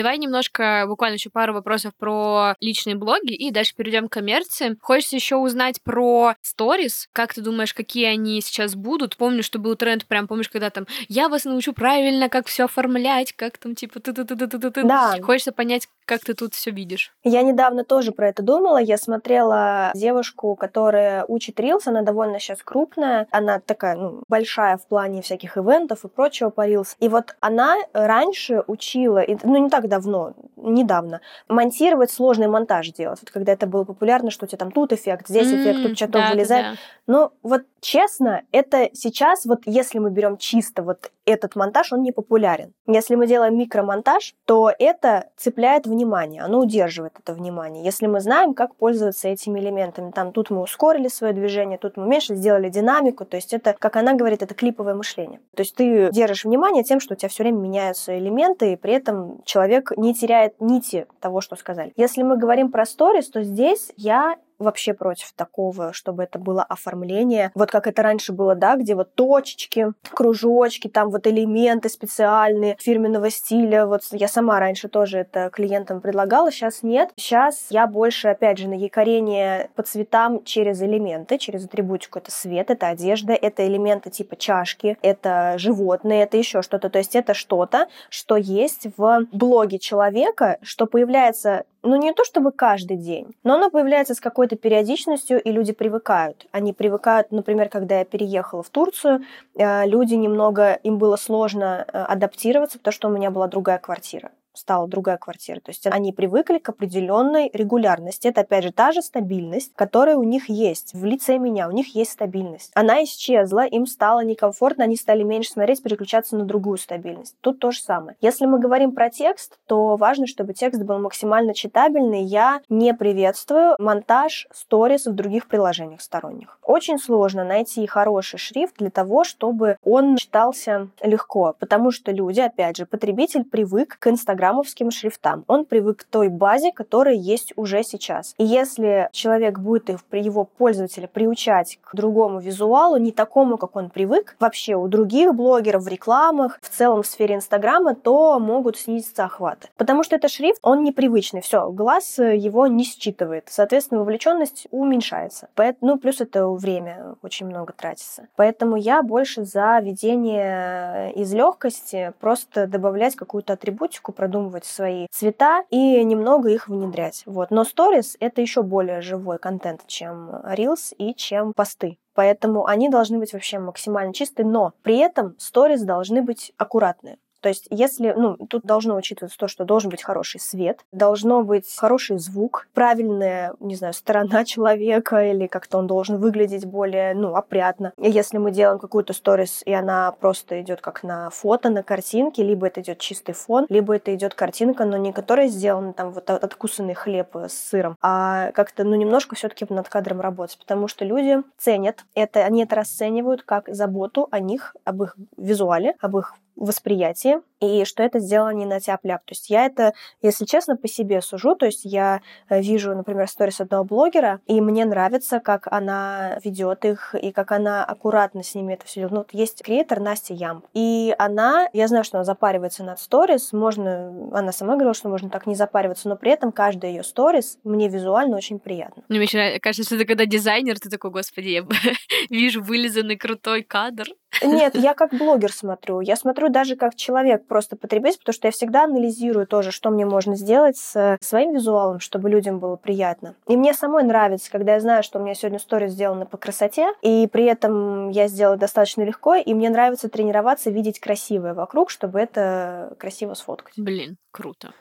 Давай 0.00 0.16
немножко, 0.16 0.84
буквально 0.86 1.16
еще 1.16 1.28
пару 1.28 1.52
вопросов 1.52 1.92
про 1.98 2.54
личные 2.60 2.96
блоги, 2.96 3.34
и 3.34 3.50
дальше 3.50 3.74
перейдем 3.76 4.08
к 4.08 4.12
коммерции. 4.12 4.78
Хочется 4.80 5.16
еще 5.16 5.36
узнать 5.36 5.82
про 5.82 6.36
сторис. 6.40 7.08
Как 7.12 7.34
ты 7.34 7.42
думаешь, 7.42 7.74
какие 7.74 8.06
они 8.06 8.40
сейчас 8.40 8.76
будут? 8.76 9.18
Помню, 9.18 9.42
что 9.42 9.58
был 9.58 9.76
тренд, 9.76 10.06
прям 10.06 10.26
помнишь, 10.26 10.48
когда 10.48 10.70
там 10.70 10.86
я 11.08 11.28
вас 11.28 11.44
научу 11.44 11.74
правильно, 11.74 12.30
как 12.30 12.46
все 12.46 12.64
оформлять, 12.64 13.34
как 13.34 13.58
там 13.58 13.74
типа 13.74 14.00
ты 14.00 14.14
ты 14.14 14.24
ты 14.24 14.36
ты 14.36 14.46
ты 14.46 14.70
ты 14.70 14.82
Да. 14.84 15.16
Хочется 15.20 15.52
понять, 15.52 15.86
как 16.10 16.24
ты 16.24 16.34
тут 16.34 16.54
все 16.54 16.72
видишь. 16.72 17.12
Я 17.22 17.42
недавно 17.42 17.84
тоже 17.84 18.10
про 18.10 18.30
это 18.30 18.42
думала. 18.42 18.78
Я 18.78 18.98
смотрела 18.98 19.92
девушку, 19.94 20.56
которая 20.56 21.24
учит 21.28 21.60
Reels. 21.60 21.82
Она 21.84 22.02
довольно 22.02 22.40
сейчас 22.40 22.64
крупная. 22.64 23.28
Она 23.30 23.60
такая, 23.60 23.94
ну, 23.94 24.24
большая 24.26 24.76
в 24.76 24.88
плане 24.88 25.22
всяких 25.22 25.56
ивентов 25.56 26.04
и 26.04 26.08
прочего 26.08 26.50
по 26.50 26.68
Reels. 26.68 26.96
И 26.98 27.08
вот 27.08 27.36
она 27.38 27.76
раньше 27.92 28.64
учила, 28.66 29.22
ну, 29.44 29.56
не 29.58 29.70
так 29.70 29.86
давно, 29.86 30.34
недавно, 30.56 31.20
монтировать 31.46 32.10
сложный 32.10 32.48
монтаж 32.48 32.90
делать. 32.90 33.20
Вот 33.22 33.30
когда 33.30 33.52
это 33.52 33.68
было 33.68 33.84
популярно, 33.84 34.32
что 34.32 34.46
у 34.46 34.48
тебя 34.48 34.58
там 34.58 34.72
тут 34.72 34.92
эффект, 34.92 35.28
здесь 35.28 35.46
эффект, 35.46 35.80
тут 35.84 35.96
что-то 35.96 36.14
да, 36.14 36.30
вылезает. 36.30 36.64
Да, 36.64 36.72
да. 36.72 36.76
Но 37.06 37.32
вот 37.44 37.62
честно, 37.80 38.42
это 38.50 38.90
сейчас, 38.94 39.46
вот 39.46 39.60
если 39.64 40.00
мы 40.00 40.10
берем 40.10 40.38
чисто 40.38 40.82
вот 40.82 41.12
этот 41.30 41.56
монтаж, 41.56 41.92
он 41.92 42.02
не 42.02 42.12
популярен. 42.12 42.72
Если 42.86 43.14
мы 43.14 43.26
делаем 43.26 43.56
микромонтаж, 43.58 44.34
то 44.44 44.72
это 44.78 45.28
цепляет 45.36 45.86
внимание, 45.86 46.42
оно 46.42 46.60
удерживает 46.60 47.14
это 47.18 47.34
внимание. 47.34 47.84
Если 47.84 48.06
мы 48.06 48.20
знаем, 48.20 48.54
как 48.54 48.74
пользоваться 48.76 49.28
этими 49.28 49.60
элементами, 49.60 50.10
там 50.10 50.32
тут 50.32 50.50
мы 50.50 50.62
ускорили 50.62 51.08
свое 51.08 51.32
движение, 51.32 51.78
тут 51.78 51.96
мы 51.96 52.06
меньше 52.06 52.34
сделали 52.34 52.68
динамику, 52.68 53.24
то 53.24 53.36
есть 53.36 53.52
это, 53.52 53.74
как 53.78 53.96
она 53.96 54.14
говорит, 54.14 54.42
это 54.42 54.54
клиповое 54.54 54.94
мышление. 54.94 55.40
То 55.54 55.62
есть 55.62 55.74
ты 55.74 56.10
держишь 56.10 56.44
внимание 56.44 56.84
тем, 56.84 57.00
что 57.00 57.14
у 57.14 57.16
тебя 57.16 57.28
все 57.28 57.42
время 57.42 57.58
меняются 57.58 58.16
элементы, 58.18 58.72
и 58.72 58.76
при 58.76 58.94
этом 58.94 59.42
человек 59.44 59.92
не 59.96 60.14
теряет 60.14 60.60
нити 60.60 61.06
того, 61.20 61.40
что 61.40 61.56
сказали. 61.56 61.92
Если 61.96 62.22
мы 62.22 62.36
говорим 62.36 62.70
про 62.70 62.84
сторис, 62.84 63.28
то 63.28 63.42
здесь 63.42 63.92
я 63.96 64.36
вообще 64.60 64.94
против 64.94 65.32
такого, 65.32 65.92
чтобы 65.92 66.22
это 66.22 66.38
было 66.38 66.62
оформление. 66.62 67.50
Вот 67.54 67.70
как 67.70 67.86
это 67.86 68.02
раньше 68.02 68.32
было, 68.32 68.54
да, 68.54 68.76
где 68.76 68.94
вот 68.94 69.14
точечки, 69.14 69.88
кружочки, 70.10 70.88
там 70.88 71.10
вот 71.10 71.26
элементы 71.26 71.88
специальные 71.88 72.76
фирменного 72.78 73.30
стиля. 73.30 73.86
Вот 73.86 74.02
я 74.12 74.28
сама 74.28 74.60
раньше 74.60 74.88
тоже 74.88 75.18
это 75.18 75.50
клиентам 75.50 76.00
предлагала, 76.00 76.52
сейчас 76.52 76.82
нет. 76.82 77.10
Сейчас 77.16 77.66
я 77.70 77.86
больше, 77.86 78.28
опять 78.28 78.58
же, 78.58 78.68
на 78.68 78.74
якорение 78.74 79.70
по 79.74 79.82
цветам 79.82 80.44
через 80.44 80.82
элементы, 80.82 81.38
через 81.38 81.64
атрибутику. 81.64 82.18
Это 82.18 82.30
свет, 82.30 82.70
это 82.70 82.88
одежда, 82.88 83.32
это 83.32 83.66
элементы 83.66 84.10
типа 84.10 84.36
чашки, 84.36 84.96
это 85.02 85.54
животные, 85.58 86.22
это 86.22 86.36
еще 86.36 86.62
что-то. 86.62 86.90
То 86.90 86.98
есть 86.98 87.16
это 87.16 87.34
что-то, 87.34 87.88
что 88.08 88.36
есть 88.36 88.88
в 88.96 89.26
блоге 89.32 89.78
человека, 89.78 90.58
что 90.62 90.86
появляется 90.86 91.64
ну 91.82 91.96
не 91.96 92.12
то 92.12 92.24
чтобы 92.24 92.52
каждый 92.52 92.96
день, 92.96 93.34
но 93.44 93.54
оно 93.54 93.70
появляется 93.70 94.14
с 94.14 94.20
какой-то 94.20 94.56
периодичностью, 94.56 95.40
и 95.40 95.50
люди 95.50 95.72
привыкают. 95.72 96.46
Они 96.52 96.72
привыкают, 96.72 97.32
например, 97.32 97.68
когда 97.68 97.98
я 97.98 98.04
переехала 98.04 98.62
в 98.62 98.70
Турцию, 98.70 99.24
э, 99.54 99.86
люди 99.86 100.14
немного, 100.14 100.74
им 100.74 100.98
было 100.98 101.16
сложно 101.16 101.84
э, 101.86 101.98
адаптироваться, 102.02 102.78
потому 102.78 102.92
что 102.92 103.08
у 103.08 103.12
меня 103.12 103.30
была 103.30 103.46
другая 103.48 103.78
квартира 103.78 104.30
стала 104.60 104.86
другая 104.86 105.16
квартира. 105.16 105.60
То 105.60 105.70
есть 105.70 105.86
они 105.86 106.12
привыкли 106.12 106.58
к 106.58 106.68
определенной 106.68 107.50
регулярности. 107.52 108.28
Это, 108.28 108.42
опять 108.42 108.64
же, 108.64 108.72
та 108.72 108.92
же 108.92 109.02
стабильность, 109.02 109.72
которая 109.74 110.16
у 110.16 110.22
них 110.22 110.48
есть. 110.48 110.94
В 110.94 111.04
лице 111.04 111.38
меня 111.38 111.68
у 111.68 111.72
них 111.72 111.94
есть 111.94 112.12
стабильность. 112.12 112.70
Она 112.74 113.02
исчезла, 113.04 113.66
им 113.66 113.86
стало 113.86 114.20
некомфортно, 114.24 114.84
они 114.84 114.96
стали 114.96 115.22
меньше 115.22 115.52
смотреть, 115.52 115.82
переключаться 115.82 116.36
на 116.36 116.44
другую 116.44 116.78
стабильность. 116.78 117.36
Тут 117.40 117.58
то 117.58 117.70
же 117.70 117.80
самое. 117.80 118.16
Если 118.20 118.46
мы 118.46 118.58
говорим 118.58 118.92
про 118.92 119.10
текст, 119.10 119.58
то 119.66 119.96
важно, 119.96 120.26
чтобы 120.26 120.52
текст 120.52 120.82
был 120.82 120.98
максимально 120.98 121.54
читабельный. 121.54 122.22
Я 122.22 122.60
не 122.68 122.94
приветствую 122.94 123.74
монтаж 123.78 124.46
сторис 124.52 125.06
в 125.06 125.14
других 125.14 125.46
приложениях 125.46 126.00
сторонних. 126.00 126.58
Очень 126.62 126.98
сложно 126.98 127.44
найти 127.44 127.86
хороший 127.86 128.38
шрифт 128.38 128.76
для 128.78 128.90
того, 128.90 129.24
чтобы 129.24 129.76
он 129.82 130.16
читался 130.16 130.88
легко, 131.02 131.54
потому 131.58 131.90
что 131.90 132.12
люди, 132.12 132.40
опять 132.40 132.76
же, 132.76 132.86
потребитель 132.86 133.44
привык 133.44 133.96
к 133.98 134.06
Инстаграму 134.06 134.49
инстаграмовским 134.50 134.90
шрифтам. 134.90 135.44
Он 135.46 135.64
привык 135.64 135.98
к 135.98 136.04
той 136.04 136.28
базе, 136.28 136.72
которая 136.72 137.14
есть 137.14 137.52
уже 137.56 137.82
сейчас. 137.82 138.34
И 138.38 138.44
если 138.44 139.08
человек 139.12 139.58
будет 139.58 139.90
его 140.12 140.44
пользователя 140.44 141.08
приучать 141.08 141.78
к 141.82 141.94
другому 141.94 142.40
визуалу, 142.40 142.96
не 142.96 143.12
такому, 143.12 143.56
как 143.56 143.76
он 143.76 143.90
привык, 143.90 144.36
вообще 144.40 144.74
у 144.74 144.88
других 144.88 145.34
блогеров 145.34 145.84
в 145.84 145.88
рекламах, 145.88 146.58
в 146.62 146.68
целом 146.68 147.02
в 147.02 147.06
сфере 147.06 147.36
Инстаграма, 147.36 147.94
то 147.94 148.38
могут 148.38 148.76
снизиться 148.76 149.24
охваты. 149.24 149.68
Потому 149.76 150.02
что 150.02 150.16
это 150.16 150.28
шрифт, 150.28 150.58
он 150.62 150.82
непривычный, 150.82 151.40
все, 151.40 151.70
глаз 151.70 152.18
его 152.18 152.66
не 152.66 152.84
считывает. 152.84 153.44
Соответственно, 153.48 154.00
вовлеченность 154.00 154.66
уменьшается. 154.70 155.48
Поэтому, 155.54 155.92
ну, 155.92 155.98
плюс 155.98 156.20
это 156.20 156.48
время 156.48 157.14
очень 157.22 157.46
много 157.46 157.72
тратится. 157.72 158.26
Поэтому 158.36 158.76
я 158.76 159.02
больше 159.02 159.44
за 159.44 159.78
введение 159.80 161.12
из 161.14 161.32
легкости, 161.32 162.12
просто 162.20 162.66
добавлять 162.66 163.16
какую-то 163.16 163.52
атрибутику, 163.52 164.12
продумывать 164.30 164.64
свои 164.64 165.06
цвета 165.10 165.64
и 165.70 166.04
немного 166.04 166.50
их 166.50 166.68
внедрять. 166.68 167.22
Вот. 167.26 167.50
Но 167.50 167.62
Stories— 167.62 168.16
это 168.20 168.40
еще 168.40 168.62
более 168.62 169.00
живой 169.00 169.38
контент, 169.38 169.86
чем 169.86 170.30
Reels 170.44 170.94
и 170.96 171.14
чем 171.14 171.52
посты. 171.52 171.98
Поэтому 172.14 172.66
они 172.66 172.88
должны 172.88 173.18
быть 173.18 173.32
вообще 173.32 173.58
максимально 173.58 174.14
чистые, 174.14 174.46
но 174.46 174.72
при 174.82 174.98
этом 174.98 175.36
Stories 175.38 175.84
должны 175.84 176.22
быть 176.22 176.52
аккуратные. 176.56 177.18
То 177.40 177.48
есть, 177.48 177.66
если, 177.70 178.12
ну, 178.16 178.36
тут 178.36 178.64
должно 178.64 178.96
учитываться 178.96 179.38
то, 179.38 179.48
что 179.48 179.64
должен 179.64 179.90
быть 179.90 180.02
хороший 180.02 180.40
свет, 180.40 180.80
должно 180.92 181.42
быть 181.42 181.66
хороший 181.76 182.18
звук, 182.18 182.68
правильная, 182.74 183.54
не 183.60 183.74
знаю, 183.74 183.94
сторона 183.94 184.44
человека 184.44 185.24
или 185.24 185.46
как-то 185.46 185.78
он 185.78 185.86
должен 185.86 186.18
выглядеть 186.18 186.66
более, 186.66 187.14
ну, 187.14 187.34
опрятно. 187.34 187.92
Если 187.96 188.38
мы 188.38 188.50
делаем 188.50 188.78
какую-то 188.78 189.12
сторис, 189.12 189.62
и 189.64 189.72
она 189.72 190.12
просто 190.12 190.60
идет 190.60 190.80
как 190.80 191.02
на 191.02 191.30
фото, 191.30 191.70
на 191.70 191.82
картинке, 191.82 192.42
либо 192.42 192.66
это 192.66 192.80
идет 192.80 192.98
чистый 192.98 193.32
фон, 193.32 193.66
либо 193.68 193.96
это 193.96 194.14
идет 194.14 194.34
картинка, 194.34 194.84
но 194.84 194.96
не 194.96 195.12
которая 195.12 195.48
сделана 195.48 195.92
там 195.92 196.12
вот 196.12 196.28
откусанный 196.30 196.94
хлеб 196.94 197.34
с 197.34 197.52
сыром, 197.52 197.96
а 198.02 198.52
как-то, 198.52 198.84
ну, 198.84 198.94
немножко 198.96 199.34
все-таки 199.34 199.66
над 199.68 199.88
кадром 199.88 200.20
работать, 200.20 200.58
потому 200.58 200.88
что 200.88 201.04
люди 201.04 201.38
ценят 201.58 202.04
это, 202.14 202.44
они 202.44 202.62
это 202.62 202.76
расценивают 202.76 203.42
как 203.42 203.68
заботу 203.68 204.28
о 204.30 204.40
них, 204.40 204.74
об 204.84 205.02
их 205.02 205.16
визуале, 205.36 205.94
об 206.00 206.16
их 206.16 206.34
восприятии, 206.60 207.38
и 207.60 207.84
что 207.84 208.02
это 208.02 208.20
сделано 208.20 208.52
не 208.52 208.66
на 208.66 208.80
тяп-ляп. 208.80 209.24
То 209.24 209.32
есть 209.32 209.50
я 209.50 209.66
это, 209.66 209.92
если 210.22 210.44
честно, 210.44 210.76
по 210.76 210.88
себе 210.88 211.20
сужу. 211.20 211.54
То 211.54 211.66
есть 211.66 211.84
я 211.84 212.20
э, 212.48 212.60
вижу, 212.60 212.94
например, 212.94 213.28
сторис 213.28 213.60
одного 213.60 213.84
блогера, 213.84 214.40
и 214.46 214.60
мне 214.60 214.84
нравится, 214.84 215.40
как 215.40 215.66
она 215.70 216.38
ведет 216.44 216.84
их, 216.84 217.14
и 217.14 217.32
как 217.32 217.52
она 217.52 217.84
аккуратно 217.84 218.42
с 218.42 218.54
ними 218.54 218.74
это 218.74 218.86
все 218.86 219.00
делает. 219.00 219.12
Ну, 219.12 219.18
вот 219.18 219.30
есть 219.32 219.62
креатор 219.62 220.00
Настя 220.00 220.34
Ям. 220.34 220.64
И 220.74 221.14
она, 221.18 221.68
я 221.72 221.88
знаю, 221.88 222.04
что 222.04 222.18
она 222.18 222.24
запаривается 222.24 222.84
над 222.84 222.98
сторис, 222.98 223.52
можно, 223.52 224.30
она 224.32 224.52
сама 224.52 224.74
говорила, 224.74 224.94
что 224.94 225.08
можно 225.08 225.28
так 225.30 225.46
не 225.46 225.54
запариваться, 225.54 226.08
но 226.08 226.16
при 226.16 226.32
этом 226.32 226.52
каждая 226.52 226.92
ее 226.92 227.02
сторис 227.02 227.58
мне 227.64 227.88
визуально 227.88 228.36
очень 228.36 228.58
приятно. 228.58 229.02
Ну, 229.08 229.16
мне 229.16 229.60
кажется, 229.60 229.84
что 229.84 229.98
ты 229.98 230.04
когда 230.04 230.26
дизайнер, 230.26 230.78
ты 230.78 230.88
такой, 230.88 231.10
господи, 231.10 231.48
я 231.48 231.66
вижу 232.30 232.62
вылизанный 232.62 233.16
крутой 233.16 233.62
кадр. 233.62 234.06
Нет, 234.42 234.74
я 234.74 234.94
как 234.94 235.12
блогер 235.12 235.52
смотрю. 235.52 236.00
Я 236.00 236.16
смотрю 236.16 236.48
даже 236.48 236.76
как 236.76 236.94
человек, 236.94 237.46
просто 237.46 237.76
потребитель, 237.76 238.18
потому 238.18 238.34
что 238.34 238.48
я 238.48 238.52
всегда 238.52 238.84
анализирую 238.84 239.46
тоже, 239.46 239.70
что 239.70 239.90
мне 239.90 240.04
можно 240.04 240.36
сделать 240.36 240.76
с 240.76 241.18
своим 241.20 241.52
визуалом, 241.52 242.00
чтобы 242.00 242.30
людям 242.30 242.58
было 242.58 242.76
приятно. 242.76 243.34
И 243.46 243.56
мне 243.56 243.74
самой 243.74 244.04
нравится, 244.04 244.50
когда 244.50 244.74
я 244.74 244.80
знаю, 244.80 245.02
что 245.02 245.18
у 245.18 245.22
меня 245.22 245.34
сегодня 245.34 245.58
сторис 245.58 245.92
сделаны 245.92 246.26
по 246.26 246.36
красоте, 246.36 246.92
и 247.02 247.28
при 247.30 247.44
этом 247.44 248.10
я 248.10 248.28
сделала 248.28 248.56
достаточно 248.56 249.02
легко, 249.02 249.34
и 249.34 249.54
мне 249.54 249.70
нравится 249.70 250.08
тренироваться, 250.08 250.70
видеть 250.70 251.00
красивое 251.00 251.54
вокруг, 251.54 251.90
чтобы 251.90 252.20
это 252.20 252.94
красиво 252.98 253.34
сфоткать. 253.34 253.74
Блин, 253.76 254.16
круто. 254.30 254.72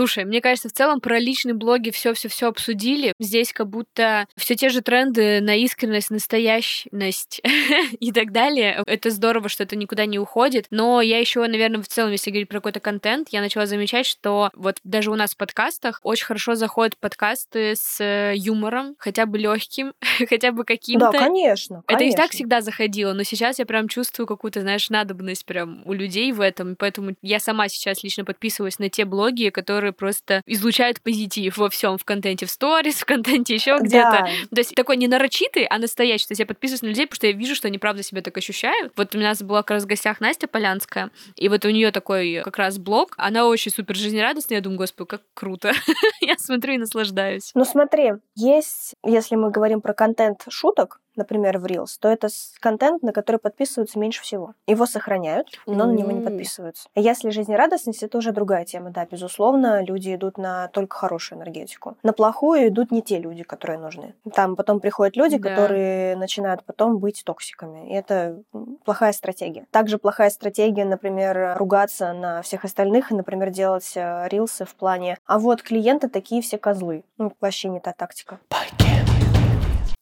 Слушай, 0.00 0.24
мне 0.24 0.40
кажется, 0.40 0.70
в 0.70 0.72
целом 0.72 0.98
про 0.98 1.18
личные 1.18 1.52
блоги 1.52 1.90
все-все-все 1.90 2.48
обсудили. 2.48 3.12
Здесь 3.18 3.52
как 3.52 3.68
будто 3.68 4.26
все 4.34 4.54
те 4.54 4.70
же 4.70 4.80
тренды 4.80 5.42
на 5.42 5.54
искренность, 5.56 6.08
настоящность 6.08 7.42
и 8.00 8.10
так 8.10 8.32
далее. 8.32 8.82
Это 8.86 9.10
здорово, 9.10 9.50
что 9.50 9.64
это 9.64 9.76
никуда 9.76 10.06
не 10.06 10.18
уходит. 10.18 10.68
Но 10.70 11.02
я 11.02 11.18
еще, 11.18 11.46
наверное, 11.46 11.82
в 11.82 11.88
целом, 11.88 12.12
если 12.12 12.30
говорить 12.30 12.48
про 12.48 12.60
какой-то 12.60 12.80
контент, 12.80 13.28
я 13.30 13.42
начала 13.42 13.66
замечать, 13.66 14.06
что 14.06 14.48
вот 14.54 14.78
даже 14.84 15.10
у 15.10 15.16
нас 15.16 15.34
в 15.34 15.36
подкастах 15.36 16.00
очень 16.02 16.24
хорошо 16.24 16.54
заходят 16.54 16.96
подкасты 16.96 17.74
с 17.76 18.00
э, 18.00 18.32
юмором, 18.36 18.96
хотя 18.96 19.26
бы 19.26 19.36
легким, 19.36 19.92
хотя 20.30 20.52
бы 20.52 20.64
каким-то. 20.64 21.12
Да, 21.12 21.18
конечно, 21.18 21.82
конечно. 21.84 21.84
Это 21.88 22.04
и 22.04 22.12
так 22.12 22.30
всегда 22.30 22.62
заходило, 22.62 23.12
но 23.12 23.22
сейчас 23.22 23.58
я 23.58 23.66
прям 23.66 23.86
чувствую 23.86 24.26
какую-то, 24.26 24.62
знаешь, 24.62 24.88
надобность 24.88 25.44
прям 25.44 25.82
у 25.84 25.92
людей 25.92 26.32
в 26.32 26.40
этом, 26.40 26.74
поэтому 26.74 27.16
я 27.20 27.38
сама 27.38 27.68
сейчас 27.68 28.02
лично 28.02 28.24
подписываюсь 28.24 28.78
на 28.78 28.88
те 28.88 29.04
блоги, 29.04 29.50
которые 29.50 29.89
которые 29.90 29.92
просто 29.92 30.42
излучают 30.46 31.00
позитив 31.00 31.56
во 31.56 31.68
всем 31.68 31.98
в 31.98 32.04
контенте, 32.04 32.46
в 32.46 32.50
сторис, 32.50 33.00
в 33.00 33.04
контенте 33.04 33.54
еще 33.54 33.76
где-то. 33.80 34.10
Да. 34.10 34.26
То 34.54 34.58
есть 34.58 34.74
такой 34.74 34.96
не 34.96 35.08
нарочитый, 35.08 35.64
а 35.64 35.78
настоящий. 35.78 36.26
То 36.26 36.32
есть 36.32 36.40
я 36.40 36.46
подписываюсь 36.46 36.82
на 36.82 36.86
людей, 36.88 37.06
потому 37.06 37.16
что 37.16 37.26
я 37.26 37.32
вижу, 37.32 37.54
что 37.54 37.68
они 37.68 37.78
правда 37.78 38.02
себя 38.02 38.22
так 38.22 38.36
ощущают. 38.36 38.92
Вот 38.96 39.14
у 39.14 39.18
нас 39.18 39.42
была 39.42 39.62
как 39.62 39.72
раз 39.72 39.84
в 39.84 39.86
гостях 39.86 40.20
Настя 40.20 40.46
Полянская, 40.46 41.10
и 41.36 41.48
вот 41.48 41.64
у 41.64 41.70
нее 41.70 41.92
такой 41.92 42.42
как 42.44 42.58
раз 42.58 42.78
блог. 42.78 43.14
Она 43.16 43.46
очень 43.46 43.72
супер 43.72 43.96
жизнерадостная. 43.96 44.58
Я 44.58 44.62
думаю, 44.62 44.78
господи, 44.78 45.08
как 45.08 45.22
круто. 45.34 45.72
я 46.20 46.36
смотрю 46.38 46.74
и 46.74 46.78
наслаждаюсь. 46.78 47.50
Ну 47.54 47.64
смотри, 47.64 48.12
есть, 48.36 48.94
если 49.04 49.36
мы 49.36 49.50
говорим 49.50 49.80
про 49.80 49.94
контент 49.94 50.44
шуток, 50.48 51.00
например, 51.20 51.58
в 51.58 51.66
Reels, 51.66 51.96
то 52.00 52.08
это 52.08 52.28
контент, 52.60 53.02
на 53.02 53.12
который 53.12 53.36
подписываются 53.36 53.98
меньше 53.98 54.22
всего. 54.22 54.54
Его 54.66 54.86
сохраняют, 54.86 55.48
но 55.66 55.84
на 55.84 55.92
него 55.92 56.10
не 56.10 56.22
подписываются. 56.22 56.88
Если 56.94 57.30
жизнерадостность, 57.30 58.02
это 58.02 58.18
уже 58.18 58.32
другая 58.32 58.64
тема, 58.64 58.90
да, 58.90 59.06
безусловно, 59.06 59.84
люди 59.84 60.14
идут 60.14 60.38
на 60.38 60.68
только 60.68 60.96
хорошую 60.96 61.38
энергетику. 61.38 61.96
На 62.02 62.12
плохую 62.12 62.68
идут 62.68 62.90
не 62.90 63.02
те 63.02 63.18
люди, 63.18 63.42
которые 63.42 63.78
нужны. 63.78 64.14
Там 64.34 64.56
потом 64.56 64.80
приходят 64.80 65.16
люди, 65.16 65.36
да. 65.36 65.50
которые 65.50 66.16
начинают 66.16 66.64
потом 66.64 66.98
быть 66.98 67.22
токсиками. 67.24 67.90
И 67.90 67.94
это 67.94 68.42
плохая 68.84 69.12
стратегия. 69.12 69.66
Также 69.70 69.98
плохая 69.98 70.30
стратегия, 70.30 70.84
например, 70.84 71.56
ругаться 71.56 72.12
на 72.12 72.40
всех 72.42 72.64
остальных 72.64 73.12
и, 73.12 73.14
например, 73.14 73.50
делать 73.50 73.92
э, 73.94 74.26
рилсы 74.28 74.64
в 74.64 74.74
плане 74.74 75.18
«а 75.26 75.38
вот 75.38 75.62
клиенты 75.62 76.08
такие 76.08 76.40
все 76.40 76.56
козлы». 76.56 77.04
Ну, 77.18 77.32
вообще 77.40 77.68
не 77.68 77.80
та 77.80 77.92
тактика. 77.92 78.38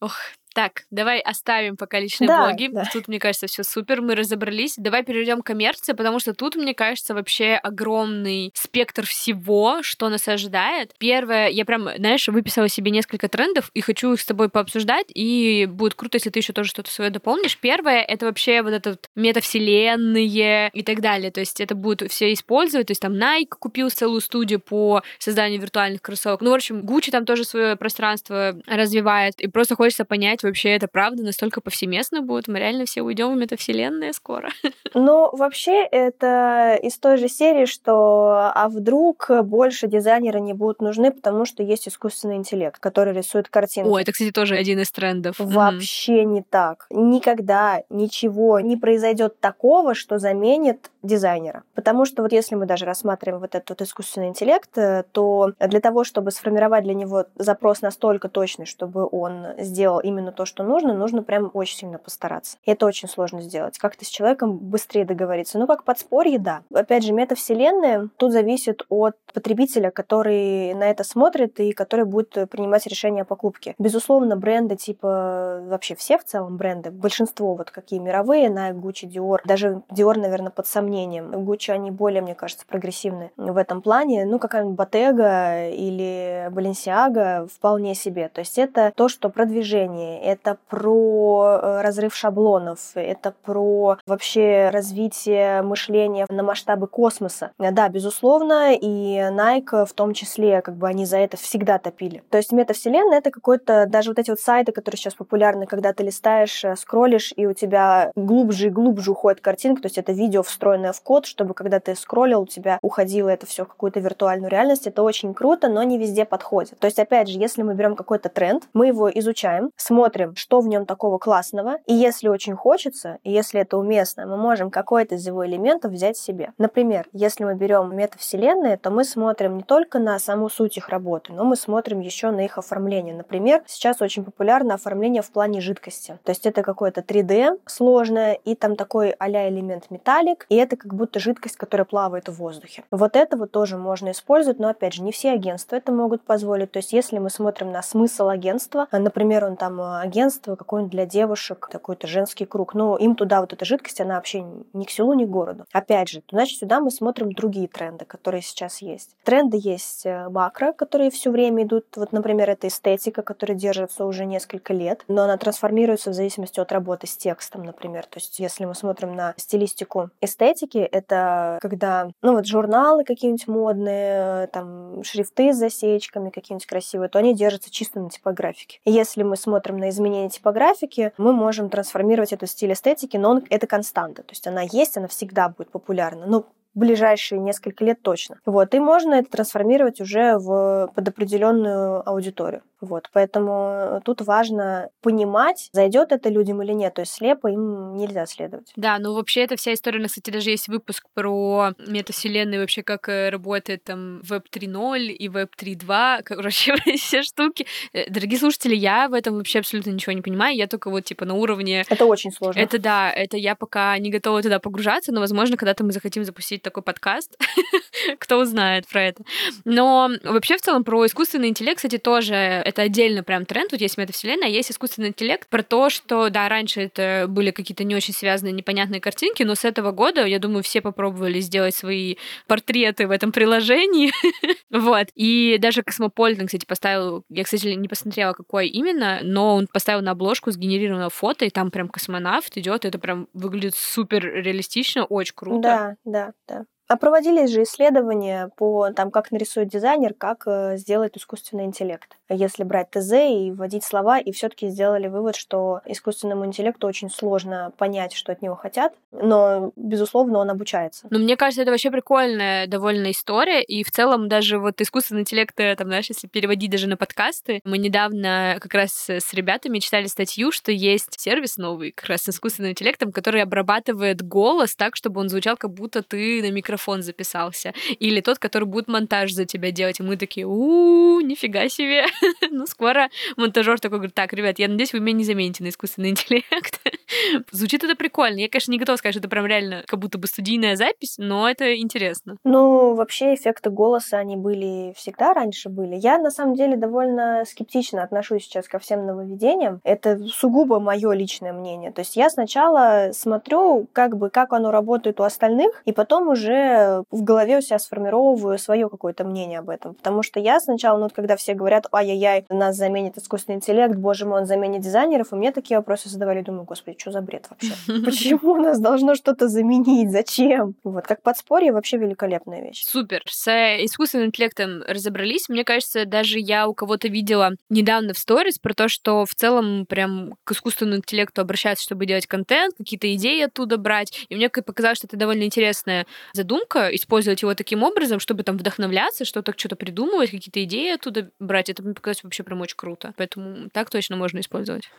Ох, 0.01 0.13
так, 0.53 0.83
давай 0.91 1.19
оставим 1.19 1.77
пока 1.77 1.99
личные 1.99 2.27
да, 2.27 2.47
блоги. 2.47 2.69
Да. 2.71 2.83
Тут, 2.91 3.07
мне 3.07 3.19
кажется, 3.19 3.47
все 3.47 3.63
супер, 3.63 4.01
мы 4.01 4.15
разобрались. 4.15 4.75
Давай 4.77 5.03
перейдем 5.03 5.41
к 5.41 5.45
коммерции, 5.45 5.93
потому 5.93 6.19
что 6.19 6.33
тут, 6.33 6.55
мне 6.55 6.73
кажется, 6.73 7.13
вообще 7.13 7.53
огромный 7.55 8.51
спектр 8.55 9.05
всего, 9.05 9.83
что 9.83 10.09
нас 10.09 10.27
ожидает. 10.27 10.93
Первое, 10.97 11.49
я 11.49 11.65
прям, 11.65 11.89
знаешь, 11.97 12.27
выписала 12.27 12.67
себе 12.67 12.91
несколько 12.91 13.27
трендов 13.29 13.71
и 13.73 13.81
хочу 13.81 14.13
их 14.13 14.21
с 14.21 14.25
тобой 14.25 14.49
пообсуждать, 14.49 15.07
и 15.13 15.67
будет 15.69 15.93
круто, 15.93 16.17
если 16.17 16.29
ты 16.29 16.39
еще 16.39 16.53
тоже 16.53 16.69
что-то 16.69 16.91
свое 16.91 17.09
дополнишь. 17.09 17.57
Первое, 17.57 18.01
это 18.01 18.25
вообще 18.25 18.61
вот 18.61 18.73
этот 18.73 19.09
метавселенные 19.15 20.69
и 20.73 20.83
так 20.83 21.01
далее. 21.01 21.31
То 21.31 21.39
есть 21.39 21.61
это 21.61 21.75
будут 21.75 22.11
все 22.11 22.33
использовать. 22.33 22.87
То 22.87 22.91
есть 22.91 23.01
там 23.01 23.13
Nike 23.13 23.55
купил 23.59 23.89
целую 23.89 24.21
студию 24.21 24.59
по 24.59 25.03
созданию 25.19 25.61
виртуальных 25.61 26.01
кроссовок. 26.01 26.41
Ну, 26.41 26.51
в 26.51 26.53
общем, 26.53 26.79
Gucci 26.81 27.11
там 27.11 27.25
тоже 27.25 27.43
свое 27.43 27.75
пространство 27.75 28.55
развивает. 28.67 29.39
И 29.41 29.47
просто 29.47 29.75
хочется 29.75 30.05
понять, 30.05 30.38
вообще 30.43 30.69
это 30.69 30.87
правда 30.87 31.23
настолько 31.23 31.61
повсеместно 31.61 32.21
будет? 32.21 32.47
Мы 32.47 32.59
реально 32.59 32.85
все 32.85 33.01
уйдем 33.01 33.33
в 33.33 33.37
метавселенные 33.37 34.13
скоро? 34.13 34.49
Ну, 34.95 35.29
вообще, 35.33 35.83
это 35.83 36.77
из 36.81 36.97
той 36.97 37.17
же 37.17 37.29
серии, 37.29 37.65
что 37.65 38.51
а 38.53 38.69
вдруг 38.69 39.29
больше 39.43 39.87
дизайнеры 39.87 40.39
не 40.39 40.53
будут 40.53 40.81
нужны, 40.81 41.11
потому 41.11 41.45
что 41.45 41.61
есть 41.61 41.87
искусственный 41.87 42.37
интеллект, 42.37 42.79
который 42.79 43.13
рисует 43.13 43.49
картинки. 43.49 43.87
О, 43.87 43.99
это, 43.99 44.11
кстати, 44.11 44.31
тоже 44.31 44.55
один 44.55 44.79
из 44.79 44.91
трендов. 44.91 45.35
Вообще 45.37 46.23
mm. 46.23 46.25
не 46.25 46.41
так. 46.41 46.87
Никогда 46.89 47.83
ничего 47.89 48.59
не 48.59 48.77
произойдет 48.77 49.39
такого, 49.39 49.93
что 49.93 50.17
заменит 50.17 50.89
дизайнера. 51.03 51.63
Потому 51.75 52.05
что 52.05 52.23
вот 52.23 52.31
если 52.31 52.55
мы 52.55 52.65
даже 52.65 52.85
рассматриваем 52.85 53.41
вот 53.41 53.55
этот 53.55 53.69
вот 53.69 53.81
искусственный 53.81 54.27
интеллект, 54.27 54.77
э, 54.77 55.03
то 55.11 55.53
для 55.59 55.79
того, 55.79 56.03
чтобы 56.03 56.31
сформировать 56.31 56.83
для 56.83 56.93
него 56.93 57.25
запрос 57.35 57.81
настолько 57.81 58.27
точный, 58.27 58.65
чтобы 58.65 59.07
он 59.09 59.47
сделал 59.57 59.99
именно 59.99 60.28
то, 60.31 60.45
что 60.45 60.63
нужно, 60.63 60.93
нужно 60.93 61.23
прям 61.23 61.51
очень 61.53 61.77
сильно 61.77 61.97
постараться. 61.97 62.57
И 62.63 62.71
это 62.71 62.85
очень 62.85 63.07
сложно 63.07 63.41
сделать. 63.41 63.77
Как-то 63.77 64.05
с 64.05 64.07
человеком 64.07 64.57
быстрее 64.57 65.05
договориться. 65.05 65.59
Ну, 65.59 65.67
как 65.67 65.83
подспорье, 65.83 66.39
да. 66.39 66.61
Опять 66.73 67.03
же, 67.03 67.13
метавселенная 67.13 68.09
тут 68.17 68.31
зависит 68.31 68.83
от 68.89 69.15
потребителя, 69.33 69.91
который 69.91 70.73
на 70.73 70.89
это 70.89 71.03
смотрит 71.03 71.59
и 71.59 71.71
который 71.71 72.05
будет 72.05 72.49
принимать 72.49 72.85
решение 72.87 73.21
о 73.21 73.25
покупке. 73.25 73.75
Безусловно, 73.77 74.35
бренды 74.35 74.75
типа 74.75 75.61
вообще 75.67 75.95
все 75.95 76.17
в 76.17 76.23
целом 76.23 76.57
бренды, 76.57 76.91
большинство 76.91 77.55
вот 77.55 77.71
какие 77.71 77.99
мировые, 77.99 78.47
Nike, 78.49 78.79
Gucci, 78.79 79.09
Dior, 79.09 79.39
даже 79.45 79.81
Dior, 79.89 80.17
наверное, 80.17 80.51
под 80.51 80.67
сомнением. 80.67 81.31
Gucci, 81.31 81.71
они 81.71 81.91
более, 81.91 82.21
мне 82.21 82.35
кажется, 82.35 82.65
прогрессивны 82.67 83.31
в 83.37 83.57
этом 83.57 83.81
плане. 83.81 84.25
Ну, 84.25 84.39
какая-нибудь 84.39 84.77
Bottega 84.77 85.71
или 85.71 86.49
Balenciaga 86.51 87.47
вполне 87.47 87.95
себе. 87.95 88.29
То 88.29 88.39
есть 88.39 88.57
это 88.57 88.91
то, 88.95 89.07
что 89.09 89.29
продвижение, 89.29 90.18
это 90.21 90.57
про 90.69 91.59
э, 91.61 91.81
разрыв 91.81 92.15
шаблонов, 92.15 92.79
это 92.95 93.33
про 93.43 93.97
вообще 94.05 94.69
развитие 94.71 95.61
мышления 95.61 96.25
на 96.29 96.43
масштабы 96.43 96.87
космоса. 96.87 97.51
Да, 97.57 97.89
безусловно, 97.89 98.73
и 98.73 99.17
Nike 99.31 99.85
в 99.85 99.93
том 99.93 100.13
числе, 100.13 100.61
как 100.61 100.75
бы 100.75 100.87
они 100.87 101.05
за 101.05 101.17
это 101.17 101.37
всегда 101.37 101.77
топили. 101.77 102.23
То 102.29 102.37
есть 102.37 102.51
метавселенная 102.51 103.19
это 103.19 103.31
какой-то, 103.31 103.85
даже 103.87 104.11
вот 104.11 104.19
эти 104.19 104.29
вот 104.29 104.39
сайты, 104.39 104.71
которые 104.71 104.97
сейчас 104.97 105.13
популярны, 105.13 105.65
когда 105.65 105.93
ты 105.93 106.03
листаешь, 106.03 106.63
э, 106.63 106.75
скроллишь, 106.75 107.33
и 107.35 107.45
у 107.45 107.53
тебя 107.53 108.11
глубже 108.15 108.67
и 108.67 108.69
глубже 108.69 109.11
уходит 109.11 109.41
картинка, 109.41 109.83
то 109.83 109.87
есть 109.87 109.97
это 109.97 110.11
видео 110.11 110.43
встроенное 110.43 110.93
в 110.93 111.01
код, 111.01 111.25
чтобы 111.25 111.53
когда 111.53 111.79
ты 111.79 111.95
скроллил, 111.95 112.41
у 112.41 112.47
тебя 112.47 112.79
уходило 112.81 113.29
это 113.29 113.45
все 113.45 113.65
в 113.65 113.67
какую-то 113.67 113.99
виртуальную 113.99 114.49
реальность. 114.49 114.87
Это 114.87 115.03
очень 115.03 115.33
круто, 115.33 115.69
но 115.69 115.83
не 115.83 115.97
везде 115.97 116.25
подходит. 116.25 116.77
То 116.79 116.87
есть, 116.87 116.99
опять 116.99 117.29
же, 117.29 117.39
если 117.39 117.63
мы 117.63 117.75
берем 117.75 117.95
какой-то 117.95 118.29
тренд, 118.29 118.67
мы 118.73 118.87
его 118.87 119.09
изучаем, 119.09 119.71
смотрим, 119.75 120.08
смотрим, 120.09 120.35
что 120.35 120.59
в 120.59 120.67
нем 120.67 120.85
такого 120.85 121.19
классного, 121.19 121.77
и 121.85 121.93
если 121.93 122.29
очень 122.29 122.55
хочется, 122.55 123.19
и 123.23 123.31
если 123.31 123.61
это 123.61 123.77
уместно, 123.77 124.25
мы 124.25 124.37
можем 124.37 124.71
какой-то 124.71 125.15
из 125.15 125.27
его 125.27 125.45
элементов 125.45 125.91
взять 125.91 126.17
себе. 126.17 126.51
Например, 126.57 127.05
если 127.13 127.43
мы 127.43 127.53
берем 127.53 127.95
метавселенные, 127.95 128.77
то 128.77 128.89
мы 128.89 129.03
смотрим 129.03 129.57
не 129.57 129.63
только 129.63 129.99
на 129.99 130.17
саму 130.17 130.49
суть 130.49 130.77
их 130.77 130.89
работы, 130.89 131.33
но 131.33 131.43
мы 131.43 131.55
смотрим 131.55 131.99
еще 131.99 132.31
на 132.31 132.43
их 132.43 132.57
оформление. 132.57 133.13
Например, 133.13 133.61
сейчас 133.67 134.01
очень 134.01 134.23
популярно 134.23 134.73
оформление 134.73 135.21
в 135.21 135.29
плане 135.29 135.61
жидкости. 135.61 136.17
То 136.23 136.31
есть 136.31 136.47
это 136.47 136.63
какое-то 136.63 137.01
3D 137.01 137.59
сложное, 137.67 138.33
и 138.33 138.55
там 138.55 138.75
такой 138.75 139.11
а 139.11 139.29
элемент 139.29 139.91
металлик, 139.91 140.47
и 140.49 140.55
это 140.55 140.75
как 140.75 140.95
будто 140.95 141.19
жидкость, 141.19 141.55
которая 141.55 141.85
плавает 141.85 142.29
в 142.29 142.33
воздухе. 142.33 142.83
Вот 142.89 143.15
это 143.15 143.37
вот 143.37 143.51
тоже 143.51 143.77
можно 143.77 144.09
использовать, 144.09 144.59
но 144.59 144.69
опять 144.69 144.93
же, 144.93 145.03
не 145.03 145.11
все 145.11 145.31
агентства 145.31 145.75
это 145.75 145.91
могут 145.91 146.23
позволить. 146.23 146.71
То 146.71 146.79
есть 146.79 146.93
если 146.93 147.19
мы 147.19 147.29
смотрим 147.29 147.71
на 147.71 147.83
смысл 147.83 148.29
агентства, 148.29 148.87
например, 148.91 149.45
он 149.45 149.55
там 149.55 149.79
э, 149.79 149.98
агентство 150.01 150.55
какое-нибудь 150.55 150.91
для 150.91 151.05
девушек, 151.05 151.59
какой-то 151.71 152.07
женский 152.07 152.45
круг, 152.45 152.73
но 152.73 152.97
им 152.97 153.15
туда 153.15 153.41
вот 153.41 153.53
эта 153.53 153.65
жидкость, 153.65 154.01
она 154.01 154.15
вообще 154.15 154.43
ни 154.73 154.85
к 154.85 154.89
селу, 154.89 155.13
ни 155.13 155.25
к 155.25 155.29
городу. 155.29 155.65
Опять 155.71 156.09
же, 156.09 156.23
значит, 156.31 156.59
сюда 156.59 156.79
мы 156.79 156.91
смотрим 156.91 157.31
другие 157.31 157.67
тренды, 157.67 158.05
которые 158.05 158.41
сейчас 158.41 158.81
есть. 158.81 159.15
Тренды 159.23 159.59
есть 159.61 160.05
э, 160.05 160.29
макро, 160.29 160.73
которые 160.73 161.11
все 161.11 161.31
время 161.31 161.63
идут. 161.63 161.85
Вот, 161.95 162.11
например, 162.11 162.49
это 162.49 162.67
эстетика, 162.67 163.21
которая 163.21 163.57
держится 163.57 164.05
уже 164.05 164.25
несколько 164.25 164.73
лет, 164.73 165.03
но 165.07 165.23
она 165.23 165.37
трансформируется 165.37 166.11
в 166.11 166.13
зависимости 166.13 166.59
от 166.59 166.71
работы 166.71 167.07
с 167.07 167.17
текстом, 167.17 167.63
например. 167.63 168.05
То 168.05 168.19
есть 168.19 168.39
если 168.39 168.65
мы 168.65 168.75
смотрим 168.75 169.15
на 169.15 169.33
стилистику 169.37 170.09
эстетики, 170.21 170.77
это 170.77 171.57
когда, 171.61 172.09
ну 172.21 172.33
вот 172.33 172.45
журналы 172.45 173.03
какие-нибудь 173.03 173.47
модные, 173.47 174.47
там 174.47 175.03
шрифты 175.03 175.53
с 175.53 175.57
засечками 175.57 176.29
какие-нибудь 176.29 176.65
красивые, 176.65 177.09
то 177.09 177.19
они 177.19 177.33
держатся 177.33 177.71
чисто 177.71 177.99
на 177.99 178.09
типографике. 178.09 178.79
Если 178.85 179.23
мы 179.23 179.35
смотрим 179.35 179.77
на 179.77 179.88
изменение 179.89 180.29
типографики, 180.29 181.11
мы 181.17 181.33
можем 181.33 181.69
трансформировать 181.69 182.33
эту 182.33 182.47
стиль 182.47 182.73
эстетики, 182.73 183.17
но 183.17 183.31
он, 183.31 183.43
это 183.49 183.67
константа. 183.67 184.23
То 184.23 184.31
есть 184.31 184.47
она 184.47 184.61
есть, 184.61 184.97
она 184.97 185.07
всегда 185.07 185.49
будет 185.49 185.69
популярна. 185.71 186.25
Ну, 186.25 186.45
ближайшие 186.75 187.39
несколько 187.39 187.83
лет 187.83 188.01
точно. 188.01 188.37
Вот, 188.45 188.73
и 188.73 188.79
можно 188.79 189.15
это 189.15 189.29
трансформировать 189.29 190.01
уже 190.01 190.37
в, 190.37 190.91
под 190.93 191.07
определенную 191.07 192.07
аудиторию. 192.07 192.61
Вот, 192.81 193.09
поэтому 193.13 194.01
тут 194.05 194.21
важно 194.21 194.89
понимать, 195.01 195.69
зайдет 195.73 196.11
это 196.11 196.29
людям 196.29 196.61
или 196.63 196.71
нет. 196.71 196.93
То 196.93 197.01
есть 197.01 197.13
слепо 197.13 197.47
им 197.47 197.95
нельзя 197.95 198.25
следовать. 198.25 198.71
Да, 198.75 198.97
ну 198.99 199.13
вообще 199.13 199.41
эта 199.41 199.55
вся 199.55 199.73
история, 199.73 200.05
кстати, 200.05 200.29
даже 200.29 200.49
есть 200.49 200.67
выпуск 200.67 201.05
про 201.13 201.73
метавселенные, 201.87 202.59
вообще 202.59 202.83
как 202.83 203.09
э, 203.09 203.29
работает 203.29 203.83
там 203.83 204.21
Web 204.21 204.43
3.0 204.51 204.99
и 205.07 205.27
Web 205.27 205.49
3.2, 205.59 206.23
короче, 206.23 206.75
все 206.97 207.23
штуки. 207.23 207.65
Э, 207.93 208.09
дорогие 208.09 208.39
слушатели, 208.39 208.75
я 208.75 209.07
в 209.07 209.13
этом 209.13 209.35
вообще 209.35 209.59
абсолютно 209.59 209.91
ничего 209.91 210.13
не 210.13 210.21
понимаю, 210.21 210.55
я 210.55 210.67
только 210.67 210.89
вот 210.89 211.03
типа 211.05 211.25
на 211.25 211.33
уровне... 211.35 211.85
Это 211.89 212.05
очень 212.05 212.31
сложно. 212.31 212.59
Это 212.59 212.79
да, 212.79 213.11
это 213.11 213.37
я 213.37 213.55
пока 213.55 213.97
не 213.97 214.09
готова 214.09 214.41
туда 214.41 214.59
погружаться, 214.59 215.11
но, 215.11 215.19
возможно, 215.19 215.57
когда-то 215.57 215.83
мы 215.83 215.91
захотим 215.91 216.23
запустить 216.23 216.61
такой 216.61 216.83
подкаст, 216.83 217.37
кто 218.19 218.39
узнает 218.39 218.87
про 218.87 219.03
это. 219.03 219.23
Но 219.65 220.09
вообще 220.23 220.57
в 220.57 220.61
целом 220.61 220.83
про 220.83 221.05
искусственный 221.05 221.49
интеллект, 221.49 221.77
кстати, 221.77 221.97
тоже 221.97 222.61
это 222.69 222.83
отдельно 222.83 223.23
прям 223.23 223.45
тренд, 223.45 223.71
вот 223.71 223.81
есть 223.81 223.97
метавселенная, 223.97 224.47
а 224.47 224.51
есть 224.51 224.71
искусственный 224.71 225.09
интеллект 225.09 225.47
про 225.49 225.63
то, 225.63 225.89
что, 225.89 226.29
да, 226.29 226.47
раньше 226.47 226.81
это 226.81 227.25
были 227.27 227.51
какие-то 227.51 227.83
не 227.83 227.95
очень 227.95 228.13
связанные, 228.13 228.53
непонятные 228.53 229.01
картинки, 229.01 229.43
но 229.43 229.55
с 229.55 229.65
этого 229.65 229.91
года, 229.91 230.25
я 230.25 230.39
думаю, 230.39 230.63
все 230.63 230.81
попробовали 230.81 231.39
сделать 231.39 231.75
свои 231.75 232.15
портреты 232.47 233.07
в 233.07 233.11
этом 233.11 233.31
приложении, 233.31 234.11
вот, 234.69 235.07
и 235.15 235.57
даже 235.59 235.83
Космополитен, 235.83 236.47
кстати, 236.47 236.65
поставил, 236.65 237.23
я, 237.29 237.43
кстати, 237.43 237.67
не 237.67 237.87
посмотрела, 237.87 238.33
какой 238.33 238.67
именно, 238.67 239.19
но 239.23 239.55
он 239.55 239.67
поставил 239.67 240.01
на 240.01 240.11
обложку 240.11 240.51
сгенерированное 240.51 241.09
фото, 241.09 241.45
и 241.45 241.49
там 241.49 241.71
прям 241.71 241.89
космонавт 241.89 242.57
идет, 242.57 242.85
это 242.85 242.99
прям 242.99 243.27
выглядит 243.33 243.75
супер 243.75 244.23
реалистично, 244.23 245.05
очень 245.05 245.33
круто. 245.35 245.61
Да, 245.61 245.95
да, 246.05 246.33
да. 246.47 246.65
А 246.89 246.97
проводились 246.97 247.51
же 247.51 247.61
исследования 247.63 248.49
по 248.55 248.89
там, 248.89 249.11
как 249.11 249.31
нарисует 249.31 249.69
дизайнер, 249.69 250.15
как 250.15 250.45
э, 250.47 250.75
сделать 250.75 251.15
искусственный 251.15 251.65
интеллект. 251.65 252.17
Если 252.29 252.63
брать 252.63 252.89
ТЗ 252.89 253.11
и 253.13 253.51
вводить 253.51 253.83
слова, 253.83 254.17
и 254.17 254.31
все-таки 254.31 254.69
сделали 254.69 255.07
вывод, 255.07 255.35
что 255.35 255.81
искусственному 255.85 256.47
интеллекту 256.47 256.87
очень 256.87 257.11
сложно 257.11 257.71
понять, 257.77 258.13
что 258.13 258.31
от 258.31 258.41
него 258.41 258.55
хотят, 258.55 258.93
но, 259.11 259.71
безусловно, 259.75 260.39
он 260.39 260.49
обучается. 260.49 261.05
Ну, 261.11 261.19
мне 261.19 261.37
кажется, 261.37 261.61
это 261.61 261.69
вообще 261.69 261.91
прикольная 261.91 262.65
довольно 262.65 263.11
история, 263.11 263.61
и 263.61 263.83
в 263.83 263.91
целом 263.91 264.27
даже 264.27 264.57
вот 264.57 264.81
искусственный 264.81 265.21
интеллект, 265.21 265.53
э, 265.59 265.75
там, 265.75 265.89
знаешь, 265.89 266.09
если 266.09 266.25
переводить 266.25 266.71
даже 266.71 266.87
на 266.87 266.97
подкасты, 266.97 267.61
мы 267.65 267.77
недавно 267.77 268.57
как 268.59 268.73
раз 268.73 269.07
с 269.11 269.31
ребятами 269.35 269.77
читали 269.77 270.07
статью, 270.07 270.51
что 270.51 270.71
есть 270.71 271.19
сервис 271.19 271.57
новый, 271.57 271.91
как 271.91 272.09
раз 272.09 272.23
с 272.23 272.29
искусственным 272.29 272.71
интеллектом, 272.71 273.11
который 273.11 273.43
обрабатывает 273.43 274.23
голос 274.23 274.75
так, 274.75 274.95
чтобы 274.95 275.21
он 275.21 275.29
звучал, 275.29 275.55
как 275.55 275.71
будто 275.71 276.01
ты 276.01 276.41
на 276.41 276.49
микрофоне 276.49 276.78
микрофон 276.79 277.01
записался. 277.01 277.73
Или 277.99 278.21
тот, 278.21 278.39
который 278.39 278.63
будет 278.63 278.87
монтаж 278.87 279.31
за 279.31 279.45
тебя 279.45 279.71
делать. 279.71 279.99
И 279.99 280.03
мы 280.03 280.17
такие, 280.17 280.45
у 280.45 281.19
нифига 281.21 281.69
себе. 281.69 282.05
ну, 282.51 282.65
скоро 282.65 283.09
монтажер 283.37 283.79
такой 283.79 283.99
говорит, 283.99 284.15
так, 284.15 284.33
ребят, 284.33 284.59
я 284.59 284.67
надеюсь, 284.67 284.93
вы 284.93 284.99
меня 284.99 285.17
не 285.17 285.23
замените 285.23 285.63
на 285.63 285.69
искусственный 285.69 286.09
интеллект. 286.09 286.79
Звучит 287.51 287.83
это 287.83 287.95
прикольно. 287.95 288.39
Я, 288.39 288.49
конечно, 288.49 288.71
не 288.71 288.79
готова 288.79 288.97
сказать, 288.97 289.13
что 289.13 289.19
это 289.19 289.29
прям 289.29 289.45
реально 289.45 289.83
как 289.85 289.99
будто 289.99 290.17
бы 290.17 290.27
студийная 290.27 290.75
запись, 290.75 291.15
но 291.17 291.49
это 291.49 291.75
интересно. 291.75 292.37
Ну, 292.43 292.95
вообще 292.95 293.33
эффекты 293.33 293.69
голоса, 293.69 294.17
они 294.17 294.37
были 294.37 294.93
всегда 294.95 295.33
раньше 295.33 295.69
были. 295.69 295.95
Я, 295.95 296.17
на 296.17 296.31
самом 296.31 296.55
деле, 296.55 296.77
довольно 296.77 297.43
скептично 297.45 298.03
отношусь 298.03 298.43
сейчас 298.43 298.67
ко 298.67 298.79
всем 298.79 299.05
нововведениям. 299.05 299.81
Это 299.83 300.17
сугубо 300.27 300.79
мое 300.79 301.11
личное 301.13 301.53
мнение. 301.53 301.91
То 301.91 302.01
есть 302.01 302.15
я 302.15 302.29
сначала 302.29 303.09
смотрю, 303.13 303.87
как 303.93 304.17
бы, 304.17 304.29
как 304.29 304.53
оно 304.53 304.71
работает 304.71 305.19
у 305.19 305.23
остальных, 305.23 305.81
и 305.85 305.91
потом 305.91 306.29
уже 306.29 306.68
в 307.11 307.23
голове 307.23 307.57
у 307.57 307.61
себя 307.61 307.79
сформировываю 307.79 308.57
свое 308.57 308.89
какое-то 308.89 309.23
мнение 309.23 309.59
об 309.59 309.69
этом. 309.69 309.93
Потому 309.95 310.23
что 310.23 310.39
я 310.39 310.59
сначала, 310.59 310.97
ну, 310.97 311.09
когда 311.09 311.35
все 311.35 311.53
говорят, 311.53 311.87
ай-яй-яй, 311.91 312.45
нас 312.49 312.75
заменит 312.75 313.17
искусственный 313.17 313.57
интеллект, 313.57 313.95
боже 313.95 314.25
мой, 314.25 314.41
он 314.41 314.45
заменит 314.45 314.81
дизайнеров, 314.81 315.31
и 315.31 315.35
мне 315.35 315.51
такие 315.51 315.77
вопросы 315.77 316.09
задавали, 316.09 316.41
думаю, 316.41 316.63
господи, 316.63 316.97
что 316.99 317.11
за 317.11 317.21
бред 317.21 317.47
вообще? 317.49 317.73
Почему 318.05 318.55
нас 318.55 318.79
должно 318.79 319.15
что-то 319.15 319.47
заменить? 319.47 320.11
Зачем? 320.11 320.75
Вот, 320.83 321.05
как 321.05 321.21
подспорье 321.21 321.71
вообще 321.71 321.97
великолепная 321.97 322.61
вещь. 322.61 322.85
Супер. 322.85 323.21
С 323.27 323.47
искусственным 323.49 324.27
интеллектом 324.27 324.83
разобрались. 324.87 325.49
Мне 325.49 325.63
кажется, 325.63 326.05
даже 326.05 326.39
я 326.39 326.67
у 326.67 326.73
кого-то 326.73 327.07
видела 327.07 327.51
недавно 327.69 328.13
в 328.13 328.17
сторис 328.17 328.57
про 328.59 328.73
то, 328.73 328.87
что 328.87 329.25
в 329.25 329.33
целом 329.35 329.85
прям 329.85 330.35
к 330.43 330.51
искусственному 330.51 330.97
интеллекту 330.97 331.41
обращаются, 331.41 331.83
чтобы 331.83 332.05
делать 332.05 332.27
контент, 332.27 332.75
какие-то 332.77 333.13
идеи 333.15 333.43
оттуда 333.43 333.77
брать. 333.77 334.25
И 334.29 334.35
мне 334.35 334.49
показалось, 334.49 334.97
что 334.97 335.07
это 335.07 335.17
довольно 335.17 335.43
интересная 335.43 336.05
задумка, 336.33 336.58
использовать 336.91 337.41
его 337.41 337.53
таким 337.55 337.83
образом, 337.83 338.19
чтобы 338.19 338.43
там 338.43 338.57
вдохновляться, 338.57 339.25
что-то 339.25 339.53
что-то 339.55 339.75
придумывать, 339.75 340.31
какие-то 340.31 340.63
идеи 340.63 340.93
оттуда 340.93 341.29
брать. 341.39 341.69
Это 341.69 341.83
мне 341.83 341.93
показалось 341.93 342.23
вообще 342.23 342.43
прям 342.43 342.61
очень 342.61 342.77
круто. 342.77 343.13
Поэтому 343.17 343.69
так 343.69 343.89
точно 343.89 344.15
можно 344.15 344.39
использовать. 344.39 344.89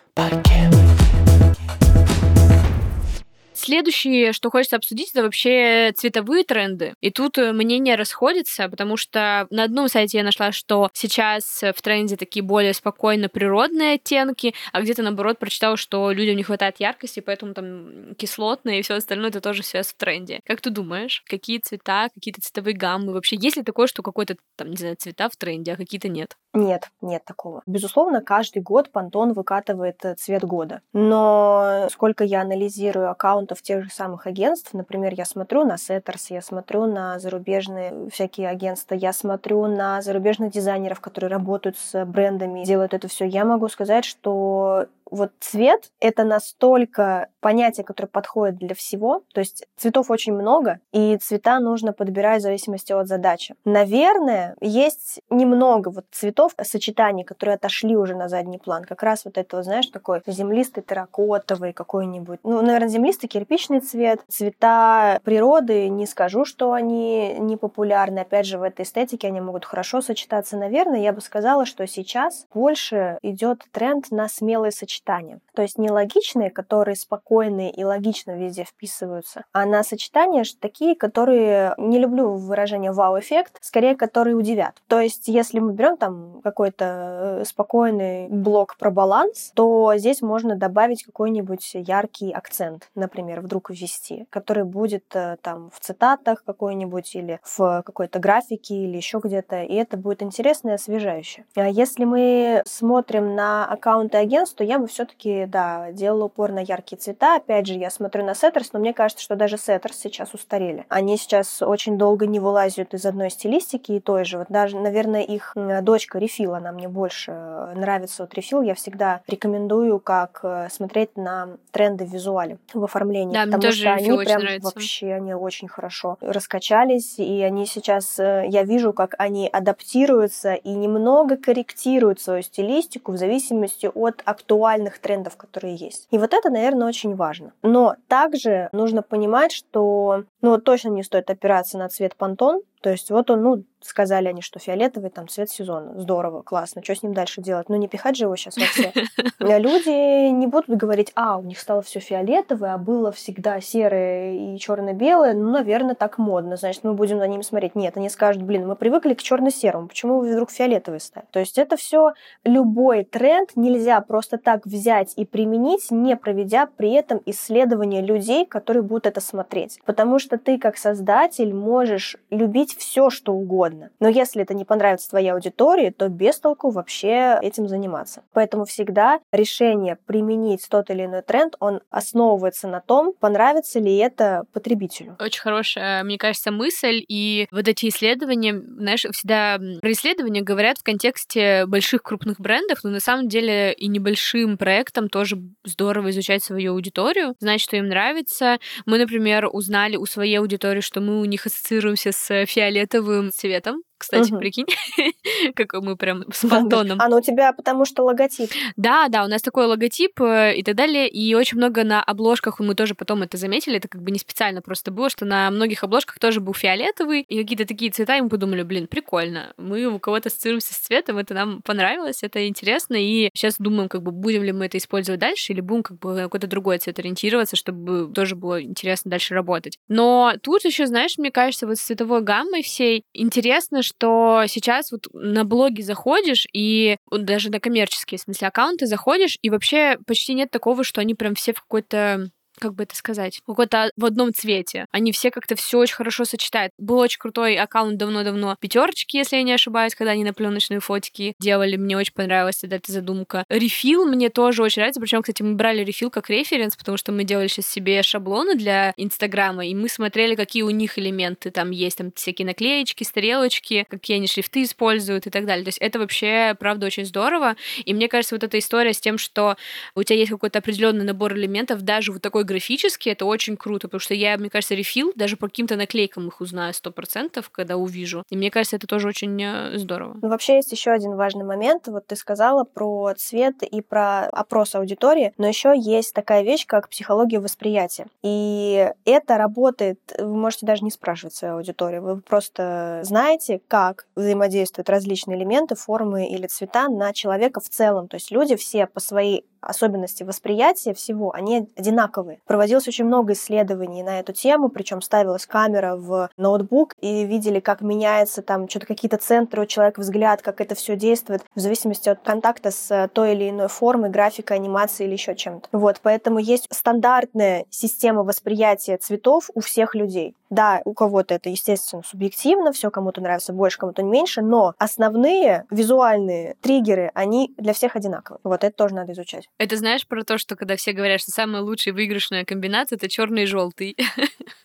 Следующее, 3.61 4.33
что 4.33 4.51
хочется 4.51 4.77
обсудить, 4.77 5.11
это 5.11 5.23
вообще 5.23 5.93
цветовые 5.95 6.45
тренды. 6.45 6.95
И 7.03 7.11
тут 7.11 7.37
э, 7.37 7.53
мнения 7.53 7.95
расходятся, 7.95 8.71
потому 8.71 8.97
что 8.97 9.47
на 9.51 9.65
одном 9.65 9.89
сайте 9.89 10.17
я 10.17 10.25
нашла, 10.25 10.51
что 10.51 10.89
сейчас 10.95 11.61
в 11.63 11.83
тренде 11.83 12.17
такие 12.17 12.43
более 12.43 12.73
спокойно 12.73 13.29
природные 13.29 13.97
оттенки, 13.97 14.55
а 14.73 14.81
где-то 14.81 15.03
наоборот 15.03 15.39
прочитала, 15.39 15.77
что 15.77 16.11
людям 16.11 16.37
не 16.37 16.43
хватает 16.43 16.81
яркости, 16.81 17.21
поэтому 17.21 17.53
там 17.53 18.15
кислотные 18.15 18.81
и 18.81 18.83
все 18.83 18.95
остальное 18.95 19.29
это 19.29 19.43
тоже 19.43 19.63
сейчас 19.63 19.89
в 19.89 19.97
тренде. 19.99 20.41
Как 20.47 20.63
ты 20.63 20.71
думаешь, 20.71 21.23
какие 21.29 21.59
цвета, 21.59 22.09
какие-то 22.15 22.41
цветовые 22.41 22.75
гаммы? 22.75 23.13
Вообще, 23.13 23.37
есть 23.37 23.59
ли 23.59 23.63
такое, 23.63 23.89
что 23.89 24.03
какой-то 24.03 24.37
там, 24.57 24.71
не 24.71 24.77
знаю, 24.77 24.97
цвета 24.97 25.29
в 25.29 25.37
тренде, 25.37 25.75
а 25.75 25.77
какие-то 25.77 26.09
нет? 26.09 26.35
Нет, 26.55 26.89
нет 27.03 27.25
такого. 27.27 27.63
Безусловно, 27.67 28.23
каждый 28.23 28.63
год 28.63 28.91
Пантон 28.91 29.35
выкатывает 29.35 30.05
э, 30.05 30.15
цвет 30.15 30.45
года. 30.45 30.81
Но 30.95 31.89
сколько 31.93 32.25
я 32.25 32.41
анализирую 32.41 33.11
аккаунтов 33.51 33.63
тех 33.63 33.85
же 33.85 33.91
самых 33.91 34.27
агентств, 34.27 34.73
например, 34.73 35.15
я 35.15 35.25
смотрю 35.25 35.65
на 35.65 35.75
Setters, 35.75 36.27
я 36.31 36.43
смотрю 36.43 36.87
на 36.87 37.19
зарубежные 37.19 38.09
всякие 38.11 38.49
агентства, 38.49 38.95
я 38.95 39.13
смотрю 39.13 39.67
на 39.67 40.03
зарубежных 40.03 40.53
дизайнеров, 40.53 41.01
которые 41.01 41.31
работают 41.31 41.77
с 41.77 42.05
брендами, 42.05 42.65
делают 42.65 42.95
это 42.95 43.09
все, 43.09 43.25
я 43.25 43.45
могу 43.45 43.69
сказать, 43.69 44.05
что 44.05 44.87
вот 45.11 45.33
цвет— 45.41 45.91
это 46.01 46.25
настолько 46.25 47.29
понятие, 47.41 47.85
которое 47.85 48.09
подходит 48.09 48.59
для 48.59 48.75
всего. 48.75 49.23
То 49.35 49.41
есть 49.41 49.67
цветов 49.77 50.11
очень 50.11 50.33
много, 50.33 50.79
и 50.93 51.17
цвета 51.17 51.59
нужно 51.59 51.93
подбирать 51.93 52.41
в 52.41 52.43
зависимости 52.43 52.93
от 52.93 53.09
задачи. 53.09 53.55
Наверное, 53.65 54.57
есть 54.61 55.21
немного 55.31 55.91
вот 55.91 56.05
цветов, 56.13 56.53
сочетаний, 56.63 57.25
которые 57.25 57.55
отошли 57.57 57.97
уже 57.97 58.15
на 58.15 58.29
задний 58.29 58.59
план. 58.59 58.85
Как 58.85 59.03
раз 59.03 59.25
вот 59.25 59.37
это, 59.37 59.63
знаешь, 59.63 59.87
такой 59.87 60.23
землистый 60.27 60.83
терракотовый 60.83 61.73
какой-нибудь. 61.73 62.41
Ну, 62.45 62.63
наверное, 62.63 62.89
землистый 62.89 63.29
кирпичный 63.41 63.81
цвет. 63.81 64.21
Цвета 64.29 65.19
природы, 65.25 65.89
не 65.89 66.07
скажу, 66.07 66.45
что 66.45 66.73
они 66.73 67.37
не 67.39 67.57
популярны. 67.57 68.19
Опять 68.19 68.45
же, 68.45 68.59
в 68.59 68.63
этой 68.63 68.83
эстетике 68.83 69.29
они 69.29 69.41
могут 69.41 69.65
хорошо 69.65 70.03
сочетаться. 70.03 70.59
Наверное, 70.59 71.01
я 71.01 71.15
бы 71.15 71.23
сказала, 71.23 71.65
что 71.65 71.87
сейчас 71.87 72.47
больше 72.53 73.19
идет 73.23 73.65
тренд 73.73 74.11
на 74.11 74.29
смелые 74.29 74.73
сочетания. 74.73 75.41
То 75.55 75.63
есть 75.63 75.79
не 75.79 75.91
логичные, 75.91 76.51
которые 76.51 76.97
спокойные 76.97 77.71
и 77.71 77.83
логично 77.83 78.33
везде 78.33 78.65
вписываются, 78.65 79.45
а 79.53 79.65
на 79.65 79.83
сочетания 79.83 80.45
такие, 80.61 80.95
которые, 80.95 81.75
не 81.79 81.99
люблю 81.99 82.37
выражение 82.37 82.93
вау-эффект, 82.93 83.57
скорее, 83.63 83.97
которые 83.97 84.37
удивят. 84.37 84.75
То 84.87 85.01
есть 85.01 85.29
если 85.29 85.61
мы 85.61 85.73
берем 85.73 85.97
там 85.97 86.41
какой-то 86.43 87.41
э, 87.41 87.45
спокойный 87.47 88.29
блок 88.29 88.77
про 88.79 88.91
баланс, 88.91 89.53
то 89.55 89.95
здесь 89.97 90.21
можно 90.21 90.57
добавить 90.57 91.05
какой-нибудь 91.05 91.71
яркий 91.75 92.33
акцент, 92.33 92.91
например, 92.95 93.20
вдруг 93.23 93.71
ввести, 93.71 94.27
который 94.31 94.65
будет 94.65 95.05
э, 95.15 95.37
там 95.43 95.71
в 95.73 95.81
цитатах 95.81 96.45
какой-нибудь 96.45 97.15
или 97.15 97.41
в 97.45 97.83
какой-то 97.85 98.19
графике 98.19 98.75
или 98.75 98.97
еще 98.97 99.21
где-то, 99.23 99.63
и 99.63 99.75
это 99.75 99.97
будет 99.97 100.23
интересно 100.23 100.71
и 100.71 100.75
освежающе. 100.75 101.45
А 101.55 101.69
если 101.69 102.05
мы 102.05 102.63
смотрим 102.67 103.35
на 103.35 103.67
аккаунты 103.67 104.19
агентств, 104.19 104.57
то 104.57 104.65
я 104.65 104.79
бы 104.79 104.87
все-таки, 104.87 105.47
да, 105.47 105.93
делала 105.93 106.25
упор 106.25 106.53
на 106.53 106.61
яркие 106.61 106.99
цвета. 106.99 107.37
Опять 107.37 107.67
же, 107.67 107.75
я 107.75 107.91
смотрю 107.91 108.25
на 108.25 108.35
Setters, 108.35 108.73
но 108.73 108.79
мне 108.79 108.93
кажется, 108.93 109.23
что 109.23 109.37
даже 109.37 109.59
Setters 109.59 109.97
сейчас 109.97 110.35
устарели. 110.35 110.87
Они 110.89 111.17
сейчас 111.17 111.63
очень 111.63 111.99
долго 111.99 112.27
не 112.27 112.41
вылазят 112.41 112.95
из 112.95 113.05
одной 113.05 113.31
стилистики 113.31 113.93
и 113.93 114.01
той 114.01 114.25
же. 114.25 114.39
Вот 114.39 114.49
даже, 114.49 114.79
наверное, 114.79 115.23
их 115.23 115.55
дочка 115.83 116.19
Refill, 116.19 116.55
она 116.55 116.73
мне 116.73 116.89
больше 116.89 117.33
нравится. 117.75 118.23
Вот 118.23 118.35
Refill 118.35 118.63
я 118.63 118.75
всегда 118.75 119.21
рекомендую 119.27 119.99
как 120.01 120.41
э, 120.43 120.69
смотреть 120.71 121.17
на 121.17 121.57
тренды 121.71 122.05
в 122.05 122.13
визуале, 122.13 122.59
в 122.75 122.85
оформлении. 122.85 123.10
Да, 123.33 123.45
потому 123.45 123.73
что 123.73 123.93
они 123.93 124.09
прям 124.25 124.43
нравится. 124.43 124.73
вообще, 124.75 125.13
они 125.13 125.35
очень 125.35 125.69
хорошо 125.69 126.17
раскачались, 126.21 127.19
и 127.19 127.43
они 127.43 127.67
сейчас, 127.67 128.19
э, 128.19 128.47
я 128.49 128.63
вижу, 128.65 128.93
как 128.93 129.15
они 129.19 129.49
адаптируются 129.49 130.55
и 130.55 130.71
немного 130.71 131.37
корректируют 131.37 132.21
свою 132.21 132.43
стилистику 132.43 133.13
в 133.13 133.17
зависимости 133.17 133.91
от 133.93 134.23
актуальных 134.25 134.99
трендов, 134.99 135.37
которые 135.37 135.75
есть. 135.77 136.07
И 136.11 136.19
вот 136.19 136.33
это, 136.35 136.51
наверное, 136.51 136.89
очень 136.89 137.15
важно. 137.15 137.53
Но 137.63 137.97
также 138.09 138.69
нужно 138.73 139.03
понимать, 139.03 139.53
что 139.53 140.25
ну, 140.43 140.59
точно 140.59 140.89
не 140.91 141.03
стоит 141.03 141.31
опираться 141.31 141.79
на 141.79 141.89
цвет 141.89 142.17
Pantone, 142.17 142.63
то 142.81 142.91
есть 142.91 143.11
вот 143.11 143.31
он, 143.31 143.43
ну, 143.43 143.65
сказали 143.83 144.29
они, 144.29 144.43
что 144.43 144.59
фиолетовый 144.59 145.11
там 145.11 145.29
цвет 145.29 145.51
сезона. 145.51 145.99
Здорово, 145.99 146.43
классно. 146.43 146.83
Что 146.83 146.95
с 146.95 147.03
ним 147.03 147.15
дальше 147.15 147.41
делать? 147.41 147.69
Ну, 147.69 147.77
не 147.77 147.89
пихать 147.89 148.17
же 148.17 148.25
его 148.25 148.37
сейчас 148.37 148.57
во 148.57 148.65
все. 148.65 148.93
Люди 149.59 150.29
не 150.31 150.47
будут 150.47 150.69
говорить, 150.69 151.13
а, 151.15 151.39
у 151.39 151.43
них 151.43 151.59
стало 151.59 151.83
все 151.83 152.01
фиолетовое, 152.01 152.75
а 152.75 152.79
было 152.79 153.11
всегда 153.13 153.61
серое 153.61 154.55
и 154.55 154.59
черно-белое. 154.59 155.35
Ну, 155.35 155.51
наверное, 155.51 155.95
так 155.95 156.19
модно. 156.19 156.57
Значит, 156.57 156.85
мы 156.85 156.95
будем 156.95 157.19
за 157.19 157.27
ними 157.27 157.43
смотреть. 157.43 157.75
Нет, 157.75 157.97
они 157.97 158.09
скажут, 158.11 158.43
блин, 158.43 158.67
мы 158.67 158.77
привыкли 158.77 159.15
к 159.15 159.23
черно-серому. 159.23 159.89
Почему 159.89 160.21
вы 160.21 160.33
вдруг 160.33 160.51
фиолетовый 160.51 161.01
стали? 161.01 161.27
То 161.31 161.41
есть 161.41 161.59
это 161.59 161.77
все 161.77 162.13
любой 162.45 163.05
тренд 163.05 163.51
нельзя 163.57 164.01
просто 164.01 164.39
так 164.39 164.67
взять 164.67 165.15
и 165.17 165.25
применить, 165.25 165.91
не 165.91 166.17
проведя 166.17 166.67
при 166.67 166.93
этом 166.93 167.21
исследование 167.27 168.03
людей, 168.03 168.45
которые 168.45 168.83
будут 168.83 169.07
это 169.07 169.21
смотреть. 169.21 169.81
Потому 169.85 170.19
что 170.19 170.39
ты, 170.39 170.59
как 170.59 170.77
создатель, 170.77 171.55
можешь 171.55 172.17
любить 172.31 172.70
все, 172.77 173.11
что 173.11 173.33
угодно. 173.33 173.91
Но 174.01 174.09
если 174.09 174.43
это 174.43 174.55
не 174.55 174.65
понравится 174.65 175.11
твоей 175.11 175.33
аудитории, 175.33 175.91
то 175.91 176.09
без 176.09 176.39
толку 176.39 176.71
вообще 176.71 177.39
этим 177.43 177.69
заниматься. 177.69 178.23
Поэтому 178.33 178.65
всегда 178.65 179.21
решение 179.33 179.97
применить 180.07 180.67
тот 180.69 180.91
или 180.91 181.05
иной 181.05 181.23
тренд, 181.23 181.57
он 181.61 181.81
основывается 181.91 182.69
на 182.69 182.81
том, 182.81 183.13
понравится 183.19 183.79
ли 183.79 183.97
это 183.97 184.45
потребителю. 184.53 185.17
Очень 185.21 185.41
хорошая, 185.41 186.05
мне 186.05 186.19
кажется, 186.19 186.51
мысль. 186.51 187.05
И 187.09 187.47
вот 187.51 187.69
эти 187.69 187.89
исследования, 187.89 188.55
знаешь, 188.55 189.05
всегда 189.13 189.59
про 189.81 189.93
исследования 189.93 190.43
говорят 190.43 190.79
в 190.79 190.83
контексте 190.83 191.67
больших 191.67 192.03
крупных 192.03 192.41
брендов, 192.41 192.81
но 192.83 192.91
на 192.91 193.01
самом 193.01 193.29
деле 193.29 193.73
и 193.73 193.89
небольшим 193.89 194.59
проектам 194.59 195.09
тоже 195.09 195.37
здорово 195.65 196.11
изучать 196.11 196.43
свою 196.43 196.73
аудиторию, 196.73 197.35
знать, 197.41 197.61
что 197.61 197.77
им 197.77 197.89
нравится. 197.89 198.59
Мы, 198.87 198.99
например, 198.99 199.49
узнали 199.51 199.97
у 199.97 200.07
своей 200.07 200.39
аудитории, 200.39 200.81
что 200.81 201.01
мы 201.01 201.21
у 201.21 201.25
них 201.25 201.47
ассоциируемся 201.47 202.13
с 202.13 202.47
фиолетовым 202.61 203.31
цветом 203.33 203.83
кстати, 204.01 204.31
угу. 204.33 204.39
прикинь, 204.39 204.67
как 205.55 205.75
мы 205.75 205.97
прям 205.97 206.25
с 206.33 206.49
понтоном. 206.49 206.99
А, 207.01 207.09
ну 207.09 207.19
у 207.19 207.21
тебя 207.21 207.53
потому 207.53 207.85
что 207.85 208.03
логотип. 208.03 208.51
Да, 208.77 209.09
да, 209.09 209.25
у 209.25 209.29
нас 209.29 209.43
такой 209.43 209.67
логотип 209.67 210.21
э, 210.21 210.57
и 210.57 210.63
так 210.63 210.75
далее, 210.75 211.09
и 211.09 211.35
очень 211.35 211.59
много 211.59 211.85
на 211.85 212.03
обложках, 212.03 212.61
мы 212.61 212.75
тоже 212.75 212.95
потом 212.95 213.23
это 213.23 213.37
заметили, 213.37 213.77
это 213.77 213.89
как 213.89 214.03
бы 214.03 214.11
не 214.11 214.19
специально 214.19 214.63
просто 214.63 214.91
было, 214.91 215.11
что 215.11 215.25
на 215.27 215.51
многих 215.51 215.85
обложках 215.85 216.19
тоже 216.19 216.41
был 216.41 216.55
фиолетовый, 216.55 217.21
и 217.21 217.41
какие-то 217.41 217.67
такие 217.67 217.91
цвета, 217.91 218.17
и 218.17 218.23
мы 218.23 218.31
подумали, 218.31 218.63
блин, 218.63 218.87
прикольно, 218.87 219.53
мы 219.59 219.85
у 219.87 219.99
кого-то 219.99 220.29
ассоциируемся 220.29 220.73
с 220.73 220.79
цветом, 220.79 221.19
это 221.19 221.35
нам 221.35 221.61
понравилось, 221.63 222.23
это 222.23 222.49
интересно, 222.49 222.97
и 222.97 223.29
сейчас 223.35 223.57
думаем, 223.59 223.89
как 223.89 224.03
бы, 224.03 224.11
будем 224.11 224.43
ли 224.43 224.53
мы 224.53 224.67
это 224.67 224.79
использовать 224.79 225.21
дальше, 225.21 225.53
или 225.53 225.61
будем 225.61 225.83
как 225.83 225.99
бы 225.99 226.17
какой-то 226.17 226.47
другой 226.47 226.79
цвет 226.79 226.99
ориентироваться, 226.99 227.57
чтобы 227.57 228.13
тоже 228.15 228.37
было 228.37 228.63
интересно 228.63 229.11
дальше 229.11 229.35
работать. 229.35 229.79
Но 229.89 230.35
тут 230.43 230.65
еще, 230.65 230.87
знаешь, 230.87 231.19
мне 231.19 231.31
кажется, 231.31 231.67
вот 231.67 231.77
с 231.77 231.83
цветовой 231.83 232.23
гаммой 232.23 232.63
всей 232.63 233.05
интересно, 233.13 233.83
что 233.91 234.45
сейчас 234.47 234.93
вот 234.93 235.07
на 235.13 235.45
блоги 235.45 235.83
заходишь, 235.83 236.47
и 236.53 236.97
даже 237.11 237.51
на 237.51 237.61
коммерческие, 237.61 238.19
в 238.19 238.23
смысле, 238.23 238.49
аккаунты 238.49 238.87
заходишь, 238.87 239.39
и 239.43 239.51
вообще 239.51 239.99
почти 240.07 240.35
нет 240.35 240.51
такого, 240.51 240.85
что 240.85 241.01
они 241.01 241.15
прям 241.15 241.35
все 241.35 241.53
в 241.53 241.61
какой-то 241.61 242.31
как 242.61 242.75
бы 242.75 242.85
это 242.85 242.95
сказать, 242.95 243.41
какой-то 243.47 243.91
в 243.97 244.05
одном 244.05 244.33
цвете. 244.33 244.87
Они 244.93 245.13
все 245.13 245.31
как-то 245.31 245.57
все 245.57 245.79
очень 245.79 245.95
хорошо 245.95 246.25
сочетают. 246.25 246.73
Был 246.79 246.99
очень 246.99 247.19
крутой 247.19 247.57
аккаунт 247.57 247.97
давно-давно 247.97 248.57
пятерочки, 248.61 249.17
если 249.17 249.37
я 249.37 249.43
не 249.43 249.53
ошибаюсь, 249.53 249.95
когда 249.95 250.13
они 250.13 250.25
на 250.25 250.33
пленочные 250.33 250.81
фотики 250.81 251.35
делали. 251.41 251.77
Мне 251.77 251.97
очень 251.97 252.15
понравилась 252.15 252.63
эта, 252.63 252.77
эта 252.77 252.93
задумка. 252.93 253.45
Рефил 253.49 254.05
мне 254.07 254.31
тоже 254.31 254.63
очень 254.63 254.81
нравится. 254.81 255.01
Причем, 255.01 255.23
кстати, 255.23 255.43
мы 255.43 255.55
брали 255.55 255.83
рефил 255.83 256.11
как 256.11 256.31
референс, 256.31 256.77
потому 256.77 256.97
что 256.97 257.13
мы 257.13 257.25
делали 257.25 257.49
сейчас 257.49 257.67
себе 257.67 258.03
шаблоны 258.03 258.55
для 258.55 258.93
Инстаграма, 258.97 259.67
и 259.67 259.75
мы 259.75 259.89
смотрели, 259.89 260.35
какие 260.35 260.63
у 260.63 260.71
них 260.71 260.99
элементы 260.99 261.51
там 261.51 261.71
есть, 261.71 261.99
там 261.99 262.13
всякие 262.13 262.47
наклеечки, 262.47 263.05
стрелочки, 263.05 263.87
какие 263.89 264.19
они 264.19 264.27
шрифты 264.27 264.63
используют 264.63 265.27
и 265.27 265.31
так 265.31 265.47
далее. 265.47 265.65
То 265.65 265.69
есть 265.69 265.79
это 265.79 265.99
вообще, 265.99 266.55
правда, 266.59 266.87
очень 266.87 267.07
здорово. 267.07 267.57
И 267.85 267.95
мне 267.95 268.09
кажется, 268.09 268.35
вот 268.35 268.45
эта 268.45 268.59
история 268.59 268.93
с 268.93 269.01
тем, 269.01 269.19
что 269.19 269.57
у 269.95 270.03
тебя 270.03 270.19
есть 270.19 270.31
какой-то 270.31 270.59
определенный 270.59 271.05
набор 271.05 271.35
элементов, 271.35 271.83
даже 271.83 272.13
вот 272.13 272.23
такой 272.23 272.45
графически 272.51 273.09
это 273.09 273.25
очень 273.25 273.57
круто, 273.57 273.87
потому 273.87 274.01
что 274.01 274.15
я, 274.15 274.37
мне 274.37 274.51
кажется, 274.51 274.75
рефил, 274.75 275.13
даже 275.15 275.37
по 275.37 275.47
каким-то 275.47 275.77
наклейкам 275.77 276.27
их 276.27 276.41
узнаю 276.41 276.75
сто 276.75 276.91
процентов, 276.91 277.49
когда 277.51 277.77
увижу. 277.77 278.25
И 278.29 278.37
мне 278.37 278.51
кажется, 278.51 278.77
это 278.77 278.87
тоже 278.87 279.09
очень 279.09 279.41
э, 279.41 279.79
здорово. 279.79 280.19
Ну, 280.21 280.29
вообще 280.29 280.57
есть 280.57 280.73
еще 280.73 280.91
один 280.91 281.15
важный 281.15 281.45
момент. 281.45 281.87
Вот 281.87 282.07
ты 282.07 282.17
сказала 282.17 282.65
про 282.65 283.15
цвет 283.17 283.63
и 283.63 283.81
про 283.81 284.27
опрос 284.27 284.75
аудитории, 284.75 285.33
но 285.39 285.47
еще 285.47 285.73
есть 285.77 286.13
такая 286.13 286.43
вещь, 286.43 286.67
как 286.67 286.89
психология 286.89 287.39
восприятия. 287.39 288.07
И 288.23 288.91
это 289.05 289.37
работает, 289.37 290.01
вы 290.19 290.37
можете 290.37 290.67
даже 290.67 290.83
не 290.83 290.91
спрашивать 290.91 291.35
свою 291.35 291.57
аудиторию, 291.57 292.03
вы 292.03 292.21
просто 292.21 293.01
знаете, 293.05 293.61
как 293.69 294.07
взаимодействуют 294.17 294.91
различные 294.91 295.39
элементы, 295.39 295.77
формы 295.77 296.29
или 296.29 296.47
цвета 296.47 296.89
на 296.89 297.13
человека 297.13 297.61
в 297.61 297.69
целом. 297.69 298.09
То 298.09 298.17
есть 298.17 298.31
люди 298.31 298.57
все 298.57 298.87
по 298.87 299.01
своей 299.01 299.45
особенности 299.61 300.23
восприятия 300.23 300.95
всего, 300.95 301.33
они 301.33 301.69
одинаковые. 301.77 302.39
Проводилось 302.47 302.89
очень 302.89 303.05
много 303.05 303.33
исследований 303.33 304.03
на 304.03 304.21
эту 304.21 304.33
тему, 304.33 304.69
причем 304.69 305.03
ставилась 305.03 305.47
камера 305.47 305.97
в 305.97 306.31
ноутбук 306.37 306.95
и 307.01 307.25
видели, 307.25 307.61
как 307.61 307.81
меняется 307.81 308.43
там 308.43 308.69
что-то 308.69 308.87
какие-то 308.87 309.17
центры 309.17 309.63
у 309.63 309.67
человека, 309.67 310.01
взгляд, 310.01 310.43
как 310.43 310.61
это 310.61 310.75
все 310.75 310.97
действует 310.97 311.43
в 311.55 311.61
зависимости 311.61 312.09
от 312.09 312.21
контакта 312.21 312.71
с 312.71 313.09
той 313.13 313.35
или 313.35 313.51
иной 313.51 313.69
формой, 313.69 314.11
графикой, 314.11 314.57
анимации 314.57 315.05
или 315.05 315.13
еще 315.13 315.35
чем-то. 315.35 315.69
Вот, 315.73 316.01
поэтому 316.03 316.39
есть 316.39 316.67
стандартная 316.71 317.65
система 317.71 318.23
восприятия 318.23 318.97
цветов 318.97 319.51
у 319.55 319.61
всех 319.61 319.95
людей. 319.95 320.35
Да, 320.51 320.83
у 320.85 320.95
кого-то 320.95 321.35
это, 321.35 321.49
естественно, 321.49 322.03
субъективно, 322.05 322.73
все 322.73 322.91
кому-то 322.91 323.21
нравится 323.21 323.53
больше, 323.53 323.79
кому-то 323.79 324.03
меньше, 324.03 324.43
но 324.43 324.75
основные 324.79 325.65
визуальные 325.71 326.57
триггеры, 326.61 327.11
они 327.15 327.55
для 327.57 327.73
всех 327.73 327.95
одинаковые. 327.97 328.41
Вот 328.43 328.65
это 328.65 328.77
тоже 328.77 328.95
надо 328.95 329.13
изучать. 329.13 329.49
Это 329.59 329.77
знаешь 329.77 330.07
про 330.07 330.25
то, 330.25 330.39
что 330.39 330.57
когда 330.57 330.77
все 330.77 330.93
говорят, 330.93 331.21
что 331.21 331.31
самая 331.31 331.63
лучшая 331.63 331.95
выигрышная 331.95 332.45
комбинация 332.45 332.97
это 332.97 333.09
черный 333.09 333.45
и 333.45 333.47
желтый. 333.47 333.97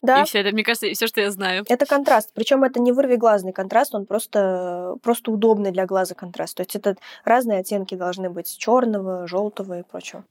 Да. 0.02 0.22
И 0.22 0.26
все 0.26 0.40
это, 0.40 0.52
мне 0.52 0.64
кажется, 0.64 0.88
все, 0.94 1.08
что 1.08 1.22
я 1.22 1.32
знаю. 1.32 1.64
Это 1.68 1.86
контраст. 1.86 2.32
Причем 2.34 2.64
это 2.64 2.80
не 2.80 2.92
вырвиглазный 2.92 3.54
контраст, 3.54 3.96
он 3.96 4.06
просто, 4.06 4.96
просто 5.02 5.32
удобный 5.32 5.72
для 5.72 5.86
глаза 5.86 6.14
контраст. 6.14 6.56
То 6.56 6.62
есть 6.62 6.76
это 6.76 6.96
разные 7.24 7.60
оттенки 7.60 7.96
должны 7.96 8.30
быть 8.30 8.56
черного, 8.58 9.28
желтого 9.28 9.80
и 9.80 9.84
прочего. 9.84 10.24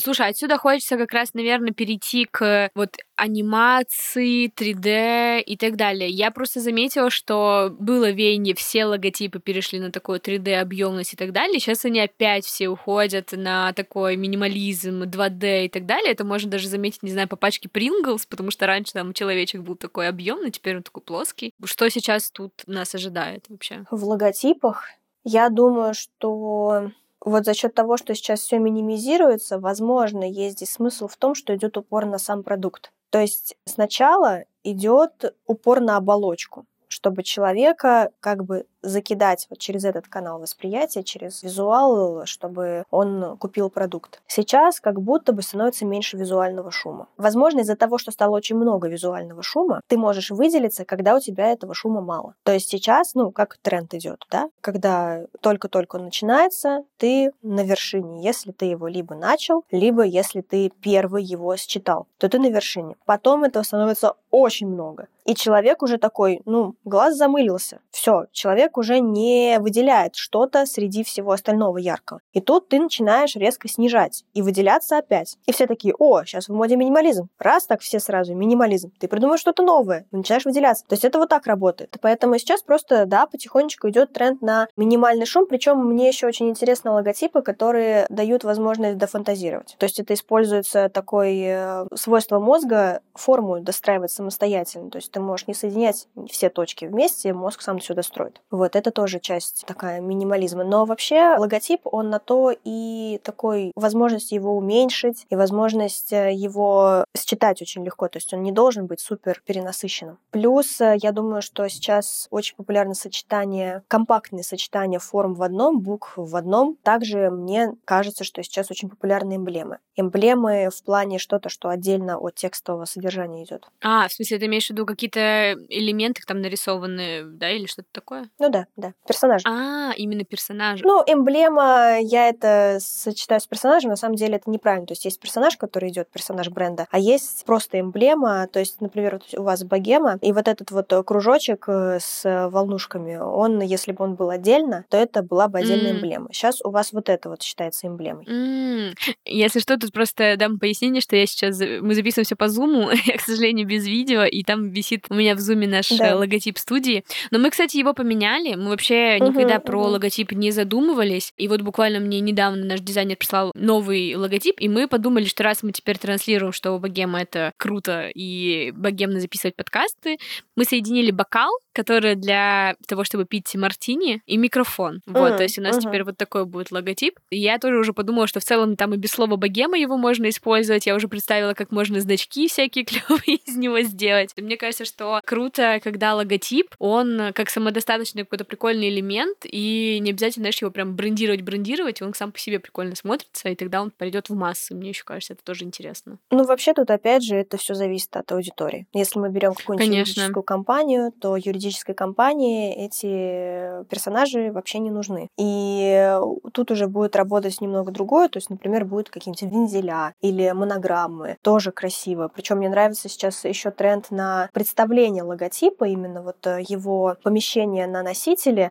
Слушай, 0.00 0.28
отсюда 0.28 0.58
хочется 0.58 0.96
как 0.96 1.12
раз, 1.12 1.34
наверное, 1.34 1.72
перейти 1.72 2.24
к 2.24 2.70
вот 2.76 2.96
анимации, 3.16 4.48
3D 4.48 5.42
и 5.42 5.56
так 5.56 5.74
далее. 5.74 6.08
Я 6.08 6.30
просто 6.30 6.60
заметила, 6.60 7.10
что 7.10 7.74
было 7.80 8.10
веяние, 8.10 8.54
все 8.54 8.84
логотипы 8.84 9.40
перешли 9.40 9.80
на 9.80 9.90
такую 9.90 10.20
3D 10.20 10.54
объемность 10.54 11.14
и 11.14 11.16
так 11.16 11.32
далее. 11.32 11.58
Сейчас 11.58 11.84
они 11.84 11.98
опять 11.98 12.44
все 12.44 12.68
уходят 12.68 13.32
на 13.32 13.72
такой 13.72 14.14
минимализм, 14.16 15.02
2D 15.02 15.64
и 15.64 15.68
так 15.68 15.84
далее. 15.84 16.12
Это 16.12 16.24
можно 16.24 16.48
даже 16.48 16.68
заметить, 16.68 17.02
не 17.02 17.10
знаю, 17.10 17.26
по 17.28 17.34
пачке 17.34 17.68
Pringles, 17.68 18.22
потому 18.28 18.52
что 18.52 18.66
раньше 18.66 18.92
там 18.92 19.12
человечек 19.12 19.62
был 19.62 19.74
такой 19.74 20.06
объемный, 20.08 20.52
теперь 20.52 20.76
он 20.76 20.84
такой 20.84 21.02
плоский. 21.02 21.52
Что 21.64 21.90
сейчас 21.90 22.30
тут 22.30 22.52
нас 22.68 22.94
ожидает 22.94 23.46
вообще? 23.48 23.84
В 23.90 24.04
логотипах 24.04 24.84
Я 25.24 25.48
думаю, 25.48 25.94
что 25.94 26.92
вот 27.20 27.44
за 27.44 27.54
счет 27.54 27.74
того, 27.74 27.96
что 27.96 28.14
сейчас 28.14 28.40
все 28.40 28.58
минимизируется, 28.58 29.58
возможно, 29.58 30.24
есть 30.24 30.58
здесь 30.58 30.72
смысл 30.72 31.08
в 31.08 31.16
том, 31.16 31.34
что 31.34 31.54
идет 31.54 31.76
упор 31.76 32.06
на 32.06 32.18
сам 32.18 32.42
продукт. 32.42 32.92
То 33.10 33.20
есть 33.20 33.56
сначала 33.64 34.44
идет 34.64 35.34
упор 35.46 35.80
на 35.80 35.96
оболочку 35.96 36.66
чтобы 36.88 37.22
человека 37.22 38.10
как 38.20 38.44
бы 38.44 38.66
закидать 38.82 39.46
вот 39.50 39.58
через 39.58 39.84
этот 39.84 40.08
канал 40.08 40.40
восприятия, 40.40 41.02
через 41.02 41.42
визуал, 41.42 42.24
чтобы 42.26 42.84
он 42.90 43.36
купил 43.38 43.70
продукт. 43.70 44.20
Сейчас 44.26 44.80
как 44.80 45.00
будто 45.00 45.32
бы 45.32 45.42
становится 45.42 45.84
меньше 45.84 46.16
визуального 46.16 46.70
шума. 46.70 47.08
Возможно, 47.16 47.60
из-за 47.60 47.76
того, 47.76 47.98
что 47.98 48.10
стало 48.10 48.36
очень 48.36 48.56
много 48.56 48.88
визуального 48.88 49.42
шума, 49.42 49.80
ты 49.86 49.98
можешь 49.98 50.30
выделиться, 50.30 50.84
когда 50.84 51.16
у 51.16 51.20
тебя 51.20 51.52
этого 51.52 51.74
шума 51.74 52.00
мало. 52.00 52.34
То 52.44 52.52
есть 52.52 52.68
сейчас, 52.68 53.14
ну, 53.14 53.30
как 53.30 53.56
тренд 53.58 53.92
идет, 53.94 54.26
да, 54.30 54.48
когда 54.60 55.24
только-только 55.40 55.98
начинается, 55.98 56.84
ты 56.96 57.32
на 57.42 57.64
вершине. 57.64 58.22
Если 58.22 58.52
ты 58.52 58.66
его 58.66 58.88
либо 58.88 59.14
начал, 59.14 59.64
либо 59.70 60.02
если 60.02 60.40
ты 60.40 60.70
первый 60.80 61.22
его 61.22 61.56
считал, 61.56 62.06
то 62.18 62.28
ты 62.28 62.38
на 62.38 62.50
вершине. 62.50 62.96
Потом 63.04 63.44
этого 63.44 63.62
становится 63.62 64.14
очень 64.30 64.68
много. 64.68 65.08
И 65.24 65.34
человек 65.34 65.82
уже 65.82 65.98
такой, 65.98 66.40
ну, 66.46 66.74
глаз 66.84 67.16
замылился. 67.16 67.80
Все, 67.90 68.24
человек 68.32 68.77
уже 68.78 69.00
не 69.00 69.58
выделяет 69.60 70.16
что-то 70.16 70.66
среди 70.66 71.04
всего 71.04 71.32
остального 71.32 71.78
яркого. 71.78 72.20
И 72.32 72.40
тут 72.40 72.68
ты 72.68 72.80
начинаешь 72.80 73.36
резко 73.36 73.68
снижать 73.68 74.24
и 74.34 74.42
выделяться 74.42 74.98
опять. 74.98 75.36
И 75.46 75.52
все 75.52 75.66
такие, 75.66 75.94
о, 75.98 76.22
сейчас 76.24 76.48
в 76.48 76.54
моде 76.54 76.76
минимализм. 76.76 77.28
Раз 77.38 77.66
так 77.66 77.80
все 77.80 78.00
сразу, 78.00 78.34
минимализм. 78.34 78.92
Ты 78.98 79.08
придумаешь 79.08 79.40
что-то 79.40 79.62
новое, 79.62 80.06
начинаешь 80.10 80.44
выделяться. 80.44 80.84
То 80.86 80.94
есть 80.94 81.04
это 81.04 81.18
вот 81.18 81.28
так 81.28 81.46
работает. 81.46 81.96
Поэтому 82.00 82.38
сейчас 82.38 82.62
просто, 82.62 83.06
да, 83.06 83.26
потихонечку 83.26 83.88
идет 83.88 84.12
тренд 84.12 84.42
на 84.42 84.68
минимальный 84.76 85.26
шум. 85.26 85.46
Причем 85.46 85.78
мне 85.84 86.08
еще 86.08 86.26
очень 86.26 86.48
интересны 86.48 86.90
логотипы, 86.90 87.42
которые 87.42 88.06
дают 88.08 88.44
возможность 88.44 88.98
дофантазировать. 88.98 89.76
То 89.78 89.84
есть 89.84 89.98
это 89.98 90.14
используется 90.14 90.88
такое 90.88 91.84
э, 91.84 91.86
свойство 91.94 92.38
мозга 92.38 93.00
форму 93.14 93.60
достраивать 93.60 94.12
самостоятельно. 94.12 94.90
То 94.90 94.98
есть 94.98 95.10
ты 95.10 95.20
можешь 95.20 95.46
не 95.46 95.54
соединять 95.54 96.08
все 96.30 96.48
точки 96.48 96.84
вместе, 96.84 97.32
мозг 97.32 97.60
сам 97.62 97.78
все 97.78 97.94
достроит. 97.94 98.40
Вот 98.58 98.76
это 98.76 98.90
тоже 98.90 99.20
часть 99.20 99.64
такая 99.66 100.00
минимализма. 100.00 100.64
Но 100.64 100.84
вообще 100.84 101.36
логотип, 101.38 101.80
он 101.84 102.10
на 102.10 102.18
то 102.18 102.52
и 102.64 103.20
такой 103.22 103.72
возможность 103.76 104.32
его 104.32 104.56
уменьшить, 104.56 105.26
и 105.30 105.36
возможность 105.36 106.12
э, 106.12 106.32
его 106.32 107.04
считать 107.16 107.62
очень 107.62 107.84
легко. 107.84 108.08
То 108.08 108.18
есть 108.18 108.34
он 108.34 108.42
не 108.42 108.52
должен 108.52 108.86
быть 108.86 109.00
супер 109.00 109.40
перенасыщенным. 109.46 110.18
Плюс 110.30 110.80
э, 110.80 110.96
я 111.00 111.12
думаю, 111.12 111.40
что 111.40 111.68
сейчас 111.68 112.26
очень 112.30 112.56
популярно 112.56 112.94
сочетание, 112.94 113.82
компактные 113.88 114.42
сочетания 114.42 114.98
форм 114.98 115.34
в 115.34 115.42
одном, 115.42 115.80
букв 115.80 116.14
в 116.16 116.36
одном. 116.36 116.76
Также 116.82 117.30
мне 117.30 117.74
кажется, 117.84 118.24
что 118.24 118.42
сейчас 118.42 118.70
очень 118.70 118.88
популярны 118.90 119.36
эмблемы. 119.36 119.78
Эмблемы 119.96 120.70
в 120.74 120.82
плане 120.82 121.18
что-то, 121.18 121.48
что 121.48 121.68
отдельно 121.68 122.18
от 122.18 122.34
текстового 122.34 122.84
содержания 122.84 123.44
идет. 123.44 123.68
А, 123.82 124.08
в 124.08 124.12
смысле, 124.12 124.38
ты 124.38 124.46
имеешь 124.46 124.66
в 124.66 124.70
виду 124.70 124.84
какие-то 124.86 125.54
элементы 125.68 126.22
там 126.26 126.40
нарисованы, 126.40 127.24
да, 127.24 127.50
или 127.50 127.66
что-то 127.66 127.88
такое? 127.92 128.28
Ну 128.38 128.47
да, 128.48 128.66
да, 128.76 128.92
персонаж. 129.06 129.42
А, 129.46 129.92
именно 129.96 130.24
персонажи. 130.24 130.84
Ну, 130.84 131.02
эмблема, 131.06 131.98
я 132.00 132.28
это 132.28 132.78
сочетаю 132.80 133.40
с 133.40 133.46
персонажем, 133.46 133.90
на 133.90 133.96
самом 133.96 134.16
деле 134.16 134.36
это 134.36 134.50
неправильно. 134.50 134.86
То 134.86 134.92
есть 134.92 135.04
есть 135.04 135.20
персонаж, 135.20 135.56
который 135.56 135.90
идет, 135.90 136.10
персонаж 136.10 136.48
бренда, 136.48 136.86
а 136.90 136.98
есть 136.98 137.44
просто 137.44 137.80
эмблема, 137.80 138.46
то 138.52 138.60
есть, 138.60 138.80
например, 138.80 139.20
вот 139.20 139.38
у 139.38 139.42
вас 139.42 139.64
богема, 139.64 140.18
и 140.22 140.32
вот 140.32 140.48
этот 140.48 140.70
вот 140.70 140.92
кружочек 141.06 141.64
э, 141.68 141.98
с 142.00 142.48
волнушками, 142.50 143.16
он, 143.16 143.60
если 143.60 143.92
бы 143.92 144.04
он 144.04 144.14
был 144.14 144.30
отдельно, 144.30 144.84
то 144.88 144.96
это 144.96 145.22
была 145.22 145.48
бы 145.48 145.58
отдельная 145.58 145.92
mm. 145.92 145.96
эмблема. 145.96 146.28
Сейчас 146.32 146.60
у 146.64 146.70
вас 146.70 146.92
вот 146.92 147.08
это 147.08 147.28
вот 147.28 147.42
считается 147.42 147.86
эмблемой. 147.86 148.24
Mm. 148.26 148.94
Если 149.24 149.60
что, 149.60 149.78
тут 149.78 149.92
просто 149.92 150.36
дам 150.36 150.58
пояснение, 150.58 151.00
что 151.00 151.16
я 151.16 151.26
сейчас... 151.26 151.58
Мы 151.58 151.94
записываем 151.94 152.24
все 152.24 152.36
по 152.36 152.48
зуму, 152.48 152.90
я, 153.04 153.16
к 153.16 153.20
сожалению, 153.20 153.66
без 153.66 153.86
видео, 153.86 154.24
и 154.24 154.42
там 154.42 154.70
висит 154.70 155.06
у 155.10 155.14
меня 155.14 155.34
в 155.34 155.40
зуме 155.40 155.66
наш 155.66 155.88
да. 155.90 156.16
логотип 156.16 156.58
студии. 156.58 157.04
Но 157.30 157.38
мы, 157.38 157.50
кстати, 157.50 157.76
его 157.76 157.94
поменяли. 157.94 158.37
Мы 158.44 158.70
вообще 158.70 159.18
угу, 159.20 159.30
никогда 159.30 159.56
угу. 159.56 159.66
про 159.66 159.82
логотип 159.88 160.32
не 160.32 160.50
задумывались. 160.50 161.32
И 161.36 161.48
вот 161.48 161.62
буквально 161.62 162.00
мне 162.00 162.20
недавно 162.20 162.64
наш 162.64 162.80
дизайнер 162.80 163.16
прислал 163.16 163.52
новый 163.54 164.14
логотип, 164.14 164.56
и 164.58 164.68
мы 164.68 164.88
подумали, 164.88 165.24
что 165.24 165.42
раз 165.44 165.62
мы 165.62 165.72
теперь 165.72 165.98
транслируем, 165.98 166.52
что 166.52 166.78
богема 166.78 167.20
это 167.20 167.52
круто 167.56 168.10
и 168.14 168.72
богемно 168.74 169.20
записывать 169.20 169.56
подкасты, 169.56 170.18
мы 170.56 170.64
соединили 170.64 171.10
бокал, 171.10 171.50
который 171.72 172.16
для 172.16 172.74
того, 172.86 173.04
чтобы 173.04 173.24
пить 173.24 173.54
мартини, 173.54 174.20
и 174.26 174.36
микрофон. 174.36 174.96
Mm-hmm. 174.96 175.18
Вот, 175.18 175.36
то 175.36 175.42
есть 175.42 175.58
у 175.58 175.62
нас 175.62 175.78
теперь 175.78 176.04
вот 176.04 176.16
такой 176.16 176.44
будет 176.44 176.72
логотип. 176.72 177.18
И 177.30 177.38
я 177.38 177.58
тоже 177.58 177.76
уже 177.76 177.92
подумала, 177.92 178.26
что 178.26 178.40
в 178.40 178.44
целом 178.44 178.76
там 178.76 178.94
и 178.94 178.96
без 178.96 179.10
слова 179.10 179.36
богема 179.36 179.78
его 179.78 179.96
можно 179.96 180.28
использовать. 180.28 180.86
Я 180.86 180.94
уже 180.94 181.08
представила, 181.08 181.54
как 181.54 181.70
можно 181.70 182.00
значки 182.00 182.48
всякие 182.48 182.84
клевые 182.84 183.36
из 183.36 183.56
него 183.56 183.80
сделать. 183.82 184.32
И 184.36 184.42
мне 184.42 184.56
кажется, 184.56 184.84
что 184.84 185.20
круто, 185.24 185.80
когда 185.82 186.14
логотип, 186.14 186.74
он 186.78 187.32
как 187.32 187.50
самодостаточный 187.50 188.24
какой-то 188.28 188.44
прикольный 188.44 188.88
элемент, 188.88 189.38
и 189.44 189.98
не 190.00 190.10
обязательно, 190.10 190.44
знаешь, 190.44 190.60
его 190.60 190.70
прям 190.70 190.94
брендировать, 190.94 191.42
брендировать, 191.42 192.02
он 192.02 192.14
сам 192.14 192.32
по 192.32 192.38
себе 192.38 192.60
прикольно 192.60 192.94
смотрится, 192.94 193.48
и 193.48 193.54
тогда 193.54 193.82
он 193.82 193.90
пойдет 193.90 194.28
в 194.28 194.34
массы. 194.34 194.74
Мне 194.74 194.90
еще 194.90 195.04
кажется, 195.04 195.32
это 195.32 195.42
тоже 195.42 195.64
интересно. 195.64 196.18
Ну, 196.30 196.44
вообще 196.44 196.74
тут, 196.74 196.90
опять 196.90 197.22
же, 197.22 197.36
это 197.36 197.56
все 197.56 197.74
зависит 197.74 198.14
от 198.16 198.30
аудитории. 198.32 198.86
Если 198.92 199.18
мы 199.18 199.30
берем 199.30 199.54
какую-нибудь 199.54 199.88
юридическую 199.88 200.42
компанию, 200.42 201.12
то 201.12 201.36
юридической 201.36 201.94
компании 201.94 202.74
эти 202.74 203.84
персонажи 203.88 204.52
вообще 204.52 204.78
не 204.78 204.90
нужны. 204.90 205.28
И 205.38 206.18
тут 206.52 206.70
уже 206.70 206.86
будет 206.86 207.16
работать 207.16 207.60
немного 207.60 207.90
другое, 207.92 208.28
то 208.28 208.36
есть, 208.36 208.50
например, 208.50 208.84
будут 208.84 209.10
какие-нибудь 209.10 209.42
вензеля 209.42 210.14
или 210.20 210.50
монограммы, 210.50 211.36
тоже 211.42 211.72
красиво. 211.72 212.30
Причем 212.34 212.58
мне 212.58 212.68
нравится 212.68 213.08
сейчас 213.08 213.44
еще 213.44 213.70
тренд 213.70 214.10
на 214.10 214.50
представление 214.52 215.22
логотипа, 215.22 215.84
именно 215.84 216.22
вот 216.22 216.46
э, 216.46 216.62
его 216.68 217.16
помещение 217.22 217.86
на 217.86 218.02
носителе, 218.02 218.17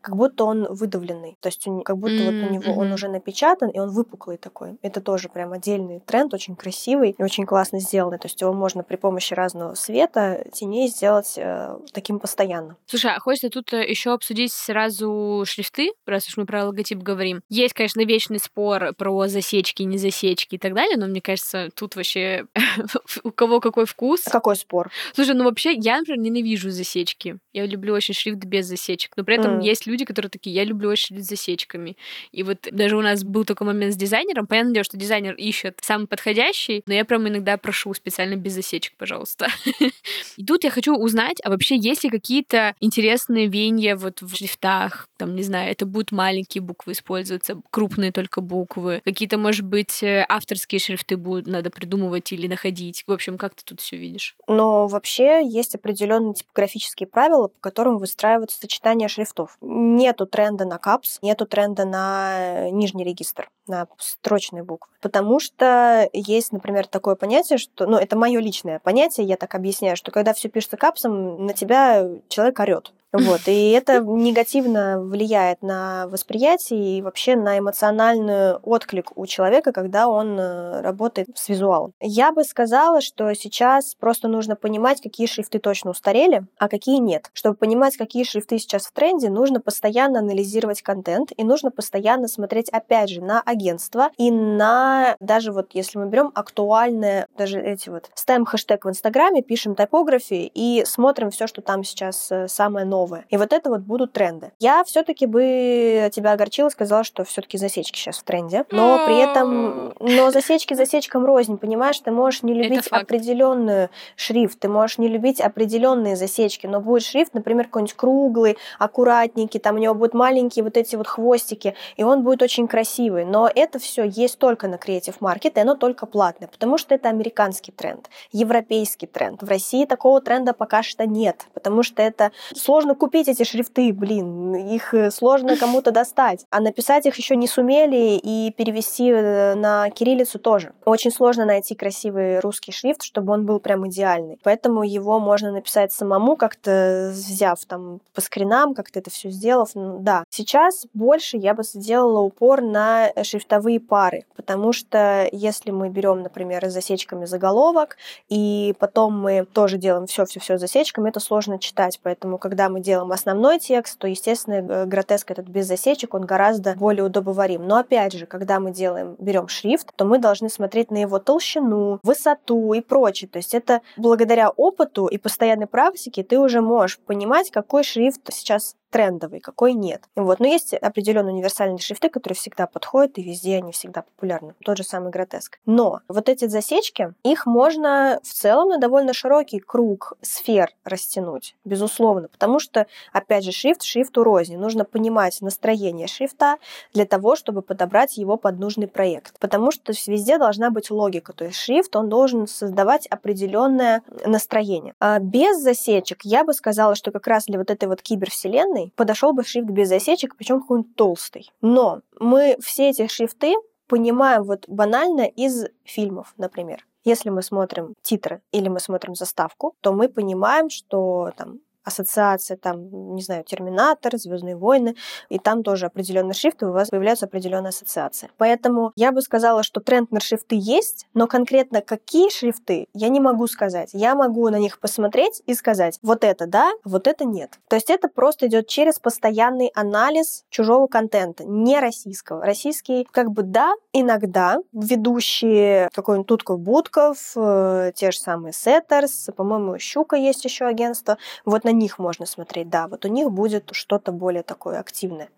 как 0.02 0.16
будто 0.16 0.44
он 0.46 0.68
выдавленный. 0.70 1.38
То 1.40 1.50
есть 1.50 1.68
как 1.86 1.98
будто 1.98 2.16
mm-hmm. 2.16 2.42
вот 2.42 2.50
у 2.50 2.54
него 2.54 2.74
он 2.74 2.92
уже 2.92 3.08
напечатан, 3.08 3.70
и 3.70 3.80
он 3.80 3.90
выпуклый 3.90 4.38
такой. 4.38 4.78
Это 4.82 5.02
тоже 5.02 5.30
прям 5.30 5.54
отдельный 5.54 6.00
тренд, 6.00 6.34
очень 6.34 6.56
красивый 6.56 7.16
и 7.18 7.24
очень 7.24 7.46
классно 7.46 7.80
сделанный. 7.80 8.20
То 8.20 8.28
есть 8.28 8.42
его 8.42 8.54
можно 8.54 8.84
при 8.84 8.96
помощи 8.96 9.34
разного 9.34 9.74
света, 9.76 10.46
теней 10.54 10.88
сделать 10.88 11.34
э, 11.38 11.78
таким 11.94 12.20
постоянно. 12.20 12.78
Слушай, 12.86 13.12
а 13.16 13.20
хочется 13.20 13.50
тут 13.50 13.74
э, 13.74 13.88
еще 13.88 14.14
обсудить 14.14 14.52
сразу 14.52 15.44
шрифты, 15.46 15.92
раз 16.06 16.28
уж 16.28 16.38
мы 16.38 16.46
про 16.46 16.66
логотип 16.66 17.00
говорим. 17.00 17.42
Есть, 17.50 17.74
конечно, 17.74 18.04
вечный 18.04 18.40
спор 18.40 18.94
про 18.98 19.28
засечки, 19.28 19.84
не 19.84 19.98
засечки 19.98 20.56
и 20.56 20.58
так 20.58 20.74
далее, 20.74 20.98
но 20.98 21.08
мне 21.08 21.22
кажется, 21.22 21.70
тут 21.76 21.96
вообще 21.96 22.46
у 23.24 23.32
кого 23.32 23.60
какой 23.60 23.86
вкус. 23.86 24.24
Какой 24.24 24.56
спор? 24.56 24.92
Слушай, 25.14 25.36
ну 25.36 25.44
вообще 25.44 25.74
я, 25.74 25.98
например, 26.00 26.20
ненавижу 26.20 26.70
засечки. 26.70 27.38
Я 27.54 27.66
люблю 27.66 27.94
очень 27.94 28.14
шрифт 28.14 28.40
без 28.46 28.66
засечек. 28.66 29.14
Но 29.16 29.24
при 29.24 29.37
этом 29.38 29.60
mm. 29.60 29.64
есть 29.64 29.86
люди, 29.86 30.06
которые 30.06 30.30
такие, 30.30 30.56
я 30.56 30.64
люблю 30.64 30.96
шрифт 30.96 31.24
с 31.24 31.30
засечками. 31.30 31.98
И 32.32 32.44
вот 32.44 32.68
даже 32.72 32.98
у 32.98 33.02
нас 33.02 33.24
был 33.24 33.46
такой 33.46 33.68
момент 33.68 33.94
с 33.94 33.98
дизайнером. 33.98 34.48
Понятное 34.48 34.74
дело, 34.74 34.84
что 34.84 34.98
дизайнер 34.98 35.34
ищет 35.36 35.80
самый 35.82 36.08
подходящий, 36.08 36.84
но 36.86 36.94
я 36.94 37.06
прям 37.06 37.28
иногда 37.28 37.58
прошу 37.58 37.94
специально 37.94 38.36
без 38.36 38.54
засечек, 38.54 38.94
пожалуйста. 38.98 39.48
И 40.38 40.46
тут 40.46 40.64
я 40.64 40.70
хочу 40.70 40.96
узнать, 40.96 41.38
а 41.44 41.50
вообще 41.50 41.78
есть 41.78 42.04
ли 42.04 42.10
какие-то 42.10 42.76
интересные 42.80 43.48
венья 43.48 43.96
вот 43.96 44.22
в 44.22 44.36
шрифтах, 44.36 45.08
там, 45.18 45.36
не 45.36 45.44
знаю, 45.44 45.72
это 45.72 45.86
будут 45.86 46.12
маленькие 46.12 46.62
буквы 46.62 46.94
использоваться, 46.94 47.62
крупные 47.70 48.12
только 48.12 48.42
буквы, 48.42 49.02
какие-то, 49.04 49.38
может 49.38 49.66
быть, 49.66 50.02
э, 50.04 50.26
авторские 50.28 50.80
шрифты 50.80 51.18
будут 51.18 51.48
надо 51.48 51.70
придумывать 51.70 52.32
или 52.32 52.48
находить. 52.48 53.04
В 53.08 53.12
общем, 53.12 53.38
как 53.38 53.56
ты 53.56 53.64
тут 53.64 53.82
все 53.82 53.98
видишь? 53.98 54.36
Но 54.48 54.88
вообще 54.88 55.42
есть 55.48 55.76
определенные 55.76 56.34
типографические 56.34 57.08
правила, 57.08 57.48
по 57.48 57.60
которым 57.60 57.98
выстраиваются 57.98 58.60
сочетания 58.60 59.08
шрифтов. 59.08 59.27
Нету 59.62 60.26
тренда 60.26 60.66
на 60.66 60.78
капс, 60.78 61.20
нету 61.22 61.46
тренда 61.46 61.86
на 61.86 62.70
нижний 62.70 63.04
регистр, 63.04 63.50
на 63.68 63.88
строчные 63.98 64.64
буквы. 64.64 64.92
Потому 65.02 65.40
что 65.40 66.10
есть, 66.14 66.52
например, 66.52 66.88
такое 66.88 67.16
понятие, 67.16 67.58
что, 67.58 67.86
ну, 67.86 67.98
это 67.98 68.18
мое 68.18 68.40
личное 68.40 68.80
понятие, 68.80 69.26
я 69.28 69.38
так 69.38 69.56
объясняю, 69.56 69.98
что 69.98 70.12
когда 70.12 70.34
все 70.34 70.50
пишется 70.50 70.78
капсом, 70.78 71.46
на 71.46 71.54
тебя 71.54 72.08
человек 72.30 72.60
орет. 72.60 72.94
Вот, 73.14 73.42
и 73.48 73.72
это 73.72 74.02
негативно 74.02 75.02
влияет 75.02 75.62
на 75.62 76.08
восприятие 76.08 76.98
и 76.98 77.02
вообще 77.02 77.36
на 77.36 77.58
эмоциональный 77.58 78.56
отклик 78.58 79.18
у 79.18 79.26
человека, 79.26 79.72
когда 79.72 80.10
он 80.10 80.38
э, 80.38 80.82
работает 80.82 81.30
с 81.36 81.48
визуалом. 81.48 81.94
Я 82.02 82.34
бы 82.34 82.44
сказала, 82.44 83.00
что 83.00 83.34
сейчас 83.34 83.96
просто 83.96 84.28
нужно 84.28 84.56
понимать, 84.58 85.02
какие 85.02 85.26
шрифты 85.28 85.60
точно 85.60 85.92
устарели, 85.92 86.46
а 86.58 86.68
какие 86.68 86.98
нет. 86.98 87.30
Чтобы 87.34 87.56
понимать, 87.56 87.96
какие 87.96 88.26
шрифты 88.26 88.60
сейчас 88.60 88.88
в 88.88 88.92
тренде, 88.92 89.30
нужно 89.30 89.62
постоянно 89.62 90.20
анализировать 90.20 90.82
контент 90.82 91.32
и 91.36 91.44
нужно 91.46 91.72
постоянно 91.72 92.28
смотреть, 92.28 92.70
опять 92.70 93.10
же, 93.10 93.22
на 93.22 93.42
агентство 93.42 94.10
и 94.18 94.32
на 94.32 95.16
даже 95.22 95.54
вот 95.54 95.70
если 95.74 95.98
мы 95.98 96.08
берем 96.08 96.32
актуальные, 96.36 97.28
даже 97.38 97.62
эти 97.62 97.90
вот, 97.90 98.10
ставим 98.16 98.46
хэштег 98.46 98.84
в 98.84 98.90
Инстаграме, 98.90 99.42
пишем 99.42 99.76
типографии 99.76 100.52
и 100.54 100.84
смотрим 100.86 101.32
все, 101.32 101.48
что 101.48 101.62
там 101.62 101.86
сейчас 101.86 102.32
э, 102.32 102.48
самое 102.48 102.86
новое 102.86 102.97
новое. 102.98 103.26
И 103.30 103.38
вот 103.38 103.54
это 103.54 103.70
вот 103.70 103.82
будут 103.82 104.14
тренды. 104.14 104.52
Я 104.60 104.84
все-таки 104.84 105.26
бы 105.28 106.10
тебя 106.12 106.32
огорчила, 106.32 106.70
сказала, 106.70 107.04
что 107.04 107.24
все-таки 107.24 107.58
засечки 107.58 107.98
сейчас 107.98 108.18
в 108.18 108.24
тренде, 108.24 108.66
но 108.72 109.06
при 109.06 109.18
этом, 109.20 109.94
но 110.00 110.32
засечки 110.32 110.74
засечкам 110.74 111.26
рознь, 111.26 111.58
понимаешь, 111.58 112.00
ты 112.00 112.12
можешь 112.12 112.44
не 112.44 112.54
любить 112.54 112.88
определенную 112.88 113.90
шрифт, 114.16 114.60
ты 114.60 114.68
можешь 114.68 114.98
не 114.98 115.08
любить 115.08 115.40
определенные 115.40 116.16
засечки, 116.16 116.66
но 116.68 116.82
будет 116.82 117.04
шрифт, 117.04 117.34
например, 117.34 117.66
какой-нибудь 117.66 117.96
круглый, 117.96 118.58
аккуратненький, 118.80 119.60
там 119.60 119.76
у 119.76 119.80
него 119.80 119.94
будут 119.94 120.14
маленькие 120.14 120.64
вот 120.64 120.78
эти 120.78 120.96
вот 120.96 121.08
хвостики, 121.08 121.76
и 121.98 122.04
он 122.04 122.24
будет 122.24 122.42
очень 122.42 122.68
красивый. 122.68 123.26
Но 123.26 123.50
это 123.54 123.78
все 123.80 124.04
есть 124.04 124.40
только 124.40 124.68
на 124.68 124.76
Creative 124.76 125.16
Market, 125.20 125.54
и 125.56 125.60
оно 125.60 125.76
только 125.76 126.06
платное, 126.06 126.48
потому 126.48 126.78
что 126.78 126.96
это 126.96 127.10
американский 127.10 127.72
тренд, 127.72 128.10
европейский 128.32 129.08
тренд. 129.08 129.44
В 129.44 129.48
России 129.48 129.86
такого 129.86 130.22
тренда 130.22 130.54
пока 130.54 130.82
что 130.84 131.06
нет, 131.06 131.46
потому 131.54 131.84
что 131.84 132.02
это 132.02 132.32
сложно 132.56 132.87
купить 132.96 133.28
эти 133.28 133.44
шрифты, 133.44 133.94
блин, 133.94 134.56
их 134.56 134.94
э, 134.94 135.12
сложно 135.12 135.58
кому-то 135.58 135.92
достать. 135.92 136.46
А 136.50 136.60
написать 136.60 137.06
их 137.06 137.16
еще 137.16 137.36
не 137.36 137.48
сумели 137.48 138.20
и 138.22 138.52
перевести 138.52 139.10
э, 139.10 139.56
на 139.56 139.90
кириллицу 139.90 140.40
тоже. 140.40 140.74
Очень 140.86 141.12
сложно 141.12 141.46
найти 141.46 141.76
красивый 141.76 142.40
русский 142.40 142.72
шрифт, 142.72 143.04
чтобы 143.04 143.34
он 143.34 143.46
был 143.46 143.60
прям 143.60 143.88
идеальный. 143.88 144.40
Поэтому 144.44 144.84
его 144.84 145.20
можно 145.20 145.52
написать 145.52 145.92
самому, 145.92 146.36
как-то 146.36 147.12
взяв 147.14 147.64
там 147.66 148.00
по 148.14 148.22
скринам, 148.22 148.74
как-то 148.74 149.00
это 149.00 149.10
все 149.10 149.30
сделав. 149.30 149.72
Да, 149.74 150.24
сейчас 150.30 150.86
больше 150.94 151.38
я 151.38 151.54
бы 151.54 151.64
сделала 151.64 152.22
упор 152.22 152.62
на 152.62 153.12
шрифтовые 153.24 153.80
пары, 153.80 154.26
потому 154.36 154.74
что 154.74 155.28
если 155.32 155.72
мы 155.72 155.90
берем, 155.90 156.22
например, 156.24 156.68
засечками 156.70 157.26
заголовок, 157.26 157.98
и 158.30 158.76
потом 158.80 159.20
мы 159.20 159.46
тоже 159.46 159.78
делаем 159.78 160.08
все-все-все 160.08 160.58
засечками, 160.58 161.10
это 161.10 161.20
сложно 161.20 161.60
читать. 161.60 162.00
Поэтому, 162.04 162.38
когда 162.38 162.70
мы 162.70 162.77
делаем 162.80 163.12
основной 163.12 163.60
текст, 163.60 163.98
то, 164.00 164.08
естественно, 164.08 164.86
гротеск 164.86 165.32
этот 165.32 165.48
без 165.48 165.68
засечек, 165.68 166.14
он 166.14 166.26
гораздо 166.26 166.76
более 166.76 167.04
удобоварим. 167.04 167.68
Но 167.68 167.78
опять 167.78 168.14
же, 168.14 168.26
когда 168.26 168.60
мы 168.60 168.72
делаем, 168.72 169.16
берем 169.20 169.48
шрифт, 169.48 169.94
то 169.96 170.06
мы 170.06 170.20
должны 170.20 170.50
смотреть 170.50 170.92
на 170.92 170.98
его 170.98 171.20
толщину, 171.20 172.00
высоту 172.04 172.74
и 172.74 172.82
прочее. 172.82 173.30
То 173.30 173.38
есть 173.38 173.54
это 173.54 173.82
благодаря 173.98 174.50
опыту 174.50 175.08
и 175.08 175.18
постоянной 175.18 175.68
практике 175.68 176.24
ты 176.24 176.40
уже 176.40 176.62
можешь 176.62 177.00
понимать, 177.00 177.52
какой 177.52 177.84
шрифт 177.84 178.22
сейчас 178.34 178.76
трендовый, 178.90 179.40
какой 179.40 179.74
нет. 179.74 180.04
Вот. 180.16 180.40
Но 180.40 180.48
есть 180.48 180.74
определенные 180.74 181.34
универсальные 181.34 181.80
шрифты, 181.80 182.10
которые 182.10 182.36
всегда 182.36 182.68
подходят, 182.68 183.18
и 183.18 183.24
везде 183.24 183.58
они 183.58 183.72
всегда 183.72 184.04
популярны. 184.04 184.54
Тот 184.64 184.78
же 184.78 184.84
самый 184.84 185.12
гротеск. 185.12 185.60
Но 185.66 186.02
вот 186.08 186.30
эти 186.30 186.48
засечки, 186.48 187.14
их 187.24 187.46
можно 187.46 188.20
в 188.24 188.32
целом 188.34 188.70
на 188.70 188.78
довольно 188.78 189.14
широкий 189.14 189.60
круг 189.60 190.14
сфер 190.22 190.72
растянуть, 190.84 191.56
безусловно, 191.66 192.28
потому 192.28 192.60
что, 192.60 192.88
опять 193.12 193.44
же, 193.44 193.52
шрифт 193.52 193.84
шрифту 193.84 194.24
рознь. 194.24 194.58
Нужно 194.58 194.86
понимать 194.86 195.42
настроение 195.42 196.08
шрифта 196.08 196.58
для 196.94 197.06
того, 197.06 197.36
чтобы 197.36 197.62
подобрать 197.62 198.18
его 198.18 198.38
под 198.38 198.60
нужный 198.60 198.88
проект. 198.88 199.40
Потому 199.40 199.72
что 199.72 199.94
везде 200.08 200.38
должна 200.38 200.70
быть 200.70 200.92
логика, 200.92 201.34
то 201.34 201.46
есть 201.46 201.58
шрифт, 201.58 201.96
он 201.96 202.10
должен 202.10 202.48
создавать 202.48 203.08
определенное 203.08 204.04
настроение. 204.26 204.94
А 205.00 205.20
без 205.20 205.62
засечек 205.62 206.20
я 206.24 206.44
бы 206.44 206.54
сказала, 206.54 206.96
что 206.96 207.12
как 207.12 207.28
раз 207.28 207.46
для 207.46 207.58
вот 207.60 207.72
этой 207.72 207.88
вот 207.88 208.02
кибервселенной 208.02 208.77
длинный, 208.78 208.94
подошел 208.96 209.34
бы 209.34 209.44
шрифт 209.44 209.70
без 209.70 209.90
засечек, 209.90 210.36
причем 210.36 210.62
какой-нибудь 210.62 210.96
толстый. 210.96 211.52
Но 211.62 212.02
мы 212.20 212.58
все 212.62 212.90
эти 212.90 213.08
шрифты 213.08 213.56
понимаем 213.88 214.44
вот 214.44 214.66
банально 214.68 215.22
из 215.22 215.66
фильмов, 215.84 216.34
например. 216.38 216.86
Если 217.04 217.30
мы 217.30 217.42
смотрим 217.42 217.94
титры 218.02 218.42
или 218.52 218.68
мы 218.68 218.80
смотрим 218.80 219.16
заставку, 219.16 219.76
то 219.82 219.94
мы 219.94 220.10
понимаем, 220.10 220.70
что 220.70 221.32
там 221.38 221.60
ассоциация, 221.88 222.58
там, 222.58 223.16
не 223.16 223.22
знаю, 223.22 223.46
Терминатор, 223.46 224.18
Звездные 224.18 224.58
войны, 224.58 224.96
и 225.30 225.40
там 225.40 225.64
тоже 225.64 225.86
определенный 225.86 226.34
шрифт, 226.34 226.62
и 226.62 226.66
у 226.66 226.74
вас 226.74 226.90
появляются 226.90 227.28
определенные 227.28 227.70
ассоциации. 227.70 228.30
Поэтому 228.38 228.92
я 228.96 229.14
бы 229.14 229.22
сказала, 229.22 229.64
что 229.64 229.80
тренд 229.80 230.12
на 230.12 230.20
шрифты 230.20 230.58
есть, 230.60 231.08
но 231.14 231.28
конкретно 231.28 231.82
какие 231.82 232.30
шрифты, 232.30 232.88
я 232.94 233.08
не 233.08 233.22
могу 233.22 233.48
сказать. 233.48 233.92
Я 233.94 234.16
могу 234.16 234.50
на 234.50 234.58
них 234.58 234.80
посмотреть 234.80 235.42
и 235.46 235.54
сказать, 235.54 235.98
вот 236.02 236.26
это 236.26 236.46
да, 236.46 236.72
вот 236.84 237.08
это 237.08 237.24
нет. 237.24 237.60
То 237.70 237.78
есть 237.78 237.90
это 237.90 238.10
просто 238.10 238.48
идет 238.48 238.68
через 238.68 239.00
постоянный 239.00 239.72
анализ 239.74 240.44
чужого 240.50 240.88
контента, 240.88 241.46
не 241.46 241.80
российского. 241.80 242.44
Российский, 242.44 243.08
как 243.12 243.32
бы 243.32 243.44
да, 243.44 243.74
иногда 243.94 244.58
ведущие 244.74 245.90
какой-нибудь 245.94 246.28
Tutkovbudkov, 246.28 247.18
э, 247.38 247.92
те 247.96 248.12
же 248.12 248.20
самые 248.20 248.52
Setters, 248.52 249.30
по-моему, 249.38 249.80
Щука 249.80 250.18
есть 250.18 250.44
еще 250.44 250.66
агентство, 250.66 251.18
вот 251.46 251.64
на 251.64 251.77
них 251.78 252.00
можно 252.00 252.26
смотреть, 252.26 252.70
да, 252.70 252.88
вот 252.88 253.06
у 253.06 253.08
них 253.08 253.32
будет 253.32 253.70
что-то 253.72 254.12
более 254.12 254.44
такое 254.44 254.80
активное. 254.80 255.30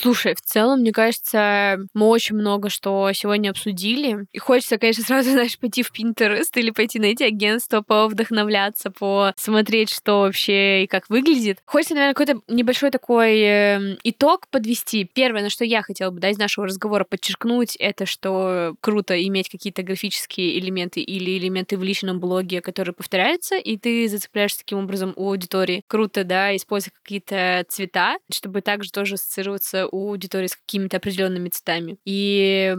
Слушай, 0.00 0.34
в 0.34 0.40
целом, 0.40 0.80
мне 0.80 0.92
кажется, 0.92 1.78
мы 1.92 2.06
очень 2.06 2.34
много 2.34 2.70
что 2.70 3.10
сегодня 3.12 3.50
обсудили. 3.50 4.26
И 4.32 4.38
хочется, 4.38 4.78
конечно, 4.78 5.04
сразу, 5.06 5.30
знаешь, 5.30 5.58
пойти 5.58 5.82
в 5.82 5.92
Pinterest 5.92 6.48
или 6.54 6.70
пойти 6.70 6.98
на 6.98 7.06
эти 7.06 7.22
агентства, 7.22 7.82
повдохновляться, 7.82 8.90
посмотреть, 8.90 9.90
что 9.90 10.20
вообще 10.20 10.84
и 10.84 10.86
как 10.86 11.10
выглядит. 11.10 11.58
Хочется, 11.66 11.94
наверное, 11.94 12.14
какой-то 12.14 12.40
небольшой 12.48 12.90
такой 12.90 13.40
э, 13.40 13.96
итог 14.02 14.48
подвести. 14.48 15.04
Первое, 15.04 15.42
на 15.42 15.50
что 15.50 15.66
я 15.66 15.82
хотела 15.82 16.10
бы, 16.10 16.20
из 16.30 16.38
нашего 16.38 16.66
разговора 16.66 17.04
подчеркнуть, 17.04 17.76
это 17.76 18.06
что 18.06 18.76
круто 18.80 19.20
иметь 19.26 19.50
какие-то 19.50 19.82
графические 19.82 20.58
элементы 20.58 21.00
или 21.00 21.36
элементы 21.36 21.76
в 21.76 21.82
личном 21.82 22.20
блоге, 22.20 22.62
которые 22.62 22.94
повторяются, 22.94 23.56
и 23.56 23.76
ты 23.76 24.08
зацепляешься 24.08 24.60
таким 24.60 24.78
образом 24.78 25.12
у 25.16 25.28
аудитории. 25.28 25.82
Круто, 25.88 26.24
да, 26.24 26.56
использовать 26.56 26.94
какие-то 27.02 27.66
цвета, 27.68 28.16
чтобы 28.32 28.62
также 28.62 28.90
тоже 28.92 29.14
ассоциироваться 29.14 29.89
у 29.90 30.10
аудитории 30.10 30.46
с 30.46 30.56
какими-то 30.56 30.96
определенными 30.98 31.48
цветами. 31.48 31.98
И 32.04 32.74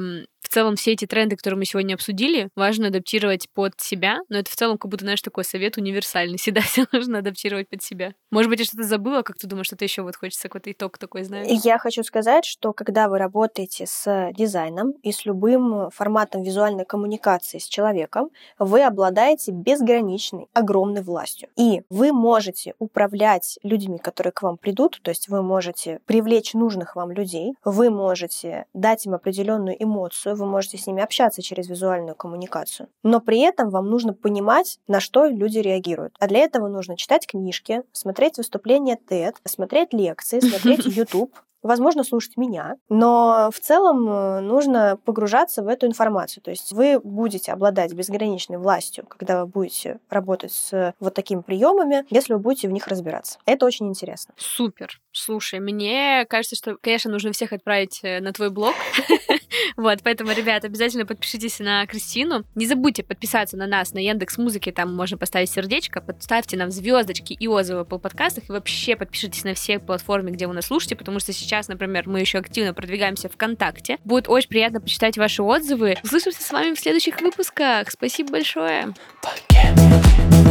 целом 0.52 0.76
все 0.76 0.94
эти 0.94 1.06
тренды, 1.06 1.36
которые 1.36 1.58
мы 1.58 1.66
сегодня 1.66 1.96
обсудили, 1.96 2.50
важно 2.56 2.88
адаптировать 2.88 3.48
под 3.54 3.80
себя, 3.80 4.20
но 4.30 4.38
это 4.38 4.52
в 4.52 4.56
целом 4.56 4.78
как 4.78 4.90
будто, 4.92 5.06
знаешь, 5.06 5.22
такой 5.22 5.44
совет 5.44 5.78
универсальный. 5.78 6.38
Всегда 6.42 6.62
все 6.62 6.86
нужно 6.92 7.20
адаптировать 7.20 7.70
под 7.70 7.82
себя. 7.82 8.14
Может 8.32 8.50
быть, 8.50 8.60
я 8.60 8.66
что-то 8.66 8.84
забыла, 8.84 9.22
как 9.22 9.38
ты 9.38 9.48
думаешь, 9.48 9.68
что-то 9.68 9.86
еще 9.86 10.02
вот 10.02 10.16
хочется 10.16 10.44
какой-то 10.44 10.72
итог 10.72 10.98
такой, 10.98 11.24
знаешь? 11.24 11.48
Я 11.64 11.78
хочу 11.78 12.04
сказать, 12.04 12.46
что 12.46 12.74
когда 12.74 13.10
вы 13.10 13.18
работаете 13.18 13.86
с 13.88 14.32
дизайном 14.34 14.92
и 15.04 15.12
с 15.12 15.26
любым 15.26 15.90
форматом 15.92 16.44
визуальной 16.44 16.86
коммуникации 16.86 17.58
с 17.58 17.68
человеком, 17.68 18.30
вы 18.60 18.84
обладаете 18.84 19.52
безграничной, 19.52 20.48
огромной 20.54 21.02
властью. 21.02 21.50
И 21.56 21.84
вы 21.90 22.12
можете 22.12 22.76
управлять 22.80 23.60
людьми, 23.64 23.98
которые 23.98 24.32
к 24.32 24.42
вам 24.42 24.58
придут, 24.58 25.00
то 25.02 25.10
есть 25.10 25.28
вы 25.28 25.42
можете 25.42 26.00
привлечь 26.06 26.54
нужных 26.54 26.96
вам 26.96 27.12
людей, 27.12 27.54
вы 27.64 27.90
можете 27.90 28.66
дать 28.74 29.06
им 29.06 29.14
определенную 29.14 29.82
эмоцию, 29.82 30.36
вы 30.42 30.48
можете 30.48 30.78
с 30.78 30.88
ними 30.88 31.02
общаться 31.02 31.42
через 31.42 31.68
визуальную 31.68 32.16
коммуникацию. 32.16 32.90
Но 33.04 33.20
при 33.20 33.40
этом 33.40 33.70
вам 33.70 33.90
нужно 33.90 34.14
понимать, 34.14 34.80
на 34.88 35.00
что 35.00 35.26
люди 35.26 35.60
реагируют. 35.60 36.16
А 36.20 36.28
для 36.28 36.40
этого 36.40 36.68
нужно 36.68 36.98
читать 36.98 37.28
книжки, 37.28 37.84
смотреть 37.92 38.38
выступления 38.38 38.98
TED, 39.10 39.36
смотреть 39.46 39.94
лекции, 39.94 40.40
смотреть 40.42 40.86
YouTube, 40.86 41.34
возможно, 41.62 42.04
слушать 42.04 42.38
меня, 42.38 42.78
но 42.90 43.50
в 43.54 43.60
целом 43.60 44.10
э, 44.10 44.40
нужно 44.42 44.98
погружаться 45.06 45.64
в 45.64 45.68
эту 45.68 45.86
информацию. 45.86 46.44
То 46.44 46.52
есть 46.52 46.72
вы 46.72 47.00
будете 47.00 47.52
обладать 47.52 47.94
безграничной 47.94 48.58
властью, 48.58 49.06
когда 49.08 49.42
вы 49.42 49.48
будете 49.48 50.00
работать 50.10 50.52
с 50.52 50.94
вот 51.00 51.14
такими 51.14 51.42
приемами, 51.42 52.06
если 52.10 52.34
вы 52.34 52.40
будете 52.40 52.68
в 52.68 52.72
них 52.72 52.88
разбираться. 52.88 53.40
Это 53.46 53.66
очень 53.66 53.88
интересно. 53.88 54.34
Супер. 54.38 55.00
Слушай, 55.12 55.60
мне 55.60 56.26
кажется, 56.26 56.56
что, 56.56 56.78
конечно, 56.82 57.12
нужно 57.12 57.32
всех 57.32 57.54
отправить 57.54 58.00
э, 58.04 58.20
на 58.22 58.34
твой 58.34 58.50
блог. 58.50 58.74
Вот, 59.76 60.00
поэтому, 60.04 60.32
ребят, 60.32 60.64
обязательно 60.64 61.06
подпишитесь 61.06 61.60
на 61.60 61.86
Кристину. 61.88 62.46
Не 62.56 62.68
забудьте 62.68 63.04
подписаться 63.04 63.58
на 63.58 63.68
нас 63.68 63.94
на 63.94 64.00
Яндекс 64.00 64.38
Музыке, 64.38 64.72
там 64.72 64.96
можно 64.96 65.18
поставить 65.18 65.50
сердечко, 65.50 66.02
подставьте 66.02 66.58
нам 66.58 66.72
звездочки 66.72 67.34
и 67.34 67.48
отзывы 67.48 67.86
по 67.86 67.98
подкастах, 67.98 68.50
и 68.50 68.52
вообще 68.52 68.96
подпишитесь 68.96 69.44
на 69.44 69.54
все 69.56 69.80
платформы, 69.80 70.32
где 70.32 70.48
вы 70.48 70.54
нас 70.54 70.66
слушаете, 70.66 70.96
потому 70.96 71.20
что 71.20 71.34
сейчас 71.34 71.68
например, 71.72 72.08
мы 72.08 72.20
еще 72.20 72.38
активно 72.38 72.74
продвигаемся 72.74 73.30
ВКонтакте. 73.30 73.98
Будет 74.04 74.30
очень 74.30 74.50
приятно 74.50 74.82
почитать 74.82 75.18
ваши 75.18 75.42
отзывы. 75.42 75.98
Услышимся 76.04 76.44
с 76.44 76.52
вами 76.52 76.76
в 76.76 76.80
следующих 76.80 77.20
выпусках. 77.22 77.90
Спасибо 77.90 78.32
большое. 78.32 78.94
Пока. 79.22 80.51